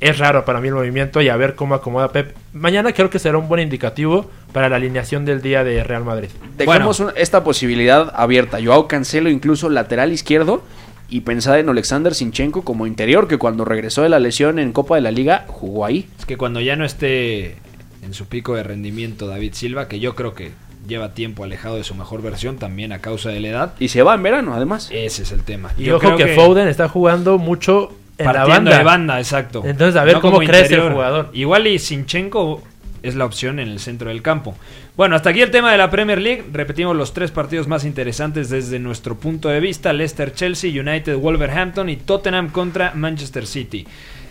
Es 0.00 0.18
raro 0.18 0.44
para 0.44 0.60
mí 0.60 0.66
el 0.68 0.74
movimiento 0.74 1.20
y 1.20 1.28
a 1.28 1.36
ver 1.36 1.54
cómo 1.54 1.74
acomoda 1.76 2.08
Pep. 2.10 2.34
Mañana 2.52 2.92
creo 2.92 3.08
que 3.08 3.20
será 3.20 3.38
un 3.38 3.48
buen 3.48 3.62
indicativo 3.62 4.28
para 4.52 4.68
la 4.68 4.76
alineación 4.76 5.24
del 5.24 5.40
día 5.42 5.62
de 5.62 5.84
Real 5.84 6.04
Madrid. 6.04 6.28
Dejemos 6.58 6.98
un- 6.98 7.12
esta 7.14 7.44
posibilidad 7.44 8.12
abierta. 8.16 8.58
Joao 8.62 8.88
Cancelo 8.88 9.30
incluso 9.30 9.70
lateral 9.70 10.12
izquierdo 10.12 10.62
y 11.08 11.20
pensar 11.20 11.58
en 11.60 11.68
Alexander 11.68 12.14
Sinchenko 12.14 12.62
como 12.64 12.86
interior 12.88 13.28
que 13.28 13.38
cuando 13.38 13.64
regresó 13.64 14.02
de 14.02 14.08
la 14.08 14.18
lesión 14.18 14.58
en 14.58 14.72
Copa 14.72 14.96
de 14.96 15.02
la 15.02 15.12
Liga 15.12 15.44
jugó 15.46 15.84
ahí. 15.84 16.08
Es 16.18 16.26
que 16.26 16.36
cuando 16.36 16.60
ya 16.60 16.74
no 16.74 16.84
esté 16.84 17.58
en 18.02 18.12
su 18.12 18.26
pico 18.26 18.56
de 18.56 18.64
rendimiento 18.64 19.28
David 19.28 19.52
Silva, 19.54 19.86
que 19.86 20.00
yo 20.00 20.16
creo 20.16 20.34
que 20.34 20.50
lleva 20.86 21.14
tiempo 21.14 21.44
alejado 21.44 21.76
de 21.76 21.84
su 21.84 21.94
mejor 21.94 22.22
versión 22.22 22.56
también 22.56 22.92
a 22.92 22.98
causa 22.98 23.30
de 23.30 23.40
la 23.40 23.48
edad, 23.48 23.74
Y 23.78 23.88
se 23.88 24.02
va 24.02 24.14
en 24.14 24.22
verano 24.22 24.54
además. 24.54 24.88
ese 24.92 25.22
es 25.22 25.32
el 25.32 25.42
tema. 25.42 25.72
Y 25.78 25.84
Yo 25.84 25.96
ojo 25.96 26.14
creo 26.14 26.16
que, 26.16 26.34
Foden 26.34 26.68
está 26.68 26.88
jugando 26.88 27.38
mucho 27.38 27.92
en 28.18 28.26
la 28.26 28.44
banda. 28.44 28.78
de 28.78 28.84
banda, 28.84 29.18
exacto. 29.18 29.62
Entonces, 29.64 30.00
a 30.00 30.04
ver 30.04 30.20
cómo 30.20 30.38
crece 30.38 30.74
el 30.74 30.92
jugador. 30.92 31.30
Igual 31.32 31.66
y 31.66 31.78
Sinchenko 31.78 32.62
es 33.02 33.14
la 33.16 33.24
opción 33.24 33.58
en 33.58 33.68
el 33.68 33.80
centro 33.80 34.08
del 34.08 34.22
campo. 34.22 34.54
Bueno, 34.96 35.16
hasta 35.16 35.30
aquí 35.30 35.40
el 35.40 35.50
tema 35.50 35.72
de 35.72 35.78
la 35.78 35.90
Premier 35.90 36.20
League. 36.20 36.44
Repetimos 36.52 36.94
los 36.96 37.12
tres 37.14 37.30
partidos 37.30 37.66
más 37.66 37.84
interesantes 37.84 38.48
desde 38.50 38.78
nuestro 38.78 39.16
punto 39.16 39.48
de 39.48 39.60
vista. 39.60 39.92
Leicester, 39.92 40.32
Chelsea, 40.32 40.70
United, 40.80 41.16
Wolverhampton 41.16 41.88
y 41.88 41.96
Tottenham 41.96 42.50
contra 42.50 42.92
Manchester 42.94 43.46
City. 43.46 43.86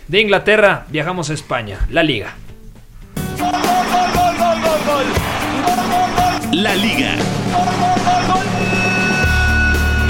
De 0.08 0.20
Inglaterra 0.20 0.86
viajamos 0.88 1.30
a 1.30 1.34
España, 1.34 1.86
la 1.90 2.02
liga. 2.02 2.34
La 6.52 6.74
Liga. 6.74 7.14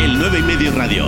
El 0.00 0.18
9 0.18 0.38
y 0.40 0.42
medio 0.42 0.72
radio. 0.72 1.04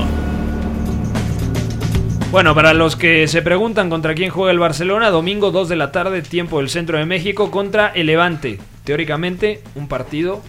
Bueno, 2.30 2.54
para 2.54 2.72
los 2.72 2.94
que 2.94 3.26
se 3.26 3.42
preguntan 3.42 3.90
contra 3.90 4.14
quién 4.14 4.30
juega 4.30 4.52
el 4.52 4.60
Barcelona, 4.60 5.10
domingo 5.10 5.50
2 5.50 5.68
de 5.68 5.74
la 5.74 5.90
tarde, 5.90 6.22
tiempo 6.22 6.58
del 6.58 6.68
centro 6.68 6.98
de 6.98 7.06
México, 7.06 7.50
contra 7.50 7.88
el 7.88 8.06
Levante. 8.06 8.60
Teóricamente, 8.84 9.60
un 9.74 9.88
partido 9.88 10.40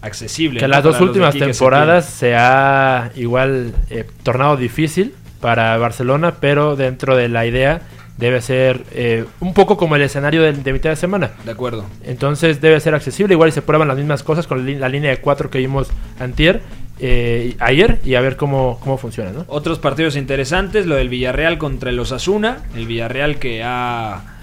accesible. 0.00 0.60
Que 0.60 0.66
¿no? 0.68 0.74
las 0.74 0.84
dos 0.84 0.94
Para 0.94 1.06
últimas 1.06 1.34
temporadas 1.34 2.04
se 2.06 2.36
ha 2.36 3.10
igual 3.16 3.74
eh, 3.90 4.06
tornado 4.22 4.56
difícil 4.56 5.12
para 5.40 5.76
Barcelona, 5.76 6.36
pero 6.40 6.76
dentro 6.76 7.16
de 7.16 7.28
la 7.28 7.46
idea 7.46 7.82
debe 8.20 8.40
ser 8.42 8.84
eh, 8.92 9.24
un 9.40 9.54
poco 9.54 9.76
como 9.76 9.96
el 9.96 10.02
escenario 10.02 10.42
de, 10.42 10.52
de 10.52 10.72
mitad 10.72 10.90
de 10.90 10.96
semana. 10.96 11.32
De 11.44 11.50
acuerdo. 11.50 11.86
Entonces 12.04 12.60
debe 12.60 12.78
ser 12.78 12.94
accesible, 12.94 13.34
igual 13.34 13.48
y 13.48 13.52
se 13.52 13.62
prueban 13.62 13.88
las 13.88 13.96
mismas 13.96 14.22
cosas 14.22 14.46
con 14.46 14.64
la, 14.78 14.88
línea 14.88 15.10
de 15.10 15.16
cuatro 15.16 15.50
que 15.50 15.58
vimos 15.58 15.88
antier, 16.20 16.60
eh, 17.00 17.56
ayer 17.58 17.98
y 18.04 18.14
a 18.14 18.20
ver 18.20 18.36
cómo, 18.36 18.78
cómo 18.82 18.98
funciona, 18.98 19.32
¿no? 19.32 19.46
Otros 19.48 19.78
partidos 19.78 20.16
interesantes, 20.16 20.86
lo 20.86 20.96
del 20.96 21.08
Villarreal 21.08 21.56
contra 21.56 21.90
el 21.90 21.98
Osasuna. 21.98 22.58
El 22.76 22.86
Villarreal 22.86 23.38
que 23.38 23.62
ha... 23.64 24.36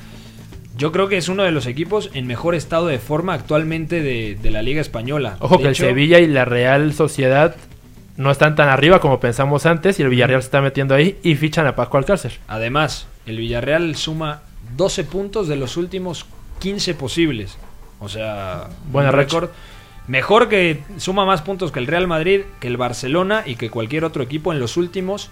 Yo 0.75 0.91
creo 0.91 1.07
que 1.07 1.17
es 1.17 1.29
uno 1.29 1.43
de 1.43 1.51
los 1.51 1.65
equipos 1.65 2.11
en 2.13 2.27
mejor 2.27 2.53
estado 2.55 2.87
de 2.87 2.99
forma 2.99 3.33
actualmente 3.33 4.01
de, 4.01 4.37
de 4.41 4.51
la 4.51 4.61
Liga 4.61 4.81
Española. 4.81 5.37
Ojo 5.39 5.57
De 5.57 5.63
que 5.63 5.69
hecho, 5.69 5.83
el 5.83 5.89
Sevilla 5.89 6.19
y 6.19 6.27
la 6.27 6.45
Real 6.45 6.93
Sociedad 6.93 7.55
no 8.15 8.31
están 8.31 8.55
tan 8.55 8.69
arriba 8.69 8.99
como 8.99 9.19
pensamos 9.19 9.65
antes 9.65 9.99
y 9.99 10.03
el 10.03 10.09
Villarreal 10.09 10.41
se 10.41 10.47
está 10.47 10.61
metiendo 10.61 10.95
ahí 10.95 11.17
y 11.23 11.35
fichan 11.35 11.67
a 11.67 11.75
Paco 11.75 11.97
Alcácer. 11.97 12.33
Además, 12.47 13.07
el 13.27 13.37
Villarreal 13.37 13.95
suma 13.95 14.41
12 14.75 15.03
puntos 15.03 15.47
de 15.47 15.55
los 15.55 15.77
últimos 15.77 16.25
15 16.59 16.95
posibles. 16.95 17.57
O 17.99 18.09
sea, 18.09 18.69
racha. 18.93 19.11
récord. 19.11 19.49
Mejor 20.07 20.47
que 20.47 20.83
suma 20.97 21.25
más 21.25 21.41
puntos 21.41 21.71
que 21.71 21.79
el 21.79 21.87
Real 21.87 22.07
Madrid, 22.07 22.41
que 22.61 22.67
el 22.67 22.77
Barcelona 22.77 23.43
y 23.45 23.55
que 23.55 23.69
cualquier 23.69 24.05
otro 24.05 24.23
equipo 24.23 24.53
en 24.53 24.59
los 24.59 24.77
últimos 24.77 25.29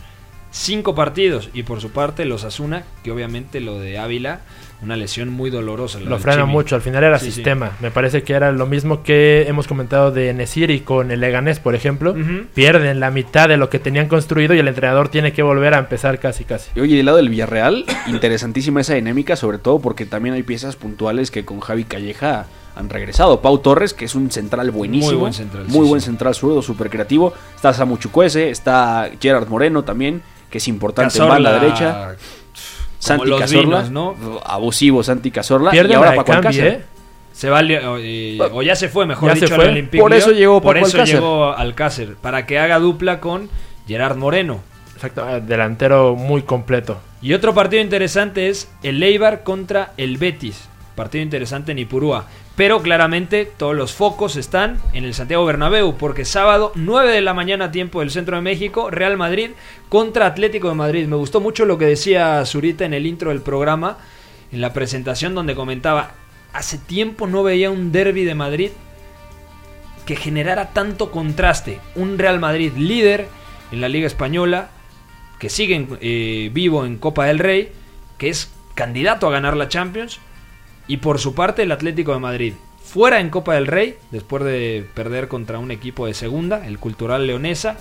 5 0.51 0.95
partidos. 0.95 1.49
Y 1.53 1.63
por 1.63 1.79
su 1.79 1.91
parte, 1.91 2.25
los 2.25 2.43
Asuna, 2.43 2.83
que 3.03 3.11
obviamente 3.11 3.61
lo 3.61 3.79
de 3.79 3.97
Ávila, 3.97 4.41
una 4.81 4.95
lesión 4.97 5.29
muy 5.29 5.49
dolorosa. 5.49 5.99
la 5.99 6.05
Lo 6.05 6.11
del 6.11 6.19
frena 6.19 6.41
Chimi. 6.43 6.51
mucho, 6.51 6.75
al 6.75 6.81
final 6.81 7.03
era 7.03 7.17
Sí, 7.17 7.25
sí. 7.27 7.31
sistema. 7.31 7.71
Me 7.81 7.91
parece 7.91 8.23
que 8.23 8.33
era 8.33 8.51
lo 8.51 8.67
mismo 8.67 9.03
que 9.03 9.45
hemos 9.47 9.67
comentado 9.67 10.11
de 10.11 10.33
Nesiri 10.33 10.81
con 10.81 11.11
el 11.11 11.21
Leganés, 11.21 11.59
por 11.59 11.75
ejemplo. 11.75 12.13
Pierden 12.53 12.99
la 12.99 13.09
mitad 13.11 13.47
de 13.49 13.57
lo 13.57 13.69
que 13.69 13.79
tenían 13.79 14.07
construido 14.07 14.53
y 14.53 14.59
el 14.59 14.67
entrenador 14.67 15.09
tiene 15.09 15.33
que 15.33 15.41
volver 15.43 15.73
a 15.73 15.79
empezar 15.79 16.19
casi 16.19 16.43
casi. 16.43 16.69
Y 16.75 16.81
oye, 16.81 16.97
del 16.97 17.05
lado 17.05 17.17
del 17.17 17.29
Villarreal, 17.29 17.85
interesantísima 18.07 18.81
esa 18.81 18.93
dinámica, 18.95 19.35
sobre 19.35 19.57
todo 19.57 19.79
porque 19.79 20.05
también 20.05 20.35
hay 20.35 20.43
piezas 20.43 20.75
puntuales 20.75 21.31
que 21.31 21.45
con 21.45 21.59
Javi 21.61 21.85
Calleja 21.85 22.45
han 22.75 22.89
regresado. 22.89 23.41
Pau 23.41 23.57
Torres, 23.59 23.93
que 23.93 24.03
es 24.05 24.15
un 24.15 24.29
central 24.31 24.69
buenísimo. 24.71 25.11
Muy 25.13 25.19
buen 25.19 25.33
central, 25.33 25.63
Muy 25.67 25.85
sí, 25.85 25.89
buen 25.89 26.01
sí. 26.01 26.05
central 26.07 26.35
zurdo, 26.35 26.61
súper 26.61 26.89
creativo. 26.89 27.33
Está 27.55 27.73
Samu 27.73 27.97
Chukwueze, 27.97 28.49
está 28.49 29.09
Gerard 29.21 29.47
Moreno 29.47 29.83
también, 29.83 30.21
que 30.49 30.57
es 30.57 30.67
importante 30.67 31.17
en 31.17 31.23
Cazorla, 31.25 31.49
banda 31.51 31.59
derecha. 31.63 32.15
Santi 33.07 33.27
los 33.27 33.39
Cazorla, 33.41 33.81
vinos, 33.83 33.91
¿no? 33.91 34.39
abusivo 34.45 35.03
Santi 35.03 35.31
Cazorla. 35.31 35.71
Pierden 35.71 35.91
y 35.91 35.95
ahora 35.95 36.15
Paco 36.15 36.31
Cambi, 36.31 36.47
Alcácer. 36.47 36.67
¿eh? 36.67 36.83
Se 37.33 37.49
va, 37.49 37.59
o, 37.59 37.97
eh, 37.99 38.39
o 38.51 38.61
ya 38.61 38.75
se 38.75 38.87
fue, 38.87 39.05
mejor 39.05 39.29
Ya 39.29 39.35
dicho, 39.35 39.47
se 39.47 39.53
al 39.55 39.61
fue. 39.61 39.69
Olympique 39.69 40.01
Por 40.01 40.13
eso 40.13 40.31
llegó 40.31 40.61
Por 40.61 40.77
eso 40.77 40.85
Alcácer. 40.97 41.15
llegó 41.15 41.51
Alcácer, 41.51 42.15
para 42.15 42.45
que 42.45 42.59
haga 42.59 42.79
dupla 42.79 43.19
con 43.19 43.49
Gerard 43.87 44.15
Moreno. 44.17 44.61
Exacto, 44.95 45.27
eh, 45.29 45.41
delantero 45.41 46.15
muy 46.15 46.43
completo. 46.43 46.97
Y 47.21 47.33
otro 47.33 47.53
partido 47.53 47.81
interesante 47.81 48.47
es 48.49 48.69
el 48.83 49.03
Eibar 49.03 49.43
contra 49.43 49.91
el 49.97 50.17
Betis. 50.17 50.69
Partido 50.95 51.23
interesante 51.23 51.73
en 51.73 51.79
Ipurúa. 51.79 52.27
Pero 52.55 52.81
claramente 52.81 53.45
todos 53.45 53.75
los 53.75 53.93
focos 53.93 54.37
están 54.37 54.79
en 54.93 55.03
el 55.03 55.13
Santiago 55.13 55.45
Bernabéu. 55.45 55.95
Porque 55.97 56.25
sábado, 56.25 56.71
9 56.75 57.11
de 57.11 57.21
la 57.21 57.33
mañana, 57.33 57.71
tiempo 57.71 57.99
del 57.99 58.11
centro 58.11 58.37
de 58.37 58.41
México, 58.41 58.89
Real 58.89 59.17
Madrid 59.17 59.51
contra 59.89 60.25
Atlético 60.25 60.69
de 60.69 60.75
Madrid. 60.75 61.07
Me 61.07 61.17
gustó 61.17 61.41
mucho 61.41 61.65
lo 61.65 61.77
que 61.77 61.85
decía 61.85 62.43
Zurita 62.45 62.85
en 62.85 62.93
el 62.93 63.05
intro 63.05 63.29
del 63.29 63.41
programa, 63.41 63.97
en 64.51 64.61
la 64.61 64.73
presentación 64.73 65.35
donde 65.35 65.55
comentaba, 65.55 66.11
hace 66.53 66.77
tiempo 66.77 67.27
no 67.27 67.43
veía 67.43 67.69
un 67.69 67.91
derby 67.91 68.23
de 68.23 68.35
Madrid 68.35 68.71
que 70.05 70.15
generara 70.15 70.69
tanto 70.71 71.11
contraste. 71.11 71.79
Un 71.95 72.17
Real 72.17 72.39
Madrid 72.39 72.71
líder 72.77 73.27
en 73.71 73.81
la 73.81 73.89
Liga 73.89 74.07
Española, 74.07 74.69
que 75.39 75.49
sigue 75.49 75.87
eh, 75.99 76.49
vivo 76.53 76.85
en 76.85 76.97
Copa 76.97 77.25
del 77.25 77.39
Rey, 77.39 77.71
que 78.17 78.29
es 78.29 78.51
candidato 78.75 79.27
a 79.27 79.31
ganar 79.31 79.57
la 79.57 79.67
Champions, 79.67 80.19
y 80.87 80.97
por 80.97 81.19
su 81.19 81.33
parte 81.35 81.63
el 81.63 81.71
Atlético 81.71 82.13
de 82.13 82.19
Madrid, 82.19 82.53
fuera 82.83 83.19
en 83.19 83.29
Copa 83.29 83.55
del 83.55 83.67
Rey, 83.67 83.97
después 84.11 84.43
de 84.43 84.87
perder 84.93 85.27
contra 85.27 85.59
un 85.59 85.71
equipo 85.71 86.05
de 86.05 86.13
segunda, 86.13 86.65
el 86.67 86.79
Cultural 86.79 87.25
Leonesa, 87.25 87.77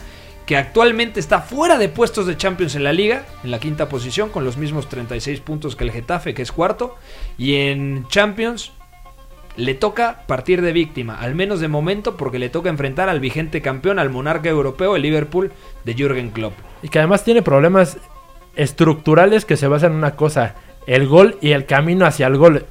que 0.46 0.56
actualmente 0.56 1.20
está 1.20 1.40
fuera 1.40 1.78
de 1.78 1.88
puestos 1.88 2.26
de 2.26 2.36
Champions 2.36 2.74
en 2.74 2.84
la 2.84 2.92
liga, 2.92 3.24
en 3.42 3.50
la 3.50 3.58
quinta 3.58 3.88
posición, 3.88 4.28
con 4.28 4.44
los 4.44 4.56
mismos 4.56 4.88
36 4.88 5.40
puntos 5.40 5.76
que 5.76 5.84
el 5.84 5.92
Getafe, 5.92 6.34
que 6.34 6.42
es 6.42 6.52
cuarto, 6.52 6.96
y 7.38 7.54
en 7.54 8.06
Champions 8.08 8.72
le 9.56 9.74
toca 9.74 10.24
partir 10.26 10.62
de 10.62 10.72
víctima, 10.72 11.18
al 11.18 11.34
menos 11.34 11.60
de 11.60 11.68
momento, 11.68 12.16
porque 12.16 12.38
le 12.38 12.48
toca 12.48 12.68
enfrentar 12.68 13.08
al 13.08 13.20
vigente 13.20 13.62
campeón, 13.62 13.98
al 13.98 14.10
monarca 14.10 14.48
europeo, 14.48 14.96
el 14.96 15.02
Liverpool 15.02 15.52
de 15.84 15.94
Jürgen 15.94 16.30
Klopp. 16.30 16.54
Y 16.82 16.88
que 16.88 16.98
además 16.98 17.24
tiene 17.24 17.42
problemas 17.42 17.98
estructurales 18.56 19.44
que 19.44 19.56
se 19.56 19.68
basan 19.68 19.92
en 19.92 19.98
una 19.98 20.16
cosa, 20.16 20.56
el 20.86 21.06
gol 21.06 21.38
y 21.40 21.52
el 21.52 21.66
camino 21.66 22.04
hacia 22.04 22.26
el 22.26 22.36
gol. 22.36 22.66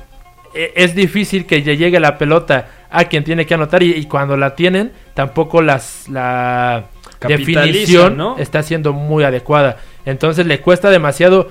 E- 0.53 0.73
Es 0.75 0.95
difícil 0.95 1.45
que 1.45 1.59
le 1.59 1.77
llegue 1.77 1.99
la 1.99 2.17
pelota 2.17 2.67
a 2.89 3.05
quien 3.05 3.23
tiene 3.23 3.45
que 3.45 3.53
anotar 3.55 3.81
y, 3.83 3.91
y 3.93 4.05
cuando 4.05 4.37
la 4.37 4.55
tienen 4.55 4.91
tampoco 5.13 5.61
las, 5.61 6.07
la 6.09 6.85
definición 7.27 8.17
¿no? 8.17 8.37
está 8.37 8.61
siendo 8.63 8.93
muy 8.93 9.23
adecuada. 9.23 9.77
Entonces 10.05 10.45
le 10.45 10.59
cuesta 10.61 10.89
demasiado. 10.89 11.49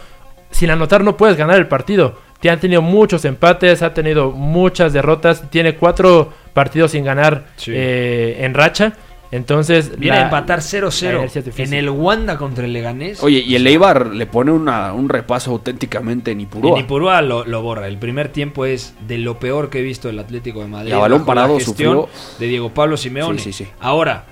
Sin 0.50 0.70
anotar 0.70 1.02
no 1.02 1.16
puedes 1.16 1.36
ganar 1.38 1.56
el 1.56 1.66
partido. 1.66 2.18
Te 2.40 2.50
han 2.50 2.60
tenido 2.60 2.82
muchos 2.82 3.24
empates, 3.24 3.82
ha 3.82 3.94
tenido 3.94 4.32
muchas 4.32 4.92
derrotas, 4.92 5.48
tiene 5.50 5.76
cuatro 5.76 6.32
partidos 6.52 6.90
sin 6.90 7.04
ganar 7.04 7.44
Sí. 7.56 7.72
eh, 7.74 8.38
en 8.40 8.52
racha. 8.52 8.92
Entonces 9.32 9.98
Viene 9.98 10.16
la- 10.18 10.22
a 10.22 10.24
empatar 10.26 10.58
la 10.58 10.62
0-0 10.62 11.16
inercia 11.16 11.38
es 11.40 11.44
difícil. 11.46 11.72
en 11.72 11.78
el 11.80 11.88
Wanda 11.90 12.36
contra 12.36 12.64
el 12.66 12.72
Leganés. 12.74 13.22
Oye, 13.22 13.38
y 13.40 13.54
el 13.56 13.66
Eibar 13.66 14.08
le 14.08 14.26
pone 14.26 14.52
una- 14.52 14.92
un 14.92 15.08
repaso 15.08 15.50
auténticamente 15.52 16.30
en 16.32 16.42
Ipurúa. 16.42 16.78
En 16.78 16.84
Ipurúa 16.84 17.22
lo, 17.22 17.44
lo 17.46 17.62
borra. 17.62 17.88
El 17.88 17.96
primer 17.98 18.28
tiempo 18.28 18.66
es 18.66 18.94
de 19.08 19.16
lo 19.18 19.38
peor 19.38 19.70
que 19.70 19.78
he 19.78 19.82
visto 19.82 20.10
el 20.10 20.18
Atlético 20.18 20.60
de 20.60 20.68
Madrid. 20.68 20.90
Y 20.90 20.92
a 20.92 20.98
balón 20.98 21.20
la 21.20 21.26
parado 21.26 21.54
gestión 21.58 21.96
sufrió. 22.02 22.08
de 22.38 22.46
Diego 22.46 22.74
Pablo 22.74 22.96
Simeone. 22.98 23.38
Sí, 23.38 23.52
sí, 23.54 23.64
sí. 23.64 23.70
Ahora, 23.80 24.26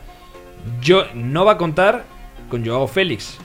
yo 0.83 1.05
no 1.15 1.47
va 1.47 1.53
a 1.53 1.57
contar 1.59 2.05
con 2.51 2.65
Joao 2.67 2.87
Félix. 2.87 3.39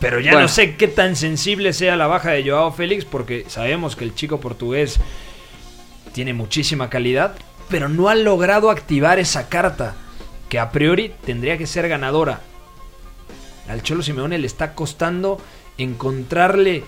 Pero 0.00 0.18
ya 0.20 0.32
Bueno. 0.32 0.46
no 0.46 0.48
sé 0.48 0.74
qué 0.76 0.88
tan 0.88 1.14
sensible 1.16 1.72
sea 1.72 1.96
la 1.96 2.06
baja 2.08 2.30
de 2.32 2.48
Joao 2.50 2.72
Félix 2.72 3.04
porque 3.04 3.44
sabemos 3.46 3.94
que 3.96 4.04
el 4.04 4.14
chico 4.14 4.40
portugués 4.40 4.98
tiene 6.12 6.34
muchísima 6.34 6.90
calidad, 6.90 7.34
pero 7.68 7.88
no 7.88 8.08
ha 8.08 8.14
logrado 8.14 8.70
activar 8.70 9.18
esa 9.18 9.48
carta 9.48 9.94
que 10.48 10.58
a 10.58 10.70
priori 10.70 11.12
tendría 11.24 11.58
que 11.58 11.66
ser 11.66 11.88
ganadora. 11.88 12.40
Al 13.68 13.82
Cholo 13.82 14.02
Simeone 14.02 14.38
le 14.38 14.46
está 14.46 14.74
costando 14.74 15.40
encontrarle 15.78 16.84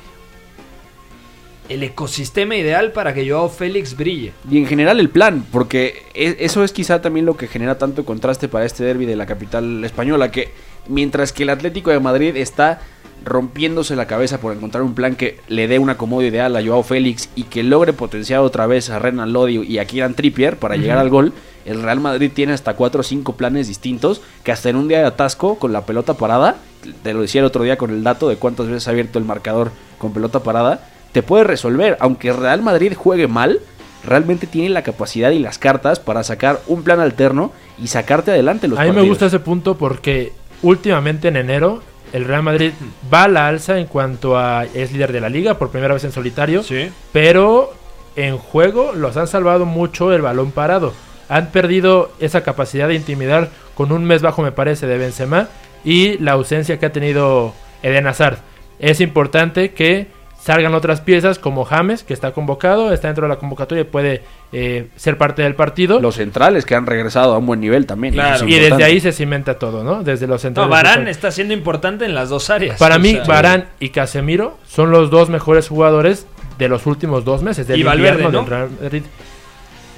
el 1.68 1.82
ecosistema 1.82 2.54
ideal 2.54 2.92
para 2.92 3.12
que 3.12 3.28
Joao 3.28 3.48
Félix 3.48 3.96
brille. 3.96 4.32
Y 4.48 4.58
en 4.58 4.66
general 4.66 5.00
el 5.00 5.10
plan, 5.10 5.44
porque 5.50 6.04
e- 6.14 6.36
eso 6.40 6.62
es 6.62 6.72
quizá 6.72 7.00
también 7.02 7.26
lo 7.26 7.36
que 7.36 7.48
genera 7.48 7.76
tanto 7.78 8.04
contraste 8.04 8.46
para 8.48 8.64
este 8.64 8.84
derby 8.84 9.06
de 9.06 9.16
la 9.16 9.26
capital 9.26 9.84
española, 9.84 10.30
que 10.30 10.52
mientras 10.86 11.32
que 11.32 11.42
el 11.42 11.50
Atlético 11.50 11.90
de 11.90 11.98
Madrid 11.98 12.36
está 12.36 12.80
rompiéndose 13.24 13.96
la 13.96 14.06
cabeza 14.06 14.38
por 14.38 14.54
encontrar 14.54 14.84
un 14.84 14.94
plan 14.94 15.16
que 15.16 15.40
le 15.48 15.66
dé 15.66 15.78
un 15.78 15.90
acomodo 15.90 16.22
ideal 16.22 16.54
a 16.56 16.64
Joao 16.64 16.82
Félix 16.82 17.28
y 17.34 17.44
que 17.44 17.62
logre 17.62 17.92
potenciar 17.92 18.40
otra 18.40 18.66
vez 18.66 18.88
a 18.90 18.98
Renan 18.98 19.32
Lodi 19.32 19.58
y 19.66 19.78
a 19.78 19.84
Kieran 19.84 20.14
Trippier 20.14 20.58
para 20.58 20.76
llegar 20.76 20.98
al 20.98 21.10
gol, 21.10 21.32
el 21.64 21.82
Real 21.82 22.00
Madrid 22.00 22.30
tiene 22.32 22.52
hasta 22.52 22.74
cuatro 22.74 23.00
o 23.00 23.04
cinco 23.04 23.36
planes 23.36 23.66
distintos 23.66 24.22
que 24.44 24.52
hasta 24.52 24.68
en 24.68 24.76
un 24.76 24.86
día 24.86 25.00
de 25.00 25.06
atasco 25.06 25.58
con 25.58 25.72
la 25.72 25.84
pelota 25.84 26.14
parada, 26.14 26.56
te 27.02 27.12
lo 27.12 27.22
decía 27.22 27.40
el 27.40 27.46
otro 27.46 27.64
día 27.64 27.76
con 27.76 27.90
el 27.90 28.04
dato 28.04 28.28
de 28.28 28.36
cuántas 28.36 28.66
veces 28.66 28.86
ha 28.86 28.92
abierto 28.92 29.18
el 29.18 29.24
marcador 29.24 29.72
con 29.98 30.12
pelota 30.12 30.40
parada, 30.40 30.88
te 31.12 31.22
puede 31.22 31.44
resolver, 31.44 31.96
aunque 32.00 32.32
Real 32.32 32.62
Madrid 32.62 32.92
juegue 32.94 33.26
mal, 33.26 33.60
realmente 34.04 34.46
tiene 34.46 34.68
la 34.68 34.82
capacidad 34.82 35.30
y 35.30 35.38
las 35.38 35.58
cartas 35.58 35.98
para 35.98 36.22
sacar 36.22 36.60
un 36.68 36.82
plan 36.82 37.00
alterno 37.00 37.52
y 37.82 37.88
sacarte 37.88 38.30
adelante 38.30 38.68
los 38.68 38.78
A 38.78 38.84
mí 38.84 38.92
me 38.92 39.02
gusta 39.02 39.26
ese 39.26 39.40
punto 39.40 39.76
porque 39.76 40.32
últimamente 40.62 41.28
en 41.28 41.36
enero 41.36 41.82
el 42.12 42.24
Real 42.24 42.42
Madrid 42.42 42.72
va 43.12 43.24
a 43.24 43.28
la 43.28 43.46
alza 43.48 43.78
en 43.78 43.86
cuanto 43.86 44.38
a 44.38 44.64
es 44.64 44.92
líder 44.92 45.12
de 45.12 45.20
la 45.20 45.28
liga 45.28 45.58
por 45.58 45.70
primera 45.70 45.94
vez 45.94 46.04
en 46.04 46.12
solitario, 46.12 46.62
Sí. 46.62 46.90
pero 47.12 47.72
en 48.16 48.38
juego 48.38 48.92
los 48.94 49.16
han 49.16 49.26
salvado 49.26 49.66
mucho 49.66 50.12
el 50.12 50.22
balón 50.22 50.50
parado. 50.50 50.92
Han 51.28 51.50
perdido 51.50 52.12
esa 52.20 52.42
capacidad 52.42 52.88
de 52.88 52.94
intimidar 52.94 53.50
con 53.74 53.92
un 53.92 54.04
mes 54.04 54.22
bajo 54.22 54.42
me 54.42 54.52
parece 54.52 54.86
de 54.86 54.96
Benzema 54.98 55.48
y 55.84 56.18
la 56.18 56.32
ausencia 56.32 56.78
que 56.78 56.86
ha 56.86 56.92
tenido 56.92 57.52
Eden 57.82 58.06
Hazard. 58.06 58.38
Es 58.78 59.00
importante 59.00 59.72
que 59.72 60.06
salgan 60.40 60.74
otras 60.74 61.00
piezas 61.00 61.38
como 61.38 61.64
James, 61.64 62.04
que 62.04 62.14
está 62.14 62.32
convocado, 62.32 62.92
está 62.92 63.08
dentro 63.08 63.26
de 63.26 63.30
la 63.34 63.38
convocatoria 63.38 63.82
y 63.82 63.84
puede 63.84 64.22
eh, 64.52 64.88
ser 64.96 65.18
parte 65.18 65.42
del 65.42 65.54
partido. 65.54 66.00
Los 66.00 66.16
centrales 66.16 66.64
que 66.64 66.74
han 66.74 66.86
regresado 66.86 67.34
a 67.34 67.38
un 67.38 67.46
buen 67.46 67.60
nivel 67.60 67.86
también. 67.86 68.14
Claro. 68.14 68.46
y 68.46 68.54
desde 68.58 68.84
ahí 68.84 69.00
se 69.00 69.12
cimenta 69.12 69.58
todo, 69.58 69.82
¿no? 69.82 70.02
Desde 70.04 70.26
los 70.26 70.36
No, 70.36 70.48
centrales. 70.48 70.70
Barán 70.70 71.08
está 71.08 71.30
siendo 71.30 71.52
importante 71.54 72.04
en 72.04 72.14
las 72.14 72.28
dos 72.28 72.50
áreas. 72.50 72.78
Para 72.78 72.98
mí, 72.98 73.12
sea, 73.12 73.24
Barán 73.24 73.68
y 73.80 73.88
Casemiro 73.88 74.58
son 74.68 74.90
los 74.90 75.10
dos 75.10 75.30
mejores 75.30 75.68
jugadores 75.68 76.26
de 76.58 76.68
los 76.68 76.86
últimos 76.86 77.24
dos 77.24 77.42
meses. 77.42 77.66
Del 77.66 77.80
Y 77.80 77.82
Valverde, 77.82 78.22
¿no? 78.22 78.30
del 78.30 78.46
Real 78.46 78.70
Madrid. 78.80 79.02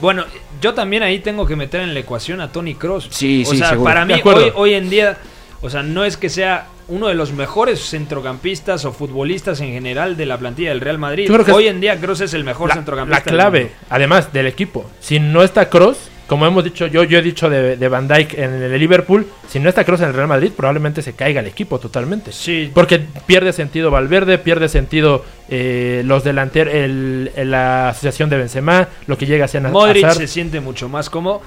Bueno, 0.00 0.24
yo 0.60 0.74
también 0.74 1.02
ahí 1.02 1.18
tengo 1.18 1.46
que 1.46 1.56
meter 1.56 1.80
en 1.82 1.92
la 1.92 2.00
ecuación 2.00 2.40
a 2.40 2.50
Tony 2.52 2.74
Cross. 2.74 3.08
Sí, 3.10 3.44
o 3.46 3.50
sí, 3.50 3.58
sea, 3.58 3.70
seguro. 3.70 3.84
para 3.84 4.04
mí 4.04 4.14
hoy, 4.24 4.52
hoy 4.54 4.74
en 4.74 4.88
día, 4.90 5.18
o 5.60 5.68
sea, 5.68 5.82
no 5.82 6.04
es 6.04 6.16
que 6.16 6.28
sea 6.28 6.68
uno 6.88 7.08
de 7.08 7.14
los 7.14 7.32
mejores 7.32 7.80
centrocampistas 7.88 8.84
o 8.84 8.92
futbolistas 8.92 9.60
en 9.60 9.72
general 9.72 10.16
de 10.16 10.26
la 10.26 10.38
plantilla 10.38 10.70
del 10.70 10.80
Real 10.80 10.98
Madrid. 10.98 11.26
Yo 11.28 11.34
creo 11.34 11.44
que 11.44 11.52
hoy 11.52 11.66
en 11.68 11.80
día 11.80 11.98
Cross 12.00 12.22
es 12.22 12.34
el 12.34 12.44
mejor 12.44 12.68
la, 12.70 12.74
centrocampista. 12.76 13.22
la 13.30 13.30
clave, 13.30 13.70
además 13.90 14.32
del 14.32 14.46
equipo. 14.46 14.90
Si 15.00 15.20
no 15.20 15.42
está 15.42 15.68
Cross, 15.68 16.10
como 16.26 16.46
hemos 16.46 16.62
dicho, 16.64 16.86
yo, 16.86 17.04
yo 17.04 17.18
he 17.18 17.22
dicho 17.22 17.48
de, 17.48 17.76
de 17.76 17.88
Van 17.88 18.06
Dijk 18.08 18.34
en 18.38 18.54
el 18.62 18.78
Liverpool, 18.78 19.26
si 19.48 19.58
no 19.60 19.68
está 19.70 19.84
Cross 19.84 20.00
en 20.02 20.08
el 20.08 20.14
Real 20.14 20.28
Madrid, 20.28 20.52
probablemente 20.54 21.00
se 21.02 21.14
caiga 21.14 21.40
el 21.40 21.46
equipo 21.46 21.78
totalmente. 21.78 22.32
Sí. 22.32 22.70
Porque 22.74 23.00
pierde 23.26 23.52
sentido 23.52 23.90
Valverde, 23.90 24.36
pierde 24.38 24.68
sentido 24.68 25.24
eh, 25.48 26.02
los 26.04 26.24
delanteros, 26.24 26.74
el, 26.74 27.32
el- 27.34 27.50
la 27.50 27.88
asociación 27.90 28.28
de 28.30 28.36
Benzema, 28.38 28.88
lo 29.06 29.16
que 29.16 29.24
llega 29.26 29.46
a 29.46 29.48
ser 29.48 29.62
Modric 29.62 30.04
Hazard. 30.04 30.18
se 30.18 30.26
siente 30.26 30.60
mucho 30.60 30.88
más 30.88 31.08
cómodo. 31.08 31.40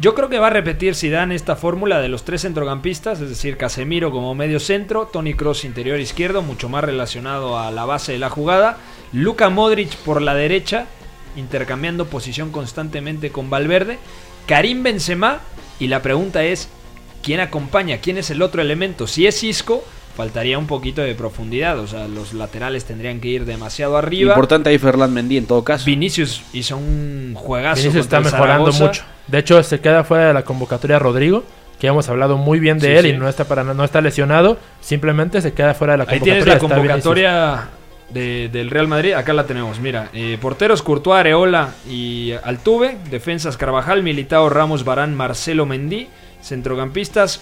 Yo 0.00 0.14
creo 0.14 0.30
que 0.30 0.38
va 0.38 0.46
a 0.46 0.50
repetir 0.50 0.94
Zidane 0.94 1.34
esta 1.34 1.56
fórmula 1.56 2.00
de 2.00 2.08
los 2.08 2.24
tres 2.24 2.40
centrocampistas, 2.40 3.20
es 3.20 3.28
decir, 3.28 3.58
Casemiro 3.58 4.10
como 4.10 4.34
medio 4.34 4.58
centro, 4.58 5.06
Tony 5.06 5.34
Cross 5.34 5.66
interior 5.66 6.00
izquierdo, 6.00 6.40
mucho 6.40 6.70
más 6.70 6.82
relacionado 6.82 7.58
a 7.58 7.70
la 7.70 7.84
base 7.84 8.12
de 8.12 8.18
la 8.18 8.30
jugada, 8.30 8.78
Luka 9.12 9.50
Modric 9.50 9.94
por 9.96 10.22
la 10.22 10.34
derecha, 10.34 10.86
intercambiando 11.36 12.06
posición 12.06 12.50
constantemente 12.50 13.30
con 13.30 13.50
Valverde, 13.50 13.98
Karim 14.46 14.82
Benzema 14.82 15.40
y 15.78 15.88
la 15.88 16.00
pregunta 16.00 16.44
es 16.44 16.70
¿quién 17.22 17.40
acompaña? 17.40 17.98
¿Quién 17.98 18.16
es 18.16 18.30
el 18.30 18.40
otro 18.40 18.62
elemento? 18.62 19.06
Si 19.06 19.26
es 19.26 19.44
Isco, 19.44 19.84
faltaría 20.20 20.58
un 20.58 20.66
poquito 20.66 21.00
de 21.00 21.14
profundidad, 21.14 21.78
o 21.78 21.86
sea, 21.86 22.06
los 22.06 22.34
laterales 22.34 22.84
tendrían 22.84 23.20
que 23.20 23.28
ir 23.28 23.46
demasiado 23.46 23.96
arriba. 23.96 24.32
Importante 24.32 24.68
ahí 24.68 24.76
Ferland 24.76 25.14
Mendy 25.14 25.38
en 25.38 25.46
todo 25.46 25.64
caso. 25.64 25.86
Vinicius 25.86 26.42
hizo 26.52 26.76
un 26.76 27.32
juegazo. 27.34 27.80
Vinicius 27.80 28.04
está 28.04 28.20
mejorando 28.20 28.70
mucho. 28.70 29.02
De 29.28 29.38
hecho, 29.38 29.62
se 29.62 29.80
queda 29.80 30.04
fuera 30.04 30.26
de 30.28 30.34
la 30.34 30.42
convocatoria 30.42 30.98
Rodrigo, 30.98 31.42
que 31.78 31.86
hemos 31.86 32.06
hablado 32.10 32.36
muy 32.36 32.60
bien 32.60 32.78
de 32.78 32.88
Sí, 32.88 32.92
él 32.98 33.04
sí. 33.06 33.08
y 33.12 33.18
no 33.18 33.30
está 33.30 33.44
para 33.46 33.64
no 33.64 33.82
está 33.82 34.02
lesionado, 34.02 34.58
simplemente 34.82 35.40
se 35.40 35.54
queda 35.54 35.72
fuera 35.72 35.94
de 35.94 35.98
la 35.98 36.04
Ahí 36.04 36.18
convocatoria. 36.18 36.44
tienes 36.44 36.62
la 36.62 36.68
convocatoria 36.68 37.68
de- 38.10 38.50
del 38.52 38.68
Real 38.68 38.88
Madrid. 38.88 39.14
Acá 39.14 39.32
la 39.32 39.46
tenemos. 39.46 39.80
Mira, 39.80 40.10
eh, 40.12 40.36
porteros 40.38 40.82
Courtois, 40.82 41.18
Areola 41.20 41.70
y 41.88 42.32
Altuve. 42.44 42.98
Defensas 43.10 43.56
Carvajal, 43.56 44.02
Militao, 44.02 44.50
Ramos, 44.50 44.84
Barán, 44.84 45.14
Marcelo 45.14 45.64
Mendy. 45.64 46.08
Centrocampistas 46.42 47.40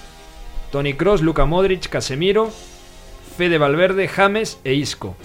Tony 0.73 0.95
Cross, 0.95 1.23
Luka 1.23 1.45
Modric, 1.47 1.89
Casemiro, 1.89 2.51
Fede 3.37 3.59
Valverde, 3.59 4.09
James 4.09 4.59
e 4.65 4.75
Isco. 4.75 5.17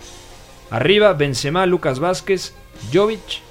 Arriba 0.69 1.13
Benzema, 1.13 1.65
Lucas 1.65 1.99
Vázquez, 1.99 2.53
Jovic 2.93 3.41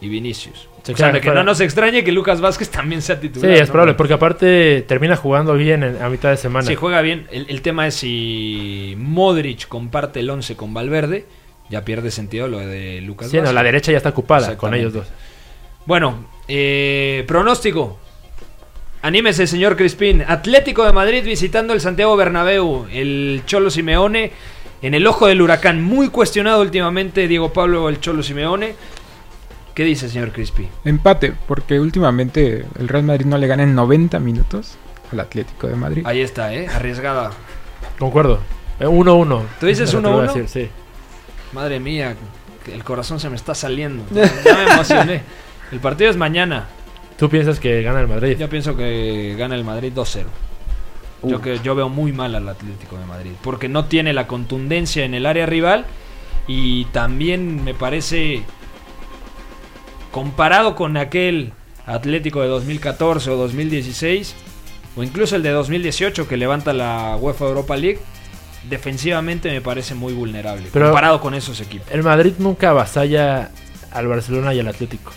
y 0.00 0.08
Vinicius. 0.08 0.68
O 0.92 0.96
sea, 0.96 1.12
que 1.20 1.30
no 1.30 1.44
nos 1.44 1.60
extrañe 1.60 2.02
que 2.02 2.10
Lucas 2.10 2.40
Vázquez 2.40 2.68
también 2.70 3.02
sea 3.02 3.16
Sí, 3.16 3.28
titular. 3.28 3.50
es 3.52 3.68
¿no? 3.68 3.72
probable, 3.72 3.94
porque 3.94 4.14
aparte 4.14 4.82
termina 4.82 5.16
jugando 5.16 5.54
bien 5.54 5.82
en- 5.84 6.02
a 6.02 6.08
mitad 6.08 6.30
de 6.30 6.36
semana. 6.36 6.66
Si 6.66 6.74
juega 6.74 7.00
bien, 7.02 7.26
el, 7.30 7.46
el 7.48 7.62
tema 7.62 7.86
es 7.86 7.94
si 7.94 8.94
Modric 8.98 9.68
comparte 9.68 10.20
el 10.20 10.28
11 10.30 10.56
con 10.56 10.74
Valverde, 10.74 11.24
ya 11.70 11.84
pierde 11.84 12.10
sentido 12.10 12.48
lo 12.48 12.58
de 12.58 13.00
Lucas 13.00 13.30
Sí, 13.30 13.36
no, 13.36 13.42
Vázquez. 13.44 13.54
la 13.54 13.62
derecha 13.62 13.92
ya 13.92 13.98
está 13.98 14.08
ocupada 14.10 14.56
con 14.56 14.74
ellos 14.74 14.92
dos. 14.92 15.06
Bueno, 15.86 16.26
eh, 16.48 17.24
pronóstico. 17.28 17.98
Anímese, 19.02 19.46
señor 19.48 19.76
Crispín. 19.76 20.22
Atlético 20.26 20.84
de 20.84 20.92
Madrid 20.92 21.24
visitando 21.24 21.72
el 21.72 21.80
Santiago 21.80 22.16
Bernabéu. 22.16 22.86
El 22.92 23.42
Cholo 23.46 23.68
Simeone 23.70 24.32
en 24.80 24.94
el 24.94 25.06
ojo 25.06 25.26
del 25.26 25.42
huracán. 25.42 25.82
Muy 25.82 26.08
cuestionado 26.08 26.62
últimamente 26.62 27.26
Diego 27.26 27.52
Pablo 27.52 27.88
el 27.88 27.98
Cholo 28.00 28.22
Simeone. 28.22 28.74
¿Qué 29.74 29.84
dice, 29.84 30.08
señor 30.08 30.30
Crispy? 30.32 30.68
Empate, 30.84 31.32
porque 31.48 31.80
últimamente 31.80 32.64
el 32.78 32.88
Real 32.88 33.04
Madrid 33.04 33.26
no 33.26 33.38
le 33.38 33.46
gana 33.46 33.64
en 33.64 33.74
90 33.74 34.18
minutos 34.20 34.76
al 35.10 35.18
Atlético 35.20 35.66
de 35.66 35.74
Madrid. 35.74 36.02
Ahí 36.06 36.20
está, 36.20 36.54
¿eh? 36.54 36.68
Arriesgada. 36.68 37.30
Concuerdo. 37.98 38.38
Eh, 38.78 38.86
1-1. 38.86 39.42
¿Tú 39.58 39.66
dices 39.66 39.88
Es 39.88 39.94
lo 39.94 40.02
que 40.02 40.08
voy 40.08 40.26
a 40.26 40.30
1-1? 40.30 40.34
decir, 40.34 40.48
Sí. 40.48 40.70
Madre 41.54 41.80
mía, 41.80 42.14
que 42.64 42.74
el 42.74 42.84
corazón 42.84 43.18
se 43.18 43.28
me 43.30 43.36
está 43.36 43.54
saliendo. 43.54 44.04
Ya 44.12 44.54
me 44.56 44.72
emocioné. 44.74 45.22
El 45.72 45.80
partido 45.80 46.10
es 46.10 46.16
mañana. 46.18 46.66
¿Tú 47.22 47.30
piensas 47.30 47.60
que 47.60 47.82
gana 47.82 48.00
el 48.00 48.08
Madrid? 48.08 48.36
Yo 48.36 48.48
pienso 48.48 48.76
que 48.76 49.36
gana 49.38 49.54
el 49.54 49.62
Madrid 49.62 49.92
2-0. 49.94 50.24
Yo, 51.22 51.40
que, 51.40 51.60
yo 51.60 51.76
veo 51.76 51.88
muy 51.88 52.12
mal 52.12 52.34
al 52.34 52.48
Atlético 52.48 52.98
de 52.98 53.04
Madrid. 53.06 53.30
Porque 53.44 53.68
no 53.68 53.84
tiene 53.84 54.12
la 54.12 54.26
contundencia 54.26 55.04
en 55.04 55.14
el 55.14 55.24
área 55.26 55.46
rival. 55.46 55.84
Y 56.48 56.86
también 56.86 57.62
me 57.62 57.74
parece. 57.74 58.42
Comparado 60.10 60.74
con 60.74 60.96
aquel 60.96 61.52
Atlético 61.86 62.42
de 62.42 62.48
2014 62.48 63.30
o 63.30 63.36
2016. 63.36 64.34
O 64.96 65.04
incluso 65.04 65.36
el 65.36 65.44
de 65.44 65.50
2018 65.50 66.26
que 66.26 66.36
levanta 66.36 66.72
la 66.72 67.16
UEFA 67.20 67.44
Europa 67.44 67.76
League. 67.76 68.00
Defensivamente 68.68 69.48
me 69.52 69.60
parece 69.60 69.94
muy 69.94 70.12
vulnerable. 70.12 70.70
Pero- 70.72 70.86
comparado 70.86 71.20
con 71.20 71.34
esos 71.34 71.60
equipos. 71.60 71.86
El 71.92 72.02
Madrid 72.02 72.32
nunca 72.40 72.70
avasalla 72.70 73.52
al 73.92 74.08
Barcelona 74.08 74.52
y 74.54 74.58
al 74.58 74.66
Atlético. 74.66 75.12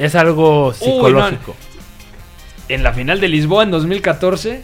Es 0.00 0.14
algo 0.16 0.68
Uy, 0.68 0.74
psicológico. 0.74 1.54
En 2.68 2.82
la 2.82 2.92
final 2.92 3.20
de 3.20 3.28
Lisboa 3.28 3.62
en 3.64 3.70
2014 3.70 4.62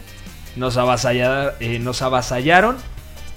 nos, 0.55 0.77
avasalla- 0.77 1.53
eh, 1.59 1.77
nos 1.79 2.01
avasallaron 2.01 2.77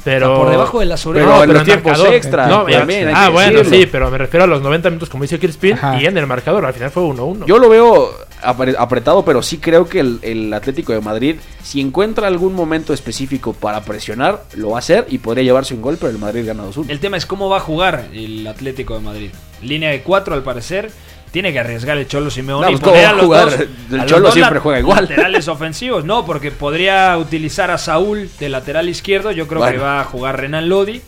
Pero 0.03 0.33
O 0.33 0.35
sea, 0.37 0.43
por 0.45 0.51
debajo 0.51 0.81
de 0.81 0.87
las 0.87 1.05
orejas. 1.05 1.29
Pero 1.31 1.43
en 1.45 1.49
los 1.51 1.59
el 1.59 1.65
tiempos 1.67 1.91
marcador. 1.93 2.15
extra, 2.15 2.47
No, 2.47 2.65
también 2.65 3.09
hay 3.09 3.15
ah, 3.15 3.27
que 3.27 3.33
bueno, 3.33 3.59
decirlo. 3.59 3.79
sí, 3.81 3.87
pero 3.93 4.11
me 4.11 4.17
refiero 4.17 4.45
a 4.45 4.47
los 4.47 4.63
90 4.63 4.89
minutos, 4.89 5.11
como 5.11 5.25
dice 5.25 5.39
Crispin, 5.39 5.77
y 6.01 6.07
en 6.07 6.17
el 6.17 6.27
marcador. 6.27 6.65
Al 6.65 6.73
final 6.73 6.91
fue 6.91 7.03
1-1. 7.03 7.45
Yo 7.47 7.59
lo 7.59 7.69
veo 7.69 8.11
apre- 8.43 8.77
apretado, 8.79 9.23
pero 9.27 9.43
sí 9.43 9.59
creo 9.59 9.87
que 9.87 10.01
el, 10.01 10.19
el 10.23 10.55
Atlético 10.55 10.95
de 10.95 11.03
Madrid, 11.03 11.37
si 11.63 11.83
encuentra 11.83 12.29
algún 12.29 12.55
momento 12.55 12.95
específico 12.95 13.53
para 13.53 13.83
presionar, 13.83 14.45
lo 14.57 14.71
va 14.71 14.77
a 14.77 14.79
hacer 14.79 15.05
y 15.11 15.19
podría 15.19 15.45
llevarse 15.45 15.75
un 15.75 15.83
gol, 15.83 15.99
pero 16.01 16.11
el 16.11 16.19
Madrid 16.19 16.47
gana 16.47 16.65
2-1. 16.65 16.87
El 16.89 16.99
tema 17.01 17.19
es 17.19 17.27
cómo 17.27 17.51
va 17.51 17.59
a 17.59 17.61
jugar 17.61 18.07
el 18.15 18.47
Atlético 18.47 18.95
de 18.95 19.01
Madrid. 19.01 19.31
Línea 19.61 19.91
de 19.91 20.01
4 20.03 20.33
al 20.35 20.43
parecer. 20.43 20.91
Tiene 21.31 21.53
que 21.53 21.61
arriesgar 21.61 21.97
el 21.97 22.09
Cholo 22.09 22.29
Simeone 22.31 22.67
No, 22.67 22.73
y 22.73 22.77
pues, 22.77 22.83
¿cómo 22.83 22.93
poner 22.95 23.07
a 23.09 23.13
los 23.13 23.25
jugar? 23.25 23.51
dos- 23.51 23.67
El 23.93 24.01
a 24.01 24.07
Cholo 24.07 24.23
dos 24.27 24.35
siempre 24.35 24.59
juega 24.59 24.81
igual. 24.81 25.03
Laterales 25.09 25.47
ofensivos, 25.49 26.05
no, 26.05 26.27
porque 26.27 26.51
podría 26.51 27.17
utilizar 27.19 27.71
a 27.71 27.79
Saúl 27.79 28.29
de 28.41 28.49
lateral 28.49 28.89
izquierdo. 28.89 29.31
Yo 29.31 29.47
creo 29.47 29.65
que 29.71 29.79
va 29.79 30.01
a 30.01 30.05
jugar 30.05 30.41
Renan 30.41 30.69
Lodi. 30.69 31.03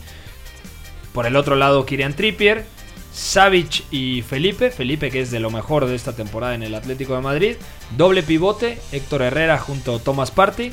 Por 1.13 1.25
el 1.25 1.35
otro 1.35 1.55
lado, 1.55 1.85
Kirian 1.85 2.13
Trippier. 2.13 2.65
Savic 3.13 3.83
y 3.91 4.23
Felipe. 4.23 4.71
Felipe, 4.71 5.11
que 5.11 5.19
es 5.21 5.29
de 5.29 5.39
lo 5.39 5.51
mejor 5.51 5.85
de 5.85 5.93
esta 5.95 6.15
temporada 6.15 6.55
en 6.55 6.63
el 6.63 6.73
Atlético 6.73 7.15
de 7.15 7.21
Madrid. 7.21 7.55
Doble 7.95 8.23
pivote. 8.23 8.79
Héctor 8.91 9.21
Herrera 9.21 9.59
junto 9.59 9.95
a 9.95 9.99
Thomas 9.99 10.31
Party. 10.31 10.71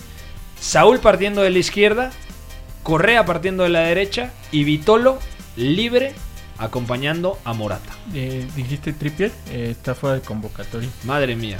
Saúl 0.59 1.01
partiendo 1.01 1.43
de 1.43 1.51
la 1.51 1.59
izquierda. 1.59 2.11
Correa 2.83 3.27
partiendo 3.27 3.65
de 3.65 3.69
la 3.69 3.81
derecha. 3.81 4.33
Y 4.53 4.65
Vitolo 4.65 5.19
libre 5.57 6.15
acompañando 6.61 7.39
a 7.45 7.53
Morata. 7.53 7.93
Eh, 8.15 8.47
Dijiste 8.55 8.93
Trippier, 8.93 9.33
eh, 9.51 9.69
está 9.71 9.95
fuera 9.95 10.17
de 10.17 10.23
convocatoria. 10.23 10.89
Madre 11.05 11.35
mía. 11.37 11.59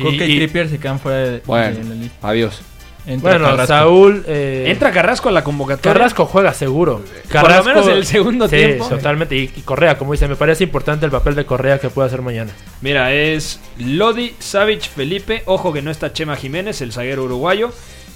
Coca 0.00 0.24
y, 0.24 0.36
Trippier 0.36 0.68
se 0.68 0.78
quedan 0.78 0.98
fuera 1.00 1.18
de, 1.18 1.30
de 1.32 1.42
Bueno, 1.44 1.78
la 1.88 1.94
lista. 1.94 2.28
adiós. 2.28 2.60
Entra 3.04 3.30
Bueno, 3.32 3.46
Carrasco. 3.46 3.66
Saúl. 3.66 4.24
eh, 4.28 4.66
Entra 4.68 4.92
Carrasco 4.92 5.28
a 5.28 5.32
la 5.32 5.42
convocatoria. 5.42 5.92
Carrasco 5.92 6.24
juega 6.24 6.54
seguro. 6.54 7.02
Por 7.32 7.50
lo 7.50 7.64
menos 7.64 7.88
en 7.88 7.94
el 7.94 8.06
segundo 8.06 8.48
sí, 8.48 8.54
tiempo. 8.56 8.88
totalmente. 8.88 9.34
Y, 9.36 9.50
y 9.56 9.60
Correa, 9.62 9.98
como 9.98 10.12
dice, 10.12 10.28
me 10.28 10.36
parece 10.36 10.62
importante 10.62 11.04
el 11.04 11.10
papel 11.10 11.34
de 11.34 11.44
Correa 11.44 11.80
que 11.80 11.90
puede 11.90 12.06
hacer 12.06 12.22
mañana. 12.22 12.52
Mira, 12.80 13.12
es 13.12 13.58
Lodi, 13.78 14.36
Savic, 14.38 14.82
Felipe. 14.82 15.42
Ojo 15.46 15.72
que 15.72 15.82
no 15.82 15.90
está 15.90 16.12
Chema 16.12 16.36
Jiménez, 16.36 16.80
el 16.80 16.92
zaguero 16.92 17.24
uruguayo. 17.24 17.72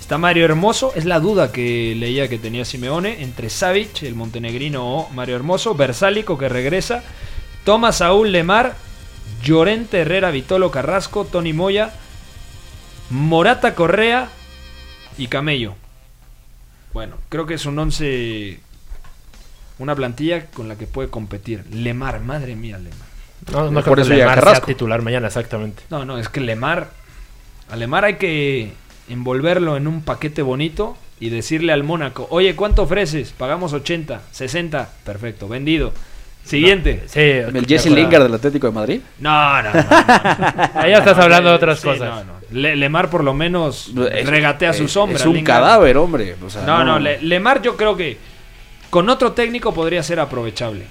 Está 0.07 0.19
Mario 0.19 0.45
Hermoso. 0.45 0.93
Es 0.95 1.05
la 1.05 1.19
duda 1.19 1.51
que 1.51 1.93
leía 1.97 2.29
que 2.29 2.39
tenía 2.39 2.65
Simeone 2.65 3.25
entre 3.25 3.51
Savic, 3.51 4.05
el 4.05 4.15
montenegrino, 4.15 4.87
o 4.87 5.11
Mario 5.11 5.35
Hermoso. 5.35 5.75
Versálico 5.75 6.39
que 6.39 6.49
regresa. 6.49 7.03
Tomás 7.65 7.97
Saúl 7.97 8.31
Lemar. 8.31 8.77
Llorente 9.43 10.03
Herrera, 10.03 10.31
Vitolo 10.31 10.71
Carrasco, 10.71 11.25
Tony 11.25 11.53
Moya. 11.53 11.91
Morata 13.11 13.75
Correa 13.75 14.29
y 15.19 15.27
Camello. 15.27 15.75
Bueno, 16.93 17.17
creo 17.29 17.47
que 17.47 17.55
es 17.55 17.67
un 17.67 17.77
11. 17.77 18.61
Una 19.81 19.97
plantilla 19.97 20.47
con 20.53 20.69
la 20.69 20.77
que 20.77 20.87
puede 20.87 21.11
competir. 21.11 21.65
Lemar, 21.73 22.21
madre 22.21 22.55
mía, 22.55 22.79
Lemar. 22.79 23.09
No, 23.51 23.73
no 23.73 23.83
Por 23.83 23.95
creo 23.95 24.03
eso 24.03 24.11
que 24.11 24.17
llega 24.19 24.37
Lemar 24.37 24.55
sea 24.55 24.65
titular 24.65 25.03
mañana, 25.03 25.27
exactamente. 25.27 25.83
No, 25.91 26.05
no, 26.05 26.17
es 26.17 26.29
que 26.29 26.39
Lemar. 26.39 26.91
A 27.69 27.75
Lemar 27.75 28.05
hay 28.05 28.15
que 28.19 28.73
envolverlo 29.09 29.77
en 29.77 29.87
un 29.87 30.03
paquete 30.03 30.43
bonito 30.43 30.97
y 31.21 31.31
decirle 31.31 31.73
al 31.73 31.83
Mónaco: 31.85 32.27
Oye, 32.31 32.55
¿cuánto 32.57 32.83
ofreces? 32.83 33.33
Pagamos 33.37 33.73
80, 33.73 34.23
60. 34.33 34.89
Perfecto, 35.05 35.49
vendido. 35.49 35.93
Siguiente. 36.45 37.03
Sí, 37.07 37.19
¿El 37.21 37.67
Jesse. 37.67 37.87
Lingard 37.91 38.23
del 38.23 38.35
Atlético 38.35 38.69
de 38.69 38.73
Madrid? 38.73 39.01
No, 39.19 39.63
no, 39.63 39.73
no. 39.73 39.83
no, 39.83 39.83
no. 39.83 40.81
Ahí 40.81 40.93
ya 40.93 40.99
estás 40.99 41.19
hablando 41.19 41.51
de 41.51 41.57
otras 41.57 41.81
Sí, 41.81 41.89
cosas. 41.89 42.09
no, 42.09 42.25
no. 42.25 42.33
Le- 42.53 42.77
Lemar 42.77 43.11
por 43.11 43.25
lo 43.25 43.35
menos 43.35 43.89
Es- 44.13 44.29
regatea 44.29 44.73
su 44.73 44.85
es- 44.85 44.93
sombra. 44.93 45.17
Es 45.19 45.27
un 45.27 45.35
Lingard. 45.35 45.63
cadáver, 45.63 45.97
hombre. 45.97 46.37
O 46.47 46.49
sea, 46.49 46.63
No, 46.63 46.85
no, 46.85 47.01
Le- 47.01 47.21
Lemar 47.21 47.63
yo 47.63 47.77
creo 47.77 47.97
que 47.97 48.17
con 48.91 49.09
otro 49.09 49.33
técnico 49.33 49.75
podría 49.75 50.05
ser 50.05 50.21
aprovechable. 50.21 50.85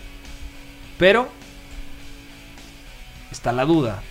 Pero 0.97 1.29
está 3.31 3.53
la 3.53 3.63
duda. 3.63 4.01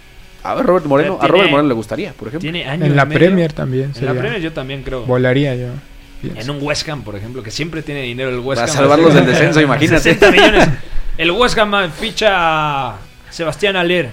A 0.44 0.54
ver, 0.54 0.66
Robert 0.66 0.84
Moreno, 0.86 1.18
a 1.20 1.26
Robert 1.26 1.50
Moreno 1.50 1.68
le 1.68 1.74
gustaría, 1.74 2.12
por 2.12 2.28
ejemplo. 2.28 2.42
Tiene 2.50 2.68
año 2.68 2.84
En 2.84 2.94
la 2.94 3.04
medio. 3.06 3.18
Premier 3.18 3.52
también. 3.52 3.92
En 3.96 4.04
la 4.06 4.12
Premier 4.14 4.40
yo 4.40 4.52
también 4.52 4.82
creo. 4.82 5.04
Volaría 5.06 5.54
yo. 5.56 5.68
pienso. 6.20 6.40
En 6.40 6.50
un 6.50 6.58
West 6.62 6.88
Ham, 6.88 7.02
por 7.02 7.16
ejemplo, 7.16 7.42
que 7.42 7.50
siempre 7.50 7.82
tiene 7.82 8.02
dinero 8.02 8.28
el 8.30 8.38
West 8.40 8.60
Para 8.60 8.70
Ham. 8.70 8.78
salvarlos 8.78 9.14
del 9.14 9.26
descenso, 9.32 9.60
imagínate. 9.60 10.00
60 10.02 10.30
millones. 10.32 10.68
El 11.16 11.30
West 11.30 11.58
Ham 11.58 11.90
ficha 11.92 12.28
a 12.90 12.98
Sebastián 13.30 13.76
Aller. 13.76 14.10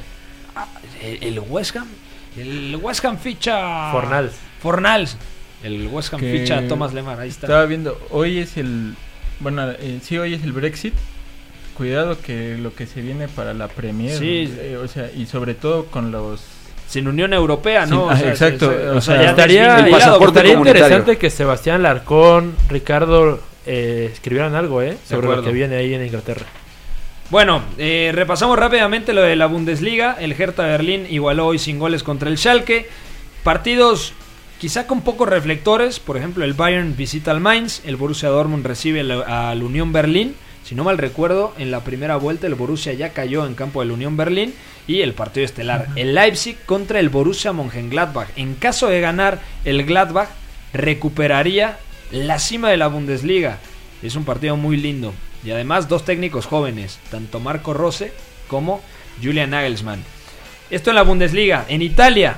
Ah, 0.55 0.67
¿El 1.01 1.21
el 1.23 1.39
West 1.39 1.75
Ham? 1.75 1.87
El 2.37 2.77
West 2.81 3.03
Ham 3.03 3.17
ficha... 3.17 3.91
Fornals. 3.91 4.31
Fornals. 4.61 5.17
El 5.63 5.87
West 5.87 6.13
Ham 6.13 6.19
Que 6.21 6.39
ficha 6.39 6.59
a 6.59 6.67
Thomas 6.67 6.93
Lemar, 6.93 7.19
ahí 7.19 7.29
está. 7.29 7.45
Estaba 7.47 7.65
viendo, 7.65 7.99
hoy 8.09 8.39
es 8.39 8.55
el. 8.57 8.95
Bueno, 9.41 9.69
eh, 9.71 9.99
sí, 10.01 10.17
hoy 10.17 10.33
es 10.33 10.43
el 10.43 10.53
Brexit. 10.53 10.93
Cuidado 11.81 12.15
que 12.21 12.57
lo 12.59 12.75
que 12.75 12.85
se 12.85 13.01
viene 13.01 13.27
para 13.27 13.55
la 13.55 13.67
Premier. 13.67 14.15
Sí. 14.15 14.53
eh, 14.59 14.77
o 14.77 14.87
sea, 14.87 15.09
y 15.17 15.25
sobre 15.25 15.55
todo 15.55 15.85
con 15.87 16.11
los. 16.11 16.39
Sin 16.87 17.07
Unión 17.07 17.33
Europea, 17.33 17.87
¿no? 17.87 17.95
Sin- 17.95 17.97
O 18.01 18.09
ah, 18.11 18.17
sea, 18.17 18.29
exacto, 18.29 18.69
se- 18.71 18.77
se- 18.77 18.87
o 18.89 19.01
sea, 19.01 19.29
estaría, 19.31 19.61
desvinculado 19.63 19.85
el 19.87 19.91
pasaporte 19.91 20.25
estaría 20.27 20.53
comunitario. 20.53 20.85
interesante 20.85 21.17
que 21.17 21.29
Sebastián 21.31 21.81
Larcón, 21.81 22.53
Ricardo 22.69 23.39
eh, 23.65 24.11
escribieran 24.13 24.53
algo, 24.53 24.83
¿eh? 24.83 24.95
Sobre 25.09 25.27
lo 25.35 25.41
que 25.41 25.51
viene 25.51 25.75
ahí 25.77 25.95
en 25.95 26.05
Inglaterra. 26.05 26.45
Bueno, 27.31 27.63
eh, 27.79 28.11
repasamos 28.13 28.59
rápidamente 28.59 29.13
lo 29.13 29.23
de 29.23 29.35
la 29.35 29.47
Bundesliga. 29.47 30.17
El 30.19 30.33
Hertha 30.39 30.61
Berlín 30.67 31.07
igualó 31.09 31.47
hoy 31.47 31.57
sin 31.57 31.79
goles 31.79 32.03
contra 32.03 32.29
el 32.29 32.37
Schalke. 32.37 32.87
Partidos 33.43 34.13
quizá 34.59 34.85
con 34.85 35.01
pocos 35.01 35.27
reflectores. 35.27 35.99
Por 35.99 36.15
ejemplo, 36.15 36.45
el 36.45 36.53
Bayern 36.53 36.95
visita 36.95 37.31
al 37.31 37.39
Mainz. 37.39 37.81
El 37.85 37.95
Borussia 37.95 38.29
Dortmund 38.29 38.67
recibe 38.67 38.99
al, 38.99 39.23
al 39.23 39.63
Unión 39.63 39.91
Berlín. 39.91 40.35
Si 40.71 40.75
no 40.75 40.85
mal 40.85 40.97
recuerdo, 40.97 41.53
en 41.57 41.69
la 41.69 41.81
primera 41.81 42.15
vuelta 42.15 42.47
el 42.47 42.55
Borussia 42.55 42.93
ya 42.93 43.09
cayó 43.09 43.45
en 43.45 43.55
campo 43.55 43.81
del 43.81 43.91
Unión 43.91 44.15
Berlín. 44.15 44.53
Y 44.87 45.01
el 45.01 45.13
partido 45.13 45.43
estelar, 45.43 45.89
el 45.97 46.15
Leipzig 46.15 46.55
contra 46.65 47.01
el 47.01 47.09
Borussia 47.09 47.51
Mönchengladbach. 47.51 48.29
En 48.37 48.55
caso 48.55 48.87
de 48.87 49.01
ganar 49.01 49.41
el 49.65 49.83
Gladbach, 49.83 50.29
recuperaría 50.71 51.77
la 52.13 52.39
cima 52.39 52.69
de 52.69 52.77
la 52.77 52.87
Bundesliga. 52.87 53.57
Es 54.01 54.15
un 54.15 54.23
partido 54.23 54.55
muy 54.55 54.77
lindo. 54.77 55.13
Y 55.43 55.51
además 55.51 55.89
dos 55.89 56.05
técnicos 56.05 56.45
jóvenes, 56.45 56.99
tanto 57.09 57.41
Marco 57.41 57.73
Rose 57.73 58.13
como 58.47 58.81
Julian 59.21 59.49
Nagelsmann. 59.49 60.01
Esto 60.69 60.91
en 60.91 60.95
la 60.95 61.03
Bundesliga. 61.03 61.65
En 61.67 61.81
Italia, 61.81 62.37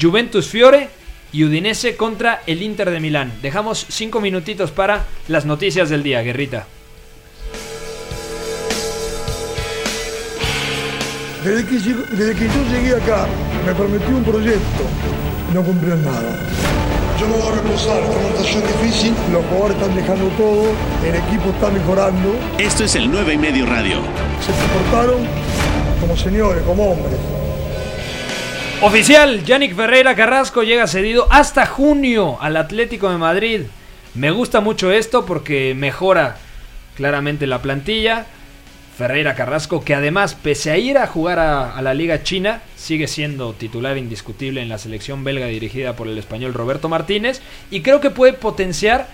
Juventus 0.00 0.46
Fiore 0.46 0.90
y 1.32 1.42
Udinese 1.42 1.96
contra 1.96 2.40
el 2.46 2.62
Inter 2.62 2.92
de 2.92 3.00
Milán. 3.00 3.32
Dejamos 3.42 3.84
cinco 3.88 4.20
minutitos 4.20 4.70
para 4.70 5.06
las 5.26 5.44
noticias 5.44 5.88
del 5.90 6.04
día, 6.04 6.22
Guerrita. 6.22 6.68
Desde 11.44 11.64
que, 11.64 11.74
desde 11.74 12.34
que 12.34 12.44
yo 12.46 12.64
llegué 12.70 12.96
acá, 12.96 13.26
me 13.66 13.74
prometió 13.74 14.16
un 14.16 14.24
proyecto 14.24 14.84
no 15.52 15.62
cumplió 15.62 15.96
nada. 15.96 16.36
Yo 17.18 17.26
no 17.26 17.34
voy 17.34 17.52
a 17.52 17.56
reposar, 17.56 18.00
esta 18.02 18.44
situación 18.44 18.62
difícil, 18.62 19.14
los 19.32 19.44
jugadores 19.46 19.76
están 19.76 19.96
dejando 19.96 20.28
todo, 20.36 20.72
el 21.04 21.14
equipo 21.14 21.50
está 21.50 21.70
mejorando, 21.70 22.36
Esto 22.58 22.84
es 22.84 22.94
el 22.94 23.10
9 23.10 23.34
y 23.34 23.38
medio 23.38 23.66
radio. 23.66 23.96
se 24.40 24.52
comportaron 24.52 25.26
como 26.00 26.16
señores, 26.16 26.62
como 26.62 26.92
hombres. 26.92 27.18
Oficial, 28.80 29.44
Yannick 29.44 29.74
Ferreira 29.74 30.14
Carrasco 30.14 30.62
llega 30.62 30.86
cedido 30.86 31.26
hasta 31.30 31.66
junio 31.66 32.38
al 32.40 32.56
Atlético 32.56 33.10
de 33.10 33.18
Madrid. 33.18 33.62
Me 34.14 34.30
gusta 34.30 34.60
mucho 34.60 34.92
esto 34.92 35.26
porque 35.26 35.74
mejora 35.76 36.36
claramente 36.94 37.48
la 37.48 37.60
plantilla. 37.60 38.26
Ferreira 38.98 39.36
Carrasco, 39.36 39.84
que 39.84 39.94
además, 39.94 40.34
pese 40.34 40.72
a 40.72 40.76
ir 40.76 40.98
a 40.98 41.06
jugar 41.06 41.38
a, 41.38 41.76
a 41.76 41.82
la 41.82 41.94
Liga 41.94 42.24
China, 42.24 42.62
sigue 42.74 43.06
siendo 43.06 43.52
titular 43.52 43.96
indiscutible 43.96 44.60
en 44.60 44.68
la 44.68 44.78
selección 44.78 45.22
belga 45.22 45.46
dirigida 45.46 45.94
por 45.94 46.08
el 46.08 46.18
español 46.18 46.52
Roberto 46.52 46.88
Martínez. 46.88 47.40
Y 47.70 47.82
creo 47.82 48.00
que 48.00 48.10
puede 48.10 48.32
potenciar 48.32 49.06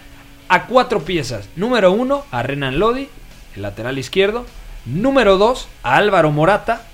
a 0.49 0.65
cuatro 0.67 1.05
piezas. 1.05 1.51
Número 1.55 1.93
uno, 1.93 2.25
a 2.31 2.43
Renan 2.43 2.79
Lodi, 2.79 3.09
el 3.55 3.63
lateral 3.63 3.99
izquierdo. 3.99 4.47
Número 4.87 5.37
dos, 5.37 5.69
a 5.83 5.97
Álvaro 5.97 6.31
Morata. 6.31 6.87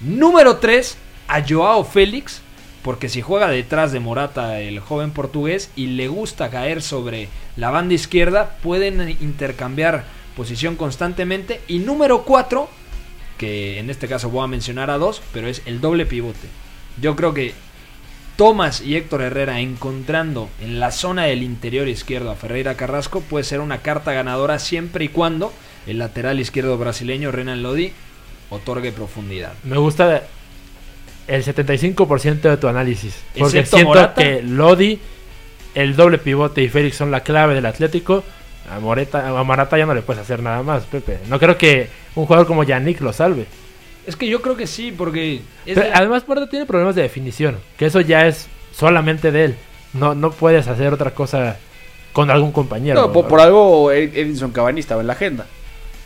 Número 0.00 0.58
3, 0.58 0.96
a 1.28 1.44
Joao 1.48 1.84
Félix, 1.84 2.40
porque 2.82 3.08
si 3.08 3.22
juega 3.22 3.48
detrás 3.48 3.92
de 3.92 4.00
Morata 4.00 4.58
el 4.58 4.80
joven 4.80 5.12
portugués 5.12 5.70
y 5.76 5.86
le 5.86 6.08
gusta 6.08 6.50
caer 6.50 6.82
sobre 6.82 7.28
la 7.56 7.70
banda 7.70 7.94
izquierda, 7.94 8.56
pueden 8.62 9.10
intercambiar 9.20 10.04
posición 10.36 10.76
constantemente. 10.76 11.60
Y 11.68 11.78
número 11.78 12.24
4, 12.24 12.68
que 13.38 13.78
en 13.78 13.90
este 13.90 14.08
caso 14.08 14.30
voy 14.30 14.44
a 14.44 14.48
mencionar 14.48 14.90
a 14.90 14.98
dos, 14.98 15.22
pero 15.32 15.48
es 15.48 15.62
el 15.66 15.80
doble 15.80 16.06
pivote. 16.06 16.48
Yo 17.00 17.16
creo 17.16 17.34
que 17.34 17.54
Tomás 18.36 18.80
y 18.80 18.96
Héctor 18.96 19.22
Herrera 19.22 19.60
encontrando 19.60 20.48
en 20.60 20.80
la 20.80 20.90
zona 20.90 21.24
del 21.24 21.42
interior 21.42 21.88
izquierdo 21.88 22.30
a 22.30 22.34
Ferreira 22.34 22.76
Carrasco 22.76 23.20
puede 23.20 23.44
ser 23.44 23.60
una 23.60 23.78
carta 23.78 24.12
ganadora 24.12 24.58
siempre 24.58 25.04
y 25.04 25.08
cuando 25.08 25.52
el 25.86 25.98
lateral 25.98 26.40
izquierdo 26.40 26.78
brasileño 26.78 27.30
Renan 27.30 27.62
Lodi 27.62 27.92
otorgue 28.50 28.92
profundidad. 28.92 29.52
Me 29.64 29.76
gusta 29.76 30.22
el 31.26 31.44
75% 31.44 32.40
de 32.40 32.56
tu 32.56 32.68
análisis. 32.68 33.22
Porque 33.38 33.60
Excepto 33.60 33.76
siento 33.76 33.94
Morata. 33.94 34.22
que 34.22 34.42
Lodi, 34.42 34.98
el 35.74 35.96
doble 35.96 36.18
pivote 36.18 36.62
y 36.62 36.68
Félix 36.68 36.96
son 36.96 37.10
la 37.10 37.20
clave 37.20 37.54
del 37.54 37.66
Atlético. 37.66 38.24
A, 38.70 38.78
Moreta, 38.80 39.28
a 39.28 39.42
Morata 39.44 39.76
ya 39.78 39.86
no 39.86 39.94
le 39.94 40.02
puedes 40.02 40.22
hacer 40.22 40.42
nada 40.42 40.62
más, 40.62 40.84
Pepe. 40.84 41.18
No 41.28 41.38
creo 41.38 41.58
que 41.58 41.88
un 42.14 42.26
jugador 42.26 42.46
como 42.46 42.64
Yannick 42.64 43.00
lo 43.00 43.12
salve. 43.12 43.46
Es 44.06 44.16
que 44.16 44.26
yo 44.28 44.40
creo 44.42 44.56
que 44.56 44.66
sí, 44.66 44.92
porque 44.96 45.36
es 45.66 45.74
Pero 45.74 45.82
de- 45.82 45.92
además 45.92 46.26
Morata 46.26 46.48
tiene 46.50 46.66
problemas 46.66 46.94
de 46.94 47.02
definición, 47.02 47.58
que 47.76 47.86
eso 47.86 48.00
ya 48.00 48.26
es 48.26 48.48
solamente 48.74 49.30
de 49.30 49.44
él. 49.46 49.56
No, 49.92 50.14
no 50.14 50.30
puedes 50.30 50.68
hacer 50.68 50.92
otra 50.92 51.12
cosa 51.12 51.56
con 52.12 52.30
algún 52.30 52.52
compañero. 52.52 53.00
No, 53.00 53.12
por, 53.12 53.28
por 53.28 53.40
algo 53.40 53.90
Ed- 53.92 54.16
Edinson 54.16 54.50
Cavani 54.52 54.80
estaba 54.80 55.00
en 55.02 55.06
la 55.06 55.12
agenda. 55.14 55.46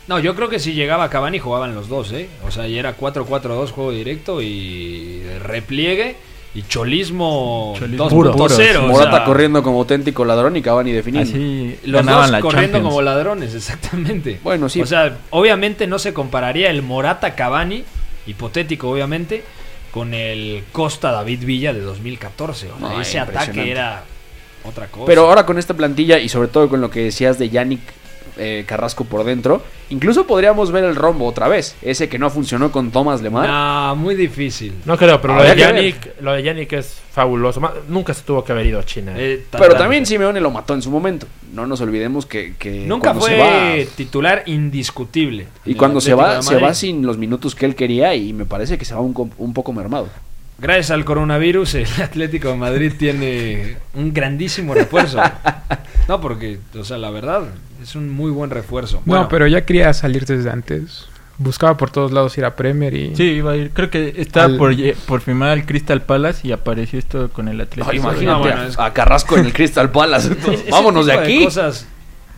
No, 0.07 0.19
yo 0.19 0.35
creo 0.35 0.47
que 0.49 0.59
si 0.59 0.73
llegaba 0.73 1.09
Cavani 1.09 1.39
jugaban 1.39 1.75
los 1.75 1.89
dos, 1.89 2.11
¿eh? 2.13 2.29
O 2.47 2.51
sea, 2.51 2.65
ya 2.67 2.79
era 2.79 2.95
4-4-2 2.97 3.71
juego 3.71 3.91
directo 3.91 4.41
y 4.41 5.21
repliegue 5.43 6.15
y 6.55 6.63
cholismo, 6.63 7.75
Cholismo 7.77 8.09
2.0. 8.09 8.09
puro. 8.09 8.31
o 8.31 8.87
Morata 8.87 9.17
sea, 9.17 9.25
corriendo 9.25 9.61
como 9.61 9.79
auténtico 9.79 10.25
ladrón 10.25 10.55
y 10.55 10.61
Cavani 10.61 10.91
definiendo. 10.91 11.29
Así 11.31 11.77
Los 11.83 12.05
dos 12.05 12.29
la 12.31 12.39
corriendo 12.39 12.77
Champions. 12.77 12.83
como 12.87 13.01
ladrones, 13.01 13.53
exactamente. 13.53 14.39
Bueno, 14.43 14.67
sí. 14.69 14.81
O 14.81 14.85
sea, 14.85 15.17
obviamente 15.29 15.85
no 15.87 15.99
se 15.99 16.13
compararía 16.13 16.69
el 16.71 16.81
Morata 16.81 17.35
Cavani, 17.35 17.83
hipotético 18.25 18.89
obviamente, 18.89 19.43
con 19.91 20.13
el 20.13 20.63
Costa 20.71 21.11
David 21.11 21.45
Villa 21.45 21.73
de 21.73 21.81
2014. 21.81 22.71
O 22.71 22.79
sea, 22.79 22.89
No, 22.89 23.01
ese 23.01 23.19
ataque 23.19 23.69
era 23.69 24.03
otra 24.63 24.87
cosa. 24.87 25.05
Pero 25.05 25.27
ahora 25.27 25.45
con 25.45 25.59
esta 25.59 25.75
plantilla 25.75 26.17
y 26.17 26.27
sobre 26.29 26.47
todo 26.47 26.69
con 26.69 26.81
lo 26.81 26.89
que 26.89 27.01
decías 27.03 27.37
de 27.37 27.49
Yannick 27.49 27.81
eh, 28.37 28.63
Carrasco 28.67 29.05
por 29.05 29.23
dentro, 29.23 29.61
incluso 29.89 30.25
podríamos 30.27 30.71
ver 30.71 30.83
el 30.83 30.95
rombo 30.95 31.25
otra 31.25 31.47
vez. 31.47 31.75
Ese 31.81 32.09
que 32.09 32.19
no 32.19 32.29
funcionó 32.29 32.71
con 32.71 32.91
Thomas 32.91 33.21
Lemar. 33.21 33.47
No, 33.49 33.95
muy 33.95 34.15
difícil. 34.15 34.73
No 34.85 34.97
creo, 34.97 35.19
pero 35.21 35.35
lo 35.35 35.43
de, 35.43 35.55
Yannick, 35.55 36.21
lo 36.21 36.33
de 36.33 36.43
Yannick 36.43 36.73
es 36.73 37.01
fabuloso. 37.11 37.61
Nunca 37.87 38.13
se 38.13 38.23
tuvo 38.23 38.43
que 38.43 38.51
haber 38.51 38.65
ido 38.67 38.79
a 38.79 38.83
China. 38.85 39.13
Eh, 39.15 39.43
Pero 39.49 39.63
totalmente. 39.63 39.77
también 39.77 40.05
Simeone 40.05 40.39
lo 40.39 40.51
mató 40.51 40.73
en 40.73 40.81
su 40.81 40.91
momento. 40.91 41.27
No 41.53 41.65
nos 41.65 41.81
olvidemos 41.81 42.25
que, 42.25 42.53
que 42.59 42.85
Nunca 42.85 43.13
fue 43.13 43.29
se 43.31 43.37
va 43.37 43.73
titular 43.95 44.43
indiscutible. 44.45 45.47
y 45.65 45.75
cuando 45.75 46.01
se 46.01 46.13
va 46.13 46.41
se 46.41 46.57
va 46.57 46.73
sin 46.73 47.05
los 47.05 47.17
minutos 47.17 47.55
que 47.55 47.65
él 47.65 47.75
quería 47.75 48.13
y 48.15 48.33
me 48.33 48.45
parece 48.45 48.77
que 48.77 48.85
se 48.85 48.93
va 48.93 49.01
un, 49.01 49.31
un 49.37 49.53
poco 49.53 49.73
mermado. 49.73 50.09
Gracias 50.59 50.89
al 50.89 51.05
coronavirus, 51.05 51.75
el 51.75 51.87
Atlético 52.03 52.49
de 52.49 52.55
Madrid 52.55 52.93
tiene 52.97 53.77
un 53.93 54.13
grandísimo 54.13 54.73
refuerzo. 54.73 55.19
No, 56.07 56.21
porque, 56.21 56.57
o 56.79 56.85
sea, 56.85 56.97
la 56.97 57.09
verdad, 57.09 57.41
es 57.81 57.95
un 57.95 58.09
muy 58.09 58.31
buen 58.31 58.49
refuerzo. 58.49 59.01
Bueno, 59.05 59.23
No, 59.23 59.29
pero 59.29 59.47
ya 59.47 59.65
quería 59.65 59.93
salir 59.93 60.25
desde 60.25 60.49
antes. 60.49 61.05
Buscaba 61.39 61.77
por 61.77 61.91
todos 61.91 62.11
lados 62.11 62.35
ir 62.39 62.45
a 62.45 62.55
Premier 62.55 62.95
y... 62.95 63.15
Sí, 63.15 63.23
iba 63.23 63.51
a 63.51 63.55
ir. 63.57 63.69
Creo 63.71 63.91
que 63.91 64.15
estaba 64.17 64.47
Al- 64.47 64.57
por, 64.57 64.73
por 65.05 65.21
firmar 65.21 65.49
al 65.49 65.65
Crystal 65.67 66.01
Palace 66.01 66.47
y 66.47 66.51
apareció 66.51 66.97
esto 66.97 67.29
con 67.29 67.47
el 67.47 67.61
Atlético. 67.61 67.93
Imagínate 67.93 68.25
No, 68.25 68.39
bueno, 68.39 68.61
a- 68.61 68.67
es- 68.67 68.79
a, 68.79 68.91
Carrasco 68.91 69.37
en 69.37 69.45
el 69.45 69.53
Crystal 69.53 69.91
Palace. 69.91 70.31
ese 70.51 70.71
Vámonos 70.71 71.05
de 71.05 71.13
aquí. 71.13 71.43
cosas, 71.43 71.85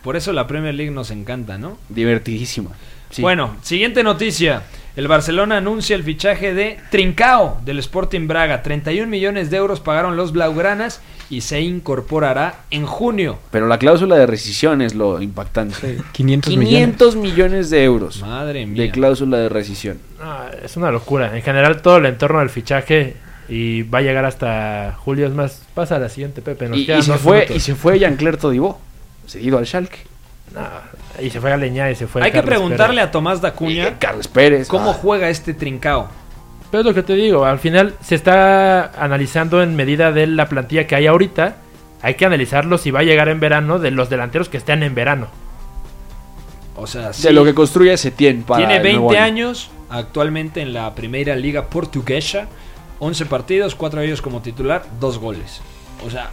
por 0.02 0.16
eso 0.16 0.32
la 0.34 0.46
Premier 0.46 0.74
League 0.74 0.90
nos 0.90 1.10
encanta, 1.10 1.56
¿no? 1.56 1.78
Divertidísima. 1.88 2.70
Sí. 3.08 3.22
Bueno, 3.22 3.56
siguiente 3.62 4.02
noticia. 4.04 4.62
El 4.96 5.06
Barcelona 5.08 5.58
anuncia 5.58 5.94
el 5.94 6.02
fichaje 6.02 6.52
de 6.52 6.78
Trincao 6.90 7.60
del 7.64 7.78
Sporting 7.78 8.26
Braga. 8.26 8.62
31 8.62 9.06
millones 9.06 9.50
de 9.50 9.56
euros 9.56 9.80
pagaron 9.80 10.16
los 10.16 10.32
Blaugranas 10.32 11.00
y 11.30 11.42
se 11.42 11.60
incorporará 11.60 12.62
en 12.72 12.86
junio. 12.86 13.38
Pero 13.52 13.68
la 13.68 13.78
cláusula 13.78 14.16
de 14.16 14.26
rescisión 14.26 14.82
es 14.82 14.94
lo 14.96 15.22
impactante. 15.22 15.98
500 16.12 16.50
millones. 16.56 16.68
500 16.70 17.16
millones 17.16 17.70
de 17.70 17.84
euros 17.84 18.20
Madre 18.20 18.66
mía. 18.66 18.82
de 18.82 18.90
cláusula 18.90 19.38
de 19.38 19.48
rescisión. 19.48 19.98
No, 20.18 20.48
es 20.62 20.76
una 20.76 20.90
locura. 20.90 21.36
En 21.36 21.42
general, 21.42 21.82
todo 21.82 21.98
el 21.98 22.06
entorno 22.06 22.40
del 22.40 22.50
fichaje 22.50 23.16
y 23.48 23.82
va 23.82 23.98
a 24.00 24.02
llegar 24.02 24.24
hasta 24.24 24.96
julio. 24.98 25.26
Es 25.28 25.32
más, 25.32 25.62
pasa 25.72 25.96
a 25.96 25.98
la 26.00 26.08
siguiente, 26.08 26.42
Pepe. 26.42 26.68
Nos 26.68 26.78
Y, 26.78 26.90
y 26.92 27.02
se 27.02 27.14
fue, 27.14 27.46
y 27.54 27.60
se 27.60 27.76
fue 27.76 27.98
Jean-Claire 28.00 28.38
Todibo, 28.38 28.80
cedido 29.26 29.58
al 29.58 29.66
Schalke. 29.66 30.09
No, 30.54 30.60
y 31.22 31.30
se 31.30 31.40
fue 31.40 31.52
a 31.52 31.56
Leñá 31.56 31.90
y 31.90 31.94
se 31.94 32.06
fue 32.06 32.22
Hay 32.22 32.32
que 32.32 32.42
preguntarle 32.42 32.96
Pérez. 32.96 33.08
a 33.08 33.10
Tomás 33.10 33.38
Y, 33.38 33.42
Dacuña 33.42 33.88
eh, 33.88 33.96
Carlos 33.98 34.28
Pérez. 34.28 34.68
cómo 34.68 34.90
ah, 34.90 34.94
juega 34.94 35.28
este 35.28 35.54
Trincao. 35.54 36.08
Pero 36.70 36.80
es 36.80 36.86
lo 36.86 36.94
que 36.94 37.02
te 37.02 37.14
digo, 37.14 37.44
al 37.44 37.58
final 37.58 37.94
se 38.00 38.14
está 38.14 38.86
analizando 39.02 39.62
en 39.62 39.74
medida 39.76 40.12
de 40.12 40.26
la 40.26 40.48
plantilla 40.48 40.86
que 40.86 40.94
hay 40.96 41.06
ahorita. 41.06 41.56
Hay 42.02 42.14
que 42.14 42.24
analizarlo 42.24 42.78
si 42.78 42.90
va 42.90 43.00
a 43.00 43.02
llegar 43.02 43.28
en 43.28 43.40
verano 43.40 43.78
de 43.78 43.90
los 43.90 44.08
delanteros 44.08 44.48
que 44.48 44.56
estén 44.56 44.82
en 44.82 44.94
verano. 44.94 45.26
O 46.76 46.86
sea, 46.86 47.08
De 47.08 47.14
sí, 47.14 47.30
lo 47.32 47.44
que 47.44 47.54
construye 47.54 47.96
Setién 47.96 48.42
para 48.42 48.58
tiene 48.58 48.76
el 48.76 48.82
20 48.82 49.00
nuevo 49.00 49.10
año. 49.10 49.22
años 49.48 49.70
actualmente 49.90 50.62
en 50.62 50.72
la 50.72 50.94
primera 50.94 51.36
liga 51.36 51.66
portuguesa. 51.66 52.46
11 53.00 53.26
partidos, 53.26 53.74
4 53.74 54.00
de 54.00 54.06
ellos 54.06 54.22
como 54.22 54.40
titular, 54.40 54.84
2 55.00 55.18
goles. 55.18 55.60
O 56.06 56.10
sea, 56.10 56.30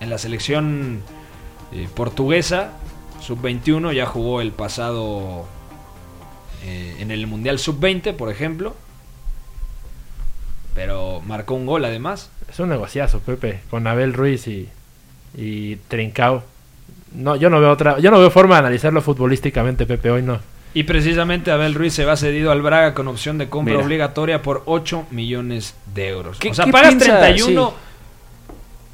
en 0.00 0.10
la 0.10 0.18
selección 0.18 1.02
eh, 1.72 1.88
portuguesa, 1.94 2.70
sub-21, 3.20 3.92
ya 3.92 4.06
jugó 4.06 4.40
el 4.40 4.52
pasado 4.52 5.46
eh, 6.64 6.96
en 7.00 7.10
el 7.10 7.26
Mundial 7.26 7.58
sub-20, 7.58 8.14
por 8.14 8.30
ejemplo. 8.30 8.74
Pero 10.74 11.22
marcó 11.26 11.54
un 11.54 11.66
gol 11.66 11.84
además. 11.84 12.30
Es 12.50 12.58
un 12.60 12.68
negociazo, 12.68 13.20
Pepe, 13.20 13.60
con 13.70 13.86
Abel 13.86 14.12
Ruiz 14.12 14.46
y, 14.46 14.68
y 15.36 15.76
Trincao. 15.88 16.44
No, 17.12 17.36
yo 17.36 17.48
no 17.48 17.60
veo 17.60 17.70
otra, 17.70 17.98
yo 17.98 18.10
no 18.10 18.18
veo 18.18 18.30
forma 18.30 18.56
de 18.56 18.60
analizarlo 18.60 19.00
futbolísticamente, 19.00 19.86
Pepe, 19.86 20.10
hoy 20.10 20.22
no. 20.22 20.38
Y 20.74 20.82
precisamente 20.82 21.50
Abel 21.50 21.74
Ruiz 21.74 21.94
se 21.94 22.04
va 22.04 22.16
cedido 22.16 22.52
al 22.52 22.60
Braga 22.60 22.92
con 22.92 23.08
opción 23.08 23.38
de 23.38 23.48
compra 23.48 23.74
Mira. 23.74 23.86
obligatoria 23.86 24.42
por 24.42 24.62
8 24.66 25.06
millones 25.10 25.74
de 25.94 26.08
euros. 26.08 26.38
¿Qué- 26.38 26.50
o 26.50 26.54
sea, 26.54 26.66
qué 26.66 26.72
pagas 26.72 26.96
piensa? 26.96 27.18
31 27.20 27.72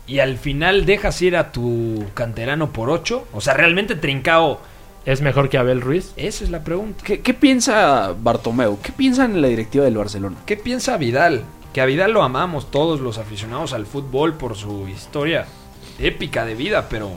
y 0.06 0.18
al 0.18 0.36
final 0.36 0.84
dejas 0.84 1.20
ir 1.22 1.36
a 1.36 1.52
tu 1.52 2.04
canterano 2.14 2.72
por 2.72 2.90
8. 2.90 3.28
O 3.32 3.40
sea, 3.40 3.54
realmente 3.54 3.94
Trincao. 3.94 4.60
¿Es 5.04 5.20
mejor 5.20 5.48
que 5.48 5.58
Abel 5.58 5.80
Ruiz? 5.80 6.12
Esa 6.16 6.44
es 6.44 6.50
la 6.50 6.62
pregunta. 6.62 7.02
¿Qué, 7.04 7.20
qué 7.20 7.34
piensa 7.34 8.14
Bartomeu? 8.16 8.78
¿Qué 8.80 8.92
piensan 8.92 9.32
en 9.32 9.42
la 9.42 9.48
directiva 9.48 9.84
del 9.84 9.96
Barcelona? 9.96 10.36
¿Qué 10.46 10.56
piensa 10.56 10.96
Vidal? 10.96 11.42
Que 11.72 11.80
a 11.80 11.86
Vidal 11.86 12.12
lo 12.12 12.22
amamos 12.22 12.70
todos 12.70 13.00
los 13.00 13.18
aficionados 13.18 13.72
al 13.72 13.86
fútbol 13.86 14.34
por 14.34 14.56
su 14.56 14.86
historia 14.88 15.46
épica 15.98 16.44
de 16.44 16.54
vida, 16.54 16.88
pero 16.88 17.10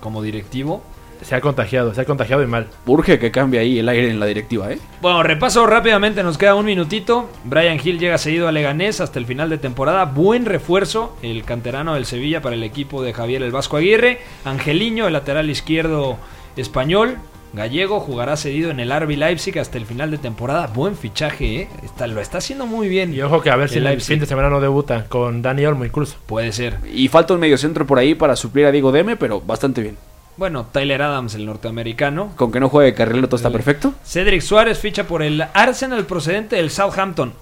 como 0.00 0.22
directivo. 0.22 0.82
Se 1.22 1.34
ha 1.34 1.40
contagiado, 1.40 1.94
se 1.94 2.00
ha 2.00 2.04
contagiado 2.04 2.42
y 2.42 2.46
mal. 2.46 2.68
Urge 2.86 3.18
que 3.18 3.30
cambie 3.30 3.60
ahí 3.60 3.78
el 3.78 3.88
aire 3.88 4.10
en 4.10 4.20
la 4.20 4.26
directiva, 4.26 4.70
¿eh? 4.72 4.78
Bueno, 5.00 5.22
repaso 5.22 5.66
rápidamente, 5.66 6.22
nos 6.22 6.38
queda 6.38 6.54
un 6.54 6.66
minutito. 6.66 7.28
Brian 7.44 7.78
Hill 7.82 7.98
llega 7.98 8.18
cedido 8.18 8.48
a 8.48 8.52
Leganés 8.52 9.00
hasta 9.00 9.18
el 9.18 9.26
final 9.26 9.50
de 9.50 9.58
temporada. 9.58 10.04
Buen 10.04 10.44
refuerzo, 10.44 11.16
el 11.22 11.44
canterano 11.44 11.94
del 11.94 12.06
Sevilla 12.06 12.40
para 12.42 12.54
el 12.56 12.62
equipo 12.62 13.02
de 13.02 13.12
Javier 13.12 13.42
el 13.42 13.52
Vasco 13.52 13.76
Aguirre. 13.76 14.20
Angeliño, 14.44 15.06
el 15.06 15.12
lateral 15.12 15.50
izquierdo 15.50 16.18
español. 16.56 17.18
Gallego 17.54 17.98
jugará 18.00 18.36
cedido 18.36 18.70
en 18.70 18.78
el 18.78 18.90
RB 18.90 19.16
Leipzig 19.16 19.58
hasta 19.58 19.78
el 19.78 19.86
final 19.86 20.10
de 20.10 20.18
temporada. 20.18 20.66
Buen 20.66 20.96
fichaje, 20.96 21.62
¿eh? 21.62 21.68
Está, 21.82 22.06
lo 22.06 22.20
está 22.20 22.38
haciendo 22.38 22.66
muy 22.66 22.88
bien. 22.88 23.14
Y 23.14 23.22
ojo 23.22 23.40
que 23.40 23.50
a 23.50 23.56
ver 23.56 23.70
si 23.70 23.76
el 23.76 23.86
el 23.86 23.92
Leipzig. 23.92 24.08
fin 24.08 24.20
de 24.20 24.26
semana 24.26 24.50
no 24.50 24.60
debuta 24.60 25.06
con 25.08 25.40
Dani 25.40 25.64
Olmo 25.64 25.84
incluso. 25.86 26.16
Puede 26.26 26.52
ser. 26.52 26.76
Y 26.92 27.08
falta 27.08 27.32
un 27.32 27.40
mediocentro 27.40 27.86
por 27.86 27.98
ahí 27.98 28.14
para 28.14 28.36
suplir 28.36 28.66
a 28.66 28.70
Diego 28.70 28.92
Deme, 28.92 29.16
pero 29.16 29.40
bastante 29.40 29.80
bien. 29.80 29.96
Bueno, 30.38 30.66
Tyler 30.70 31.02
Adams, 31.02 31.34
el 31.34 31.44
norteamericano. 31.46 32.30
Con 32.36 32.52
que 32.52 32.60
no 32.60 32.68
juegue 32.68 32.94
Carrillo 32.94 33.26
todo 33.26 33.36
está 33.36 33.50
perfecto. 33.50 33.92
Cedric 34.04 34.40
Suárez 34.40 34.78
ficha 34.78 35.04
por 35.04 35.22
el 35.22 35.42
Arsenal 35.52 36.06
procedente 36.06 36.56
del 36.56 36.70
Southampton. 36.70 37.32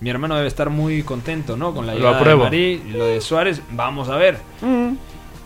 Mi 0.00 0.08
hermano 0.10 0.34
debe 0.34 0.48
estar 0.48 0.70
muy 0.70 1.02
contento, 1.02 1.56
¿no? 1.56 1.74
Con 1.74 1.86
la 1.86 1.92
Lo 1.92 1.98
llegada 1.98 2.18
apruebo. 2.18 2.44
de 2.44 2.46
Marí 2.46 2.82
y 2.88 2.90
lo 2.92 3.06
de 3.06 3.20
Suárez. 3.20 3.60
Vamos 3.72 4.08
a 4.08 4.16
ver. 4.16 4.38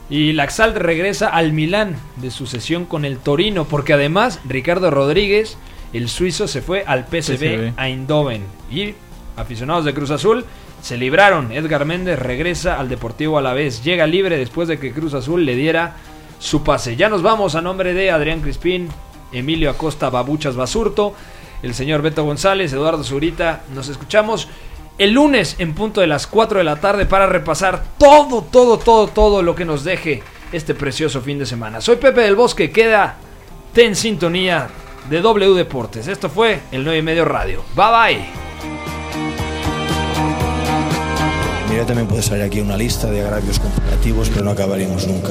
Y 0.09 0.33
Laxalt 0.33 0.77
regresa 0.77 1.29
al 1.29 1.53
Milán 1.53 1.97
de 2.17 2.31
su 2.31 2.47
sesión 2.47 2.85
con 2.87 3.05
el 3.05 3.19
Torino, 3.19 3.65
porque 3.65 3.93
además 3.93 4.41
Ricardo 4.49 4.91
Rodríguez, 4.91 5.59
el 5.93 6.09
suizo, 6.09 6.47
se 6.47 6.63
fue 6.63 6.85
al 6.87 7.07
PSV, 7.07 7.35
PSV. 7.35 7.73
Eindhoven. 7.81 8.45
Y 8.71 8.95
aficionados 9.37 9.85
de 9.85 9.95
Cruz 9.95 10.11
Azul 10.13 10.45
se 10.81 10.97
libraron. 10.97 11.51
Edgar 11.53 11.85
Méndez 11.85 12.19
regresa 12.21 12.79
al 12.79 12.89
Deportivo 12.89 13.37
Alavés. 13.37 13.83
Llega 13.85 14.07
libre 14.07 14.39
después 14.39 14.69
de 14.69 14.79
que 14.79 14.93
Cruz 14.93 15.13
Azul 15.15 15.45
le 15.45 15.57
diera 15.57 15.97
su 16.39 16.63
pase. 16.63 16.97
Ya 16.97 17.09
nos 17.09 17.23
vamos 17.23 17.55
a 17.55 17.61
nombre 17.61 17.95
de 17.95 18.11
Adrián 18.11 18.41
Crispín, 18.41 18.89
Emilio 19.33 19.71
Acosta 19.71 20.11
Babuchas 20.11 20.57
Basurto, 20.57 21.15
el 21.63 21.75
señor 21.75 22.03
Beto 22.03 22.25
González, 22.25 22.73
Eduardo 22.73 23.05
Zurita. 23.05 23.63
Nos 23.75 23.89
escuchamos 23.89 24.49
el 24.99 25.13
lunes 25.13 25.57
en 25.59 25.75
punto 25.75 26.01
de 26.01 26.07
las 26.07 26.27
4 26.27 26.59
de 26.59 26.65
la 26.65 26.77
tarde 26.77 27.07
para 27.07 27.27
repasar 27.27 27.83
todo, 27.99 28.43
todo, 28.43 28.79
todo, 28.79 29.09
todo 29.09 29.43
lo 29.43 29.55
que 29.55 29.65
nos 29.65 29.85
deje 29.85 30.23
este 30.53 30.75
precioso 30.75 31.21
fin 31.21 31.39
de 31.39 31.47
semana. 31.47 31.81
Soy 31.81 31.97
Pepe 31.97 32.23
del 32.23 32.37
Bosque, 32.37 32.71
queda 32.71 33.17
en 33.77 33.95
sintonía 33.95 34.69
de 35.09 35.21
W 35.21 35.55
Deportes. 35.55 36.09
Esto 36.09 36.29
fue 36.29 36.61
el 36.73 36.85
9 36.85 36.99
y 36.99 37.03
medio 37.03 37.25
radio. 37.25 37.65
Bye 37.77 37.87
bye. 37.87 38.49
Mira, 41.71 41.87
también 41.87 42.09
puede 42.09 42.23
salir 42.23 42.43
aquí 42.43 42.61
una 42.61 42.77
lista 42.77 43.09
de 43.09 43.21
agravios 43.21 43.61
comparativos, 43.61 44.31
pero 44.31 44.45
no 44.45 44.51
acabaríamos 44.51 45.07
nunca. 45.07 45.31